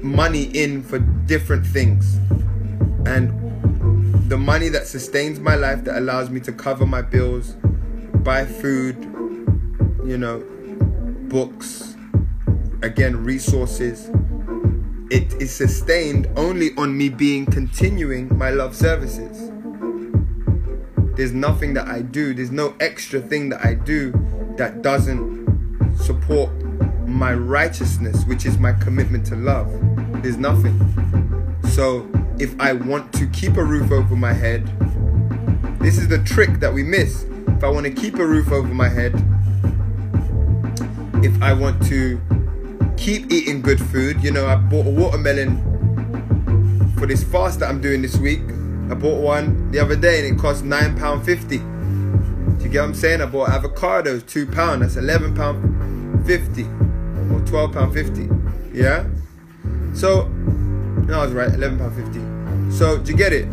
money 0.00 0.44
in 0.44 0.82
for 0.82 1.00
different 1.00 1.66
things. 1.66 2.16
And 3.04 4.30
the 4.30 4.38
money 4.38 4.68
that 4.68 4.86
sustains 4.86 5.40
my 5.40 5.56
life, 5.56 5.84
that 5.84 5.98
allows 5.98 6.30
me 6.30 6.38
to 6.40 6.52
cover 6.52 6.86
my 6.86 7.02
bills, 7.02 7.56
buy 8.22 8.44
food, 8.44 8.96
you 10.04 10.18
know, 10.18 10.44
books, 11.28 11.96
again, 12.82 13.24
resources, 13.24 14.08
it 15.10 15.34
is 15.40 15.50
sustained 15.50 16.28
only 16.36 16.74
on 16.76 16.96
me 16.96 17.08
being 17.08 17.46
continuing 17.46 18.36
my 18.36 18.50
love 18.50 18.76
services. 18.76 19.50
there's 21.16 21.32
nothing 21.32 21.74
that 21.74 21.88
I 21.88 22.02
do, 22.02 22.32
there's 22.34 22.50
no 22.52 22.76
extra 22.78 23.20
thing 23.20 23.48
that 23.48 23.64
I 23.64 23.74
do 23.74 24.12
that 24.56 24.82
doesn't 24.82 25.96
support 25.96 26.50
my 27.08 27.34
righteousness, 27.34 28.24
which 28.26 28.46
is 28.46 28.58
my 28.58 28.72
commitment 28.72 29.26
to 29.26 29.36
love. 29.36 29.68
There's 30.22 30.36
nothing. 30.36 30.78
So 31.70 32.08
if 32.38 32.54
I 32.60 32.72
want 32.72 33.12
to 33.14 33.26
keep 33.28 33.56
a 33.56 33.64
roof 33.64 33.90
over 33.90 34.14
my 34.14 34.32
head, 34.32 34.66
this 35.80 35.98
is 35.98 36.06
the 36.06 36.18
trick 36.18 36.60
that 36.60 36.72
we 36.72 36.82
miss. 36.82 37.24
If 37.48 37.64
I 37.64 37.68
want 37.68 37.86
to 37.86 37.92
keep 37.92 38.16
a 38.16 38.26
roof 38.26 38.52
over 38.52 38.68
my 38.68 38.88
head, 38.88 39.14
if 41.24 41.40
I 41.42 41.52
want 41.52 41.84
to 41.86 42.20
keep 42.98 43.30
eating 43.30 43.62
good 43.62 43.80
food, 43.80 44.20
you 44.22 44.32
know, 44.32 44.46
I 44.46 44.56
bought 44.56 44.86
a 44.86 44.90
watermelon 44.90 45.56
for 46.98 47.06
this 47.06 47.22
fast 47.22 47.60
that 47.60 47.68
I'm 47.68 47.80
doing 47.80 48.02
this 48.02 48.16
week. 48.16 48.42
I 48.90 48.94
bought 48.94 49.22
one 49.22 49.70
the 49.70 49.78
other 49.78 49.94
day 49.94 50.26
and 50.26 50.36
it 50.36 50.40
cost 50.40 50.64
£9.50. 50.64 52.58
Do 52.58 52.64
you 52.64 52.70
get 52.70 52.80
what 52.80 52.88
I'm 52.88 52.94
saying? 52.94 53.20
I 53.20 53.26
bought 53.26 53.50
avocados, 53.50 54.24
£2, 54.24 54.80
that's 54.80 54.96
£11.50 54.96 57.32
or 57.32 57.40
£12.50. 57.68 58.74
Yeah? 58.74 59.06
So, 59.94 60.26
no, 61.06 61.20
I 61.20 61.24
was 61.24 61.32
right, 61.32 61.50
£11.50. 61.50 62.72
So, 62.72 62.98
do 62.98 63.12
you 63.12 63.16
get 63.16 63.32
it? 63.32 63.46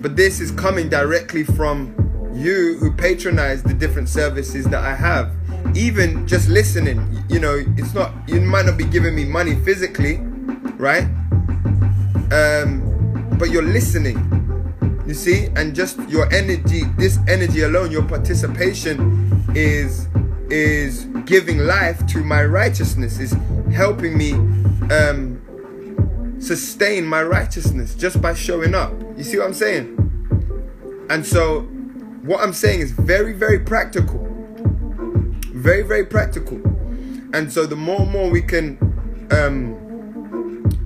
But 0.00 0.16
this 0.16 0.40
is 0.40 0.52
coming 0.52 0.88
directly 0.88 1.44
from 1.44 1.92
you 2.34 2.78
who 2.78 2.92
patronize 2.92 3.62
the 3.62 3.74
different 3.74 4.08
services 4.08 4.64
that 4.66 4.82
I 4.82 4.94
have. 4.94 5.32
Even 5.74 6.26
just 6.26 6.48
listening, 6.48 7.24
you 7.28 7.38
know, 7.38 7.62
it's 7.76 7.94
not, 7.94 8.12
you 8.28 8.40
might 8.40 8.66
not 8.66 8.76
be 8.76 8.84
giving 8.84 9.14
me 9.14 9.24
money 9.24 9.54
physically, 9.56 10.18
right? 10.78 11.04
Um, 12.32 12.82
but 13.38 13.50
you're 13.50 13.62
listening, 13.62 14.16
you 15.06 15.14
see, 15.14 15.46
and 15.56 15.74
just 15.74 15.98
your 16.08 16.32
energy, 16.32 16.82
this 16.96 17.18
energy 17.28 17.62
alone, 17.62 17.90
your 17.90 18.02
participation 18.02 19.52
is 19.54 20.08
is 20.48 21.06
giving 21.24 21.58
life 21.58 22.06
to 22.06 22.22
my 22.22 22.44
righteousness, 22.44 23.18
is 23.18 23.34
helping 23.72 24.16
me 24.16 24.32
um, 24.92 26.36
sustain 26.40 27.04
my 27.04 27.22
righteousness 27.22 27.94
just 27.94 28.20
by 28.20 28.32
showing 28.34 28.74
up. 28.74 28.92
You 29.16 29.24
see 29.24 29.38
what 29.38 29.46
I'm 29.46 29.54
saying? 29.54 29.96
And 31.10 31.24
so, 31.24 31.62
what 32.22 32.40
I'm 32.40 32.52
saying 32.52 32.80
is 32.80 32.92
very, 32.92 33.32
very 33.32 33.58
practical. 33.60 34.25
Very, 35.56 35.82
very 35.82 36.04
practical. 36.04 36.60
And 37.32 37.50
so, 37.50 37.66
the 37.66 37.76
more 37.76 38.02
and 38.02 38.10
more 38.12 38.30
we 38.30 38.42
can 38.42 38.78
um, 39.30 39.74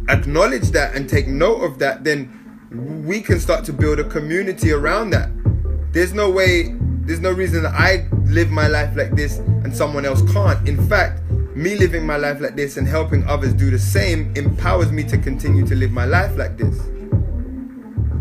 acknowledge 0.08 0.70
that 0.70 0.94
and 0.94 1.08
take 1.08 1.26
note 1.26 1.62
of 1.62 1.78
that, 1.80 2.04
then 2.04 3.02
we 3.04 3.20
can 3.20 3.40
start 3.40 3.64
to 3.64 3.72
build 3.72 3.98
a 3.98 4.04
community 4.04 4.70
around 4.70 5.10
that. 5.10 5.28
There's 5.92 6.14
no 6.14 6.30
way, 6.30 6.74
there's 7.02 7.20
no 7.20 7.32
reason 7.32 7.64
that 7.64 7.74
I 7.74 8.06
live 8.26 8.50
my 8.50 8.68
life 8.68 8.96
like 8.96 9.16
this 9.16 9.38
and 9.38 9.76
someone 9.76 10.06
else 10.06 10.22
can't. 10.32 10.66
In 10.68 10.86
fact, 10.88 11.20
me 11.56 11.74
living 11.76 12.06
my 12.06 12.16
life 12.16 12.40
like 12.40 12.54
this 12.54 12.76
and 12.76 12.86
helping 12.86 13.24
others 13.24 13.52
do 13.52 13.70
the 13.70 13.78
same 13.78 14.32
empowers 14.36 14.92
me 14.92 15.02
to 15.02 15.18
continue 15.18 15.66
to 15.66 15.74
live 15.74 15.90
my 15.90 16.04
life 16.04 16.36
like 16.36 16.56
this. 16.56 16.78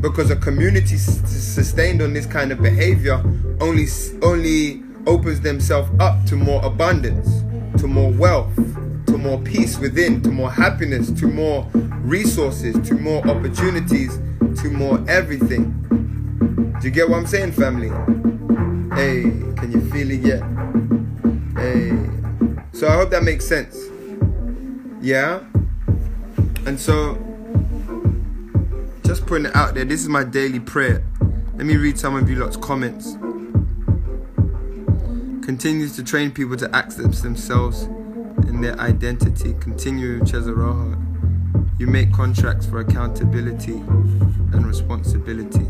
Because 0.02 0.32
a 0.32 0.36
community 0.36 0.96
s- 0.96 1.22
sustained 1.30 2.02
on 2.02 2.14
this 2.14 2.26
kind 2.26 2.52
of 2.52 2.60
behavior 2.62 3.24
only 3.62 3.86
only 4.24 4.84
opens 5.10 5.42
themselves 5.42 5.90
up 6.00 6.24
to 6.26 6.36
more 6.36 6.64
abundance, 6.64 7.42
to 7.82 7.88
more 7.88 8.12
wealth, 8.12 8.56
to 9.08 9.18
more 9.18 9.40
peace 9.42 9.80
within, 9.80 10.22
to 10.22 10.30
more 10.30 10.52
happiness, 10.52 11.10
to 11.20 11.26
more 11.26 11.68
resources, 12.04 12.76
to 12.88 12.94
more 12.94 13.28
opportunities, 13.28 14.20
to 14.62 14.70
more 14.70 15.04
everything. 15.10 15.74
Do 16.80 16.88
you 16.88 16.92
get 16.92 17.10
what 17.10 17.18
I'm 17.18 17.26
saying, 17.26 17.54
family? 17.54 17.90
Hey, 18.96 19.24
can 19.56 19.72
you 19.72 19.82
feel 19.90 20.12
it 20.12 20.22
yet? 20.22 20.44
Hey. 21.58 21.90
So 22.72 22.88
I 22.88 22.94
hope 22.94 23.10
that 23.10 23.24
makes 23.24 23.46
sense. 23.46 23.78
Yeah? 25.02 25.40
And 26.68 26.80
so, 26.80 27.16
just 29.04 29.26
putting 29.26 29.48
it 29.48 29.56
out 29.56 29.74
there, 29.74 29.86
this 29.86 30.02
is 30.02 30.08
my 30.08 30.24
daily 30.24 30.60
prayer. 30.60 31.04
Let 31.56 31.66
me 31.66 31.78
read 31.78 31.98
some 31.98 32.16
of 32.16 32.30
you 32.30 32.36
lot's 32.36 32.58
comments. 32.58 33.18
Continues 35.50 35.96
to 35.96 36.04
train 36.04 36.30
people 36.30 36.56
to 36.56 36.70
access 36.76 37.22
themselves 37.22 37.82
and 38.46 38.64
their 38.64 38.80
identity. 38.80 39.56
Continue, 39.60 40.20
Chezaroho. 40.20 40.96
You 41.80 41.88
make 41.88 42.14
contracts 42.14 42.68
for 42.68 42.82
accountability 42.82 43.74
and 43.74 44.64
responsibility. 44.64 45.66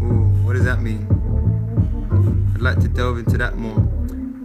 Ooh, 0.00 0.30
what 0.44 0.52
does 0.52 0.62
that 0.62 0.80
mean? 0.80 1.04
I'd 2.54 2.60
like 2.60 2.78
to 2.78 2.86
delve 2.86 3.18
into 3.18 3.36
that 3.38 3.56
more. 3.56 3.80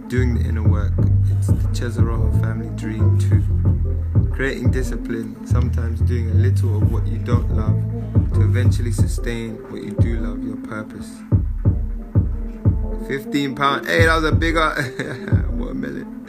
Doing 0.08 0.40
the 0.40 0.50
inner 0.50 0.68
work. 0.68 0.94
It's 1.38 1.50
the 1.50 1.54
Chezaroho 1.68 2.42
family 2.42 2.70
dream 2.76 3.20
too. 3.20 3.44
Creating 4.34 4.72
discipline, 4.72 5.46
sometimes 5.46 6.02
doing 6.02 6.32
a 6.32 6.34
little 6.34 6.82
of 6.82 6.92
what 6.92 7.06
you 7.06 7.20
don't 7.20 7.48
love 7.56 8.34
to 8.34 8.42
eventually 8.42 8.92
sustain 8.92 9.54
what 9.72 9.84
you 9.84 9.92
do 9.92 10.20
love, 10.20 10.44
your 10.44 10.58
purpose. 10.58 11.12
15 13.08 13.56
pound. 13.56 13.86
Hey, 13.86 14.06
that 14.06 14.16
was 14.16 14.24
a 14.26 14.32
bigger 14.32 14.62
uh, 14.62 15.52
watermelon. 15.52 16.26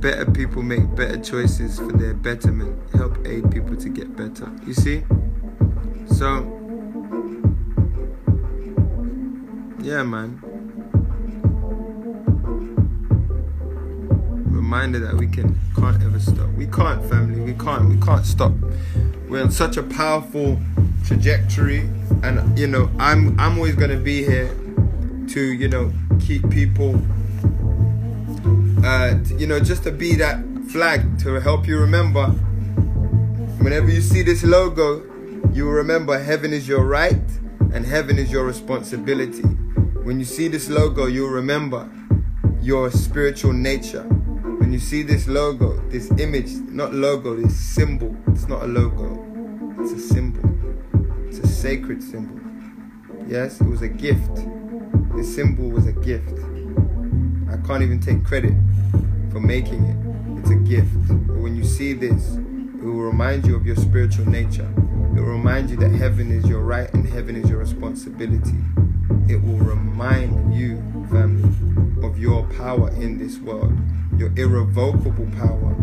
Better 0.00 0.30
people 0.30 0.62
make 0.62 0.94
better 0.94 1.18
choices 1.18 1.78
for 1.78 1.92
their 1.92 2.14
betterment. 2.14 2.78
Help 2.92 3.26
aid 3.26 3.50
people 3.50 3.76
to 3.76 3.88
get 3.88 4.16
better. 4.16 4.50
You 4.66 4.74
see? 4.74 5.02
So, 6.06 6.42
yeah, 9.80 10.02
man. 10.02 10.40
Reminder 14.46 14.98
that 15.00 15.14
we 15.14 15.26
can 15.26 15.58
can't 15.76 16.02
ever 16.02 16.20
stop. 16.20 16.48
We 16.50 16.66
can't, 16.66 17.04
family. 17.08 17.40
We 17.40 17.54
can't. 17.54 17.88
We 17.88 17.96
can't 17.96 18.24
stop. 18.24 18.52
We're 19.28 19.42
on 19.42 19.50
such 19.50 19.76
a 19.76 19.82
powerful 19.82 20.60
trajectory, 21.04 21.88
and 22.22 22.58
you 22.58 22.66
know, 22.66 22.90
I'm 22.98 23.38
I'm 23.38 23.56
always 23.56 23.74
gonna 23.74 23.98
be 23.98 24.24
here 24.24 24.54
to 25.32 25.40
you 25.40 25.68
know 25.68 25.92
keep 26.20 26.48
people 26.50 27.00
uh, 28.84 29.22
t- 29.22 29.36
you 29.36 29.46
know, 29.46 29.60
just 29.60 29.84
to 29.84 29.92
be 29.92 30.16
that 30.16 30.42
flag 30.68 31.18
to 31.20 31.40
help 31.40 31.66
you 31.66 31.78
remember. 31.78 32.26
Whenever 33.62 33.90
you 33.90 34.00
see 34.00 34.22
this 34.22 34.42
logo, 34.42 35.04
you 35.52 35.66
will 35.66 35.72
remember 35.72 36.18
heaven 36.18 36.52
is 36.52 36.66
your 36.66 36.84
right 36.84 37.22
and 37.72 37.84
heaven 37.86 38.18
is 38.18 38.32
your 38.32 38.44
responsibility. 38.44 39.42
When 40.02 40.18
you 40.18 40.24
see 40.24 40.48
this 40.48 40.68
logo, 40.68 41.06
you'll 41.06 41.30
remember 41.30 41.88
your 42.60 42.90
spiritual 42.90 43.52
nature. 43.52 44.02
When 44.02 44.72
you 44.72 44.80
see 44.80 45.02
this 45.02 45.28
logo, 45.28 45.78
this 45.88 46.10
image, 46.18 46.50
not 46.68 46.92
logo, 46.92 47.36
this 47.36 47.56
symbol, 47.56 48.16
it's 48.28 48.48
not 48.48 48.62
a 48.62 48.66
logo, 48.66 49.24
it's 49.78 49.92
a 49.92 50.00
symbol. 50.00 50.42
It's 51.28 51.38
a 51.38 51.46
sacred 51.46 52.02
symbol. 52.02 52.40
Yes, 53.28 53.60
it 53.60 53.66
was 53.68 53.82
a 53.82 53.88
gift. 53.88 54.40
This 55.14 55.34
symbol 55.34 55.68
was 55.68 55.86
a 55.86 55.92
gift. 55.92 56.38
I 57.50 57.56
can't 57.66 57.82
even 57.82 58.00
take 58.00 58.24
credit 58.24 58.54
for 59.30 59.40
making 59.40 59.84
it. 59.84 60.40
It's 60.40 60.50
a 60.50 60.56
gift. 60.56 60.92
But 61.26 61.36
when 61.36 61.54
you 61.54 61.64
see 61.64 61.92
this, 61.92 62.36
it 62.36 62.84
will 62.84 63.02
remind 63.02 63.46
you 63.46 63.54
of 63.54 63.66
your 63.66 63.76
spiritual 63.76 64.26
nature. 64.26 64.68
It 65.14 65.20
will 65.20 65.32
remind 65.32 65.70
you 65.70 65.76
that 65.76 65.90
heaven 65.90 66.30
is 66.30 66.48
your 66.48 66.60
right 66.60 66.92
and 66.94 67.06
heaven 67.06 67.36
is 67.36 67.48
your 67.48 67.58
responsibility. 67.58 68.56
It 69.28 69.36
will 69.36 69.58
remind 69.58 70.54
you, 70.54 70.76
family, 71.10 71.52
of 72.06 72.18
your 72.18 72.44
power 72.56 72.90
in 72.90 73.18
this 73.18 73.38
world, 73.38 73.78
your 74.16 74.32
irrevocable 74.36 75.28
power 75.36 75.76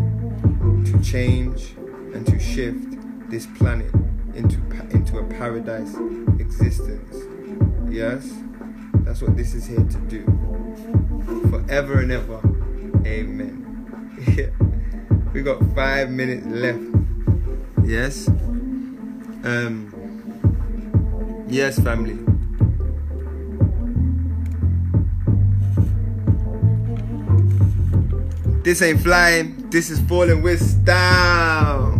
to 0.85 0.99
change 1.03 1.75
and 2.13 2.25
to 2.25 2.39
shift 2.39 3.29
this 3.29 3.45
planet 3.57 3.93
into 4.33 4.57
into 4.91 5.19
a 5.19 5.23
paradise 5.25 5.95
existence. 6.39 7.15
Yes, 7.89 8.27
that's 9.09 9.23
what 9.23 9.35
this 9.35 9.55
is 9.55 9.65
here 9.65 9.83
to 9.83 9.97
do 10.01 10.23
forever 11.49 12.01
and 12.01 12.11
ever. 12.11 12.39
Amen. 13.07 13.65
we 15.33 15.41
got 15.41 15.59
five 15.73 16.11
minutes 16.11 16.45
left. 16.45 16.77
Yes. 17.83 18.27
Um. 19.43 19.89
Yes, 21.49 21.79
family. 21.79 22.19
This 28.61 28.83
ain't 28.83 29.01
flying. 29.01 29.71
This 29.71 29.89
is 29.89 29.99
falling 30.01 30.43
with 30.43 30.61
style. 30.61 31.98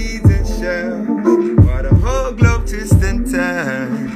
Beads 0.00 0.30
and 0.30 0.46
shells. 0.46 1.66
While 1.66 1.82
the 1.82 1.94
whole 2.02 2.32
globe 2.32 2.66
twists 2.66 3.02
and 3.04 3.30
turns. 3.30 4.12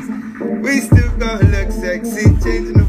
We 0.65 0.81
still 0.81 1.11
gonna 1.19 1.49
look 1.49 1.71
sexy, 1.73 2.25
changing 2.43 2.84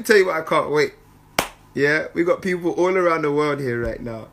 me 0.00 0.04
tell 0.04 0.16
you 0.16 0.26
what 0.26 0.36
I 0.36 0.42
can't 0.42 0.70
wait. 0.70 0.94
Yeah, 1.74 2.06
we 2.14 2.24
got 2.24 2.42
people 2.42 2.72
all 2.72 2.96
around 2.96 3.22
the 3.22 3.30
world 3.30 3.60
here 3.60 3.80
right 3.80 4.00
now 4.00 4.28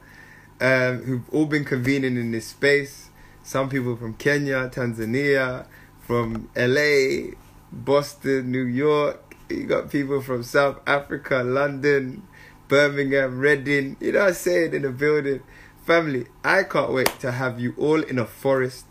um, 0.61 1.03
who've 1.03 1.29
all 1.33 1.45
been 1.45 1.65
convening 1.65 2.15
in 2.15 2.31
this 2.31 2.47
space. 2.47 3.09
Some 3.43 3.69
people 3.69 3.95
from 3.95 4.13
Kenya, 4.15 4.69
Tanzania, 4.69 5.65
from 6.01 6.49
LA, 6.55 7.33
Boston, 7.71 8.51
New 8.51 8.63
York. 8.63 9.35
You 9.49 9.65
got 9.65 9.91
people 9.91 10.21
from 10.21 10.43
South 10.43 10.79
Africa, 10.87 11.43
London, 11.43 12.25
Birmingham, 12.67 13.39
Reading. 13.39 13.97
You 13.99 14.13
know 14.13 14.21
I'm 14.27 14.33
saying? 14.33 14.73
In 14.73 14.81
the 14.83 14.89
building. 14.91 15.41
Family, 15.85 16.27
I 16.43 16.63
can't 16.63 16.91
wait 16.91 17.11
to 17.19 17.31
have 17.31 17.59
you 17.59 17.73
all 17.77 18.01
in 18.01 18.19
a 18.19 18.25
forest 18.25 18.85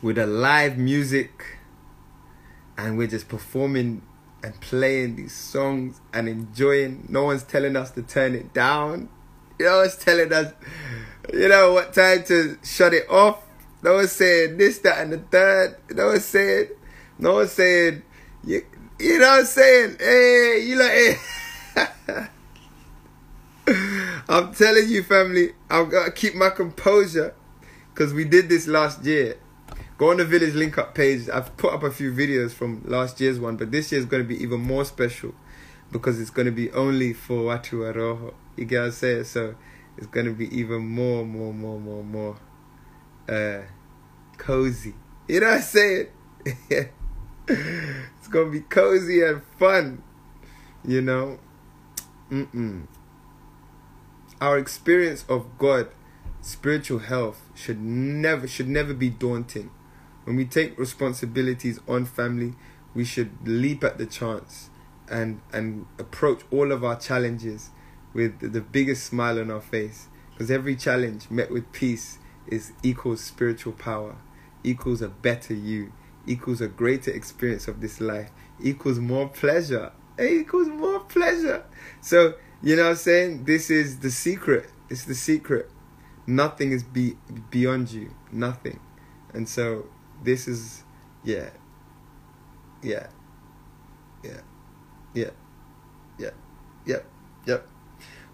with 0.00 0.18
a 0.18 0.26
live 0.26 0.78
music 0.78 1.58
and 2.76 2.98
we're 2.98 3.06
just 3.06 3.28
performing 3.28 4.02
and 4.42 4.60
playing 4.60 5.16
these 5.16 5.34
songs 5.34 6.00
and 6.12 6.28
enjoying. 6.28 7.06
No 7.08 7.24
one's 7.24 7.44
telling 7.44 7.76
us 7.76 7.90
to 7.92 8.02
turn 8.02 8.34
it 8.34 8.52
down. 8.52 9.08
No 9.60 9.78
one's 9.78 9.96
telling 9.96 10.32
us, 10.32 10.52
you 11.32 11.48
know, 11.48 11.72
what 11.72 11.92
time 11.92 12.24
to 12.24 12.58
shut 12.64 12.94
it 12.94 13.08
off. 13.08 13.42
No 13.82 13.94
one's 13.94 14.12
saying 14.12 14.58
this, 14.58 14.78
that, 14.80 14.98
and 14.98 15.12
the 15.12 15.18
third. 15.18 15.76
No 15.90 16.06
one's 16.06 16.24
saying, 16.24 16.68
no 17.18 17.34
one's 17.34 17.52
saying, 17.52 18.02
you, 18.44 18.64
you 18.98 19.18
know 19.18 19.28
what 19.28 19.40
I'm 19.40 19.46
saying? 19.46 19.96
Hey, 19.98 20.64
you 20.64 20.76
like, 20.76 20.90
hey. 20.90 22.28
I'm 24.28 24.54
telling 24.54 24.88
you, 24.88 25.02
family, 25.02 25.52
I've 25.70 25.90
got 25.90 26.06
to 26.06 26.12
keep 26.12 26.34
my 26.34 26.50
composure 26.50 27.34
because 27.92 28.12
we 28.12 28.24
did 28.24 28.48
this 28.48 28.66
last 28.66 29.04
year. 29.04 29.36
Go 30.02 30.10
on 30.10 30.16
the 30.16 30.24
Village 30.24 30.54
Link 30.54 30.78
Up 30.78 30.96
page. 30.96 31.28
I've 31.28 31.56
put 31.56 31.72
up 31.72 31.84
a 31.84 31.90
few 31.92 32.12
videos 32.12 32.50
from 32.50 32.82
last 32.84 33.20
year's 33.20 33.38
one, 33.38 33.56
but 33.56 33.70
this 33.70 33.92
year's 33.92 34.04
going 34.04 34.20
to 34.20 34.28
be 34.28 34.34
even 34.42 34.60
more 34.60 34.84
special 34.84 35.32
because 35.92 36.20
it's 36.20 36.28
going 36.28 36.46
to 36.46 36.50
be 36.50 36.72
only 36.72 37.12
for 37.12 37.44
Watu 37.44 37.88
Aroho. 37.88 38.34
You 38.56 38.64
get 38.64 38.80
what 38.80 38.86
I'm 38.86 38.90
saying? 38.90 39.24
So 39.26 39.54
it's 39.96 40.08
going 40.08 40.26
to 40.26 40.32
be 40.32 40.52
even 40.52 40.84
more, 40.84 41.24
more, 41.24 41.54
more, 41.54 41.78
more, 41.78 42.02
more 42.02 42.36
uh, 43.28 43.62
cozy. 44.38 44.94
You 45.28 45.38
know 45.38 45.46
what 45.46 45.54
I'm 45.54 45.62
saying? 45.62 46.06
it's 47.46 48.28
going 48.28 48.46
to 48.46 48.50
be 48.50 48.62
cozy 48.62 49.22
and 49.22 49.40
fun. 49.56 50.02
You 50.84 51.00
know? 51.00 51.38
Mm-mm. 52.28 52.88
Our 54.40 54.58
experience 54.58 55.24
of 55.28 55.58
God, 55.58 55.90
spiritual 56.40 56.98
health, 56.98 57.48
should 57.54 57.80
never 57.80 58.48
should 58.48 58.68
never 58.68 58.94
be 58.94 59.08
daunting. 59.08 59.70
When 60.24 60.36
we 60.36 60.44
take 60.44 60.78
responsibilities 60.78 61.80
on 61.88 62.04
family, 62.04 62.54
we 62.94 63.04
should 63.04 63.30
leap 63.46 63.82
at 63.82 63.98
the 63.98 64.06
chance 64.06 64.70
and 65.10 65.40
and 65.52 65.86
approach 65.98 66.42
all 66.50 66.72
of 66.72 66.84
our 66.84 66.96
challenges 66.96 67.70
with 68.14 68.52
the 68.52 68.60
biggest 68.60 69.04
smile 69.04 69.38
on 69.38 69.50
our 69.50 69.60
face. 69.60 70.08
Because 70.30 70.50
every 70.50 70.76
challenge 70.76 71.30
met 71.30 71.50
with 71.50 71.70
peace 71.72 72.18
is 72.46 72.72
equals 72.82 73.22
spiritual 73.22 73.72
power, 73.72 74.16
equals 74.64 75.02
a 75.02 75.08
better 75.08 75.54
you, 75.54 75.92
equals 76.26 76.60
a 76.60 76.68
greater 76.68 77.10
experience 77.10 77.68
of 77.68 77.80
this 77.80 78.00
life, 78.00 78.30
equals 78.60 78.98
more 78.98 79.28
pleasure. 79.28 79.92
It 80.18 80.32
equals 80.32 80.68
more 80.68 81.00
pleasure. 81.00 81.64
So, 82.00 82.34
you 82.62 82.76
know 82.76 82.84
what 82.84 82.90
I'm 82.90 82.96
saying? 82.96 83.44
This 83.44 83.70
is 83.70 84.00
the 84.00 84.10
secret. 84.10 84.70
It's 84.88 85.04
the 85.04 85.14
secret. 85.14 85.70
Nothing 86.26 86.72
is 86.72 86.82
be 86.82 87.16
beyond 87.50 87.90
you. 87.90 88.14
Nothing. 88.30 88.78
And 89.32 89.48
so 89.48 89.86
this 90.22 90.48
is 90.48 90.82
yeah. 91.24 91.50
Yeah. 92.82 93.06
Yeah. 94.24 94.40
Yeah. 95.14 95.30
Yeah. 96.18 96.30
Yep. 96.86 97.06
Yep. 97.46 97.68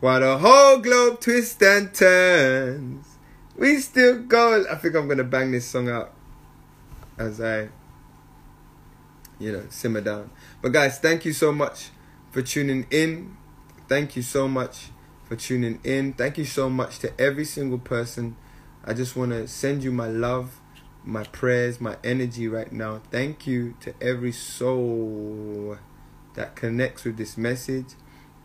While 0.00 0.20
the 0.20 0.38
whole 0.38 0.78
globe 0.78 1.20
twists 1.20 1.60
and 1.62 1.92
turns, 1.92 3.06
we 3.56 3.78
still 3.78 4.22
go. 4.22 4.64
I 4.70 4.76
think 4.76 4.94
I'm 4.94 5.08
gonna 5.08 5.24
bang 5.24 5.50
this 5.50 5.66
song 5.66 5.88
out 5.88 6.14
as 7.18 7.40
I, 7.40 7.68
you 9.38 9.52
know, 9.52 9.64
simmer 9.70 10.00
down. 10.00 10.30
But 10.62 10.72
guys, 10.72 10.98
thank 10.98 11.24
you 11.24 11.32
so 11.32 11.52
much 11.52 11.90
for 12.30 12.42
tuning 12.42 12.86
in. 12.90 13.36
Thank 13.88 14.14
you 14.14 14.22
so 14.22 14.46
much 14.46 14.90
for 15.24 15.36
tuning 15.36 15.80
in. 15.82 16.12
Thank 16.12 16.38
you 16.38 16.44
so 16.44 16.70
much 16.70 17.00
to 17.00 17.20
every 17.20 17.44
single 17.44 17.78
person. 17.78 18.36
I 18.84 18.94
just 18.94 19.16
want 19.16 19.32
to 19.32 19.48
send 19.48 19.82
you 19.82 19.90
my 19.90 20.06
love, 20.06 20.60
my 21.08 21.24
prayers, 21.24 21.80
my 21.80 21.96
energy 22.04 22.46
right 22.46 22.70
now. 22.70 23.00
Thank 23.10 23.46
you 23.46 23.74
to 23.80 23.94
every 23.98 24.30
soul 24.30 25.78
that 26.34 26.54
connects 26.54 27.04
with 27.04 27.16
this 27.16 27.38
message 27.38 27.94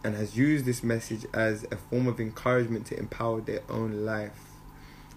and 0.02 0.16
has 0.16 0.38
used 0.38 0.64
this 0.64 0.82
message 0.82 1.26
as 1.34 1.66
a 1.72 1.76
form 1.76 2.08
of 2.08 2.22
encouragement 2.22 2.86
to 2.86 2.98
empower 2.98 3.42
their 3.42 3.64
own 3.70 4.06
life. 4.06 4.40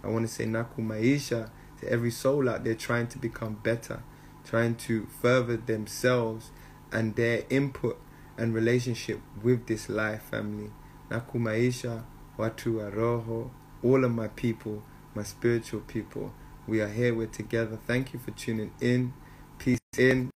I 0.03 0.09
want 0.09 0.27
to 0.27 0.35
say 0.35 0.45
Naku 0.45 0.83
Maisha 0.83 1.51
to 1.81 1.89
every 1.89 2.11
soul 2.11 2.49
out 2.49 2.65
there 2.65 2.75
trying 2.75 3.07
to 3.09 3.19
become 3.19 3.55
better, 3.63 4.03
trying 4.45 4.75
to 4.79 5.07
further 5.23 5.57
themselves 5.57 6.51
and 6.91 7.15
their 7.15 7.45
input 7.49 7.97
and 8.37 8.55
relationship 8.55 9.21
with 9.41 9.69
this 9.69 9.89
life 9.89 10.23
family. 10.23 10.73
Naku 11.13 11.39
Maisha, 11.39 12.03
Watu 12.37 12.91
Aroho, 12.91 13.51
all 13.85 14.05
of 14.05 14.11
my 14.11 14.27
people, 14.27 14.83
my 15.15 15.23
spiritual 15.23 15.81
people. 15.83 16.33
We 16.67 16.81
are 16.81 16.89
here, 16.89 17.15
we're 17.15 17.27
together. 17.27 17.79
Thank 17.87 18.13
you 18.13 18.19
for 18.19 18.33
tuning 18.33 18.73
in. 18.81 19.13
Peace 19.59 19.79
in, 19.97 20.31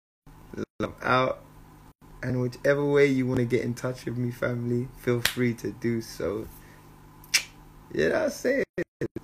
love 0.80 0.94
out. 1.02 1.42
And 2.22 2.42
whichever 2.42 2.86
way 2.86 3.08
you 3.08 3.26
want 3.26 3.40
to 3.40 3.46
get 3.46 3.64
in 3.64 3.74
touch 3.74 4.06
with 4.06 4.18
me, 4.18 4.30
family, 4.30 4.90
feel 4.98 5.22
free 5.22 5.54
to 5.56 5.72
do 5.72 6.02
so. 6.02 6.48
Yeah, 7.92 8.10
that's 8.10 8.46
it. 8.46 8.66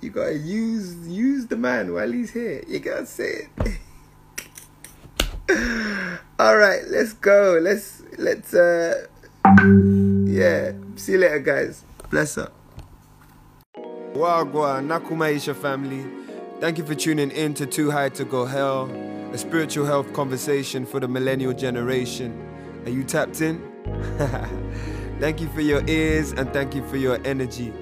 You 0.00 0.10
gotta 0.10 0.36
use 0.36 1.06
use 1.06 1.46
the 1.46 1.56
man 1.56 1.92
while 1.92 2.10
he's 2.10 2.32
here. 2.32 2.64
You 2.66 2.80
gotta 2.80 3.06
say 3.06 3.48
it. 3.58 3.78
All 6.38 6.56
right, 6.56 6.82
let's 6.88 7.12
go. 7.12 7.58
Let's 7.62 8.02
let's 8.18 8.52
uh 8.54 9.06
yeah. 10.26 10.72
See 10.96 11.12
you 11.12 11.18
later, 11.18 11.38
guys. 11.38 11.84
Bless 12.10 12.38
up. 12.38 12.52
Wagwa 14.14 14.80
Nakumaisha 14.82 15.54
family. 15.54 16.25
Thank 16.58 16.78
you 16.78 16.86
for 16.86 16.94
tuning 16.94 17.30
in 17.32 17.52
to 17.54 17.66
Too 17.66 17.90
High 17.90 18.08
to 18.08 18.24
Go 18.24 18.46
Hell, 18.46 18.90
a 19.30 19.36
spiritual 19.36 19.84
health 19.84 20.10
conversation 20.14 20.86
for 20.86 20.98
the 20.98 21.06
millennial 21.06 21.52
generation. 21.52 22.32
Are 22.86 22.90
you 22.90 23.04
tapped 23.04 23.42
in? 23.42 23.60
thank 25.20 25.42
you 25.42 25.50
for 25.50 25.60
your 25.60 25.86
ears 25.86 26.32
and 26.32 26.50
thank 26.54 26.74
you 26.74 26.82
for 26.88 26.96
your 26.96 27.20
energy. 27.26 27.74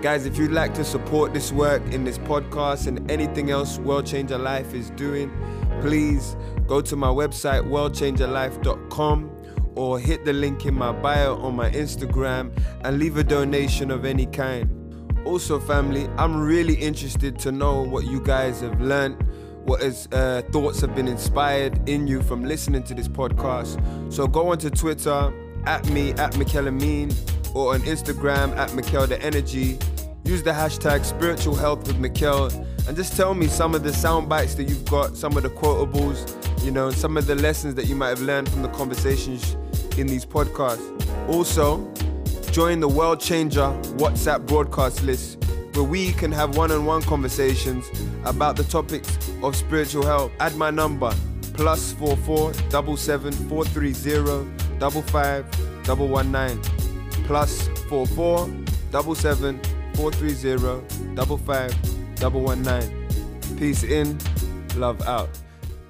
Guys, 0.00 0.24
if 0.24 0.38
you'd 0.38 0.52
like 0.52 0.72
to 0.72 0.84
support 0.84 1.34
this 1.34 1.52
work 1.52 1.82
in 1.92 2.04
this 2.04 2.16
podcast 2.16 2.86
and 2.86 3.10
anything 3.10 3.50
else 3.50 3.78
World 3.78 4.06
Changer 4.06 4.38
Life 4.38 4.72
is 4.72 4.88
doing, 4.90 5.30
please 5.82 6.34
go 6.66 6.80
to 6.80 6.96
my 6.96 7.08
website, 7.08 7.68
worldchangerlife.com, 7.68 9.30
or 9.74 9.98
hit 9.98 10.24
the 10.24 10.32
link 10.32 10.64
in 10.64 10.72
my 10.72 10.92
bio 10.92 11.36
on 11.42 11.54
my 11.54 11.70
Instagram 11.72 12.58
and 12.84 12.98
leave 12.98 13.18
a 13.18 13.24
donation 13.24 13.90
of 13.90 14.06
any 14.06 14.24
kind. 14.24 14.73
Also, 15.24 15.58
family, 15.58 16.08
I'm 16.18 16.40
really 16.40 16.74
interested 16.74 17.38
to 17.40 17.52
know 17.52 17.82
what 17.82 18.04
you 18.04 18.20
guys 18.20 18.60
have 18.60 18.80
learned, 18.80 19.16
what 19.64 19.82
is, 19.82 20.06
uh, 20.12 20.42
thoughts 20.52 20.80
have 20.82 20.94
been 20.94 21.08
inspired 21.08 21.88
in 21.88 22.06
you 22.06 22.22
from 22.22 22.44
listening 22.44 22.82
to 22.84 22.94
this 22.94 23.08
podcast. 23.08 23.80
So 24.12 24.26
go 24.26 24.48
onto 24.50 24.68
Twitter 24.68 25.32
at 25.66 25.88
me 25.88 26.12
at 26.12 26.36
Mikel 26.36 26.68
Ameen 26.68 27.14
or 27.54 27.74
on 27.74 27.80
Instagram 27.82 28.54
at 28.56 28.74
Mikel 28.74 29.06
the 29.06 29.20
Energy. 29.22 29.78
Use 30.24 30.42
the 30.42 30.50
hashtag 30.50 31.04
spiritual 31.04 31.54
health 31.54 31.86
with 31.86 31.98
Mikel 31.98 32.50
and 32.86 32.96
just 32.96 33.16
tell 33.16 33.32
me 33.34 33.46
some 33.46 33.74
of 33.74 33.82
the 33.82 33.92
sound 33.92 34.28
bites 34.28 34.54
that 34.56 34.64
you've 34.64 34.84
got, 34.84 35.16
some 35.16 35.36
of 35.36 35.42
the 35.42 35.50
quotables, 35.50 36.30
you 36.62 36.70
know, 36.70 36.90
some 36.90 37.16
of 37.16 37.26
the 37.26 37.34
lessons 37.34 37.74
that 37.76 37.86
you 37.86 37.94
might 37.96 38.08
have 38.08 38.20
learned 38.20 38.48
from 38.50 38.62
the 38.62 38.68
conversations 38.68 39.56
in 39.96 40.06
these 40.06 40.26
podcasts. 40.26 40.90
Also, 41.28 41.78
join 42.54 42.78
the 42.78 42.86
World 42.86 43.18
Changer 43.18 43.68
WhatsApp 43.96 44.46
broadcast 44.46 45.02
list 45.02 45.44
where 45.72 45.82
we 45.82 46.12
can 46.12 46.30
have 46.30 46.56
one 46.56 46.70
on 46.70 46.86
one 46.86 47.02
conversations 47.02 47.90
about 48.24 48.54
the 48.54 48.62
topics 48.62 49.18
of 49.42 49.56
spiritual 49.56 50.06
health. 50.06 50.30
Add 50.38 50.54
my 50.54 50.70
number 50.70 51.12
plus 51.54 51.94
four 51.94 52.16
four 52.18 52.52
double 52.68 52.96
seven 52.96 53.32
four 53.48 53.64
three 53.64 53.92
zero 53.92 54.48
double 54.78 55.02
five 55.02 55.44
double 55.82 56.06
one 56.06 56.30
nine 56.30 56.60
plus 57.24 57.66
four 57.88 58.06
four 58.06 58.48
double 58.92 59.16
seven 59.16 59.60
four 59.94 60.12
three 60.12 60.28
zero 60.28 60.84
double 61.14 61.38
five 61.38 61.74
double 62.14 62.40
one 62.40 62.62
nine. 62.62 63.08
Peace 63.58 63.82
in, 63.82 64.16
love 64.76 65.02
out. 65.02 65.28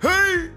Hey! 0.00 0.48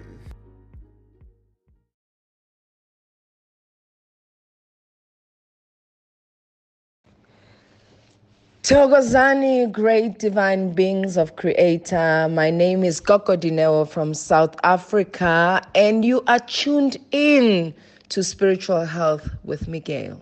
Togozani, 8.68 9.72
great 9.72 10.20
divine 10.20 10.74
beings 10.74 11.16
of 11.16 11.38
Creator. 11.38 12.28
My 12.30 12.50
name 12.52 12.84
is 12.84 13.00
Goko 13.00 13.38
Dineo 13.38 13.88
from 13.88 14.14
South 14.14 14.58
Africa, 14.62 15.62
and 15.74 16.04
you 16.04 16.22
are 16.28 16.40
tuned 16.40 16.98
in 17.12 17.74
to 18.10 18.22
Spiritual 18.22 18.84
Health 18.84 19.30
with 19.46 19.70
Miguel. 19.70 20.20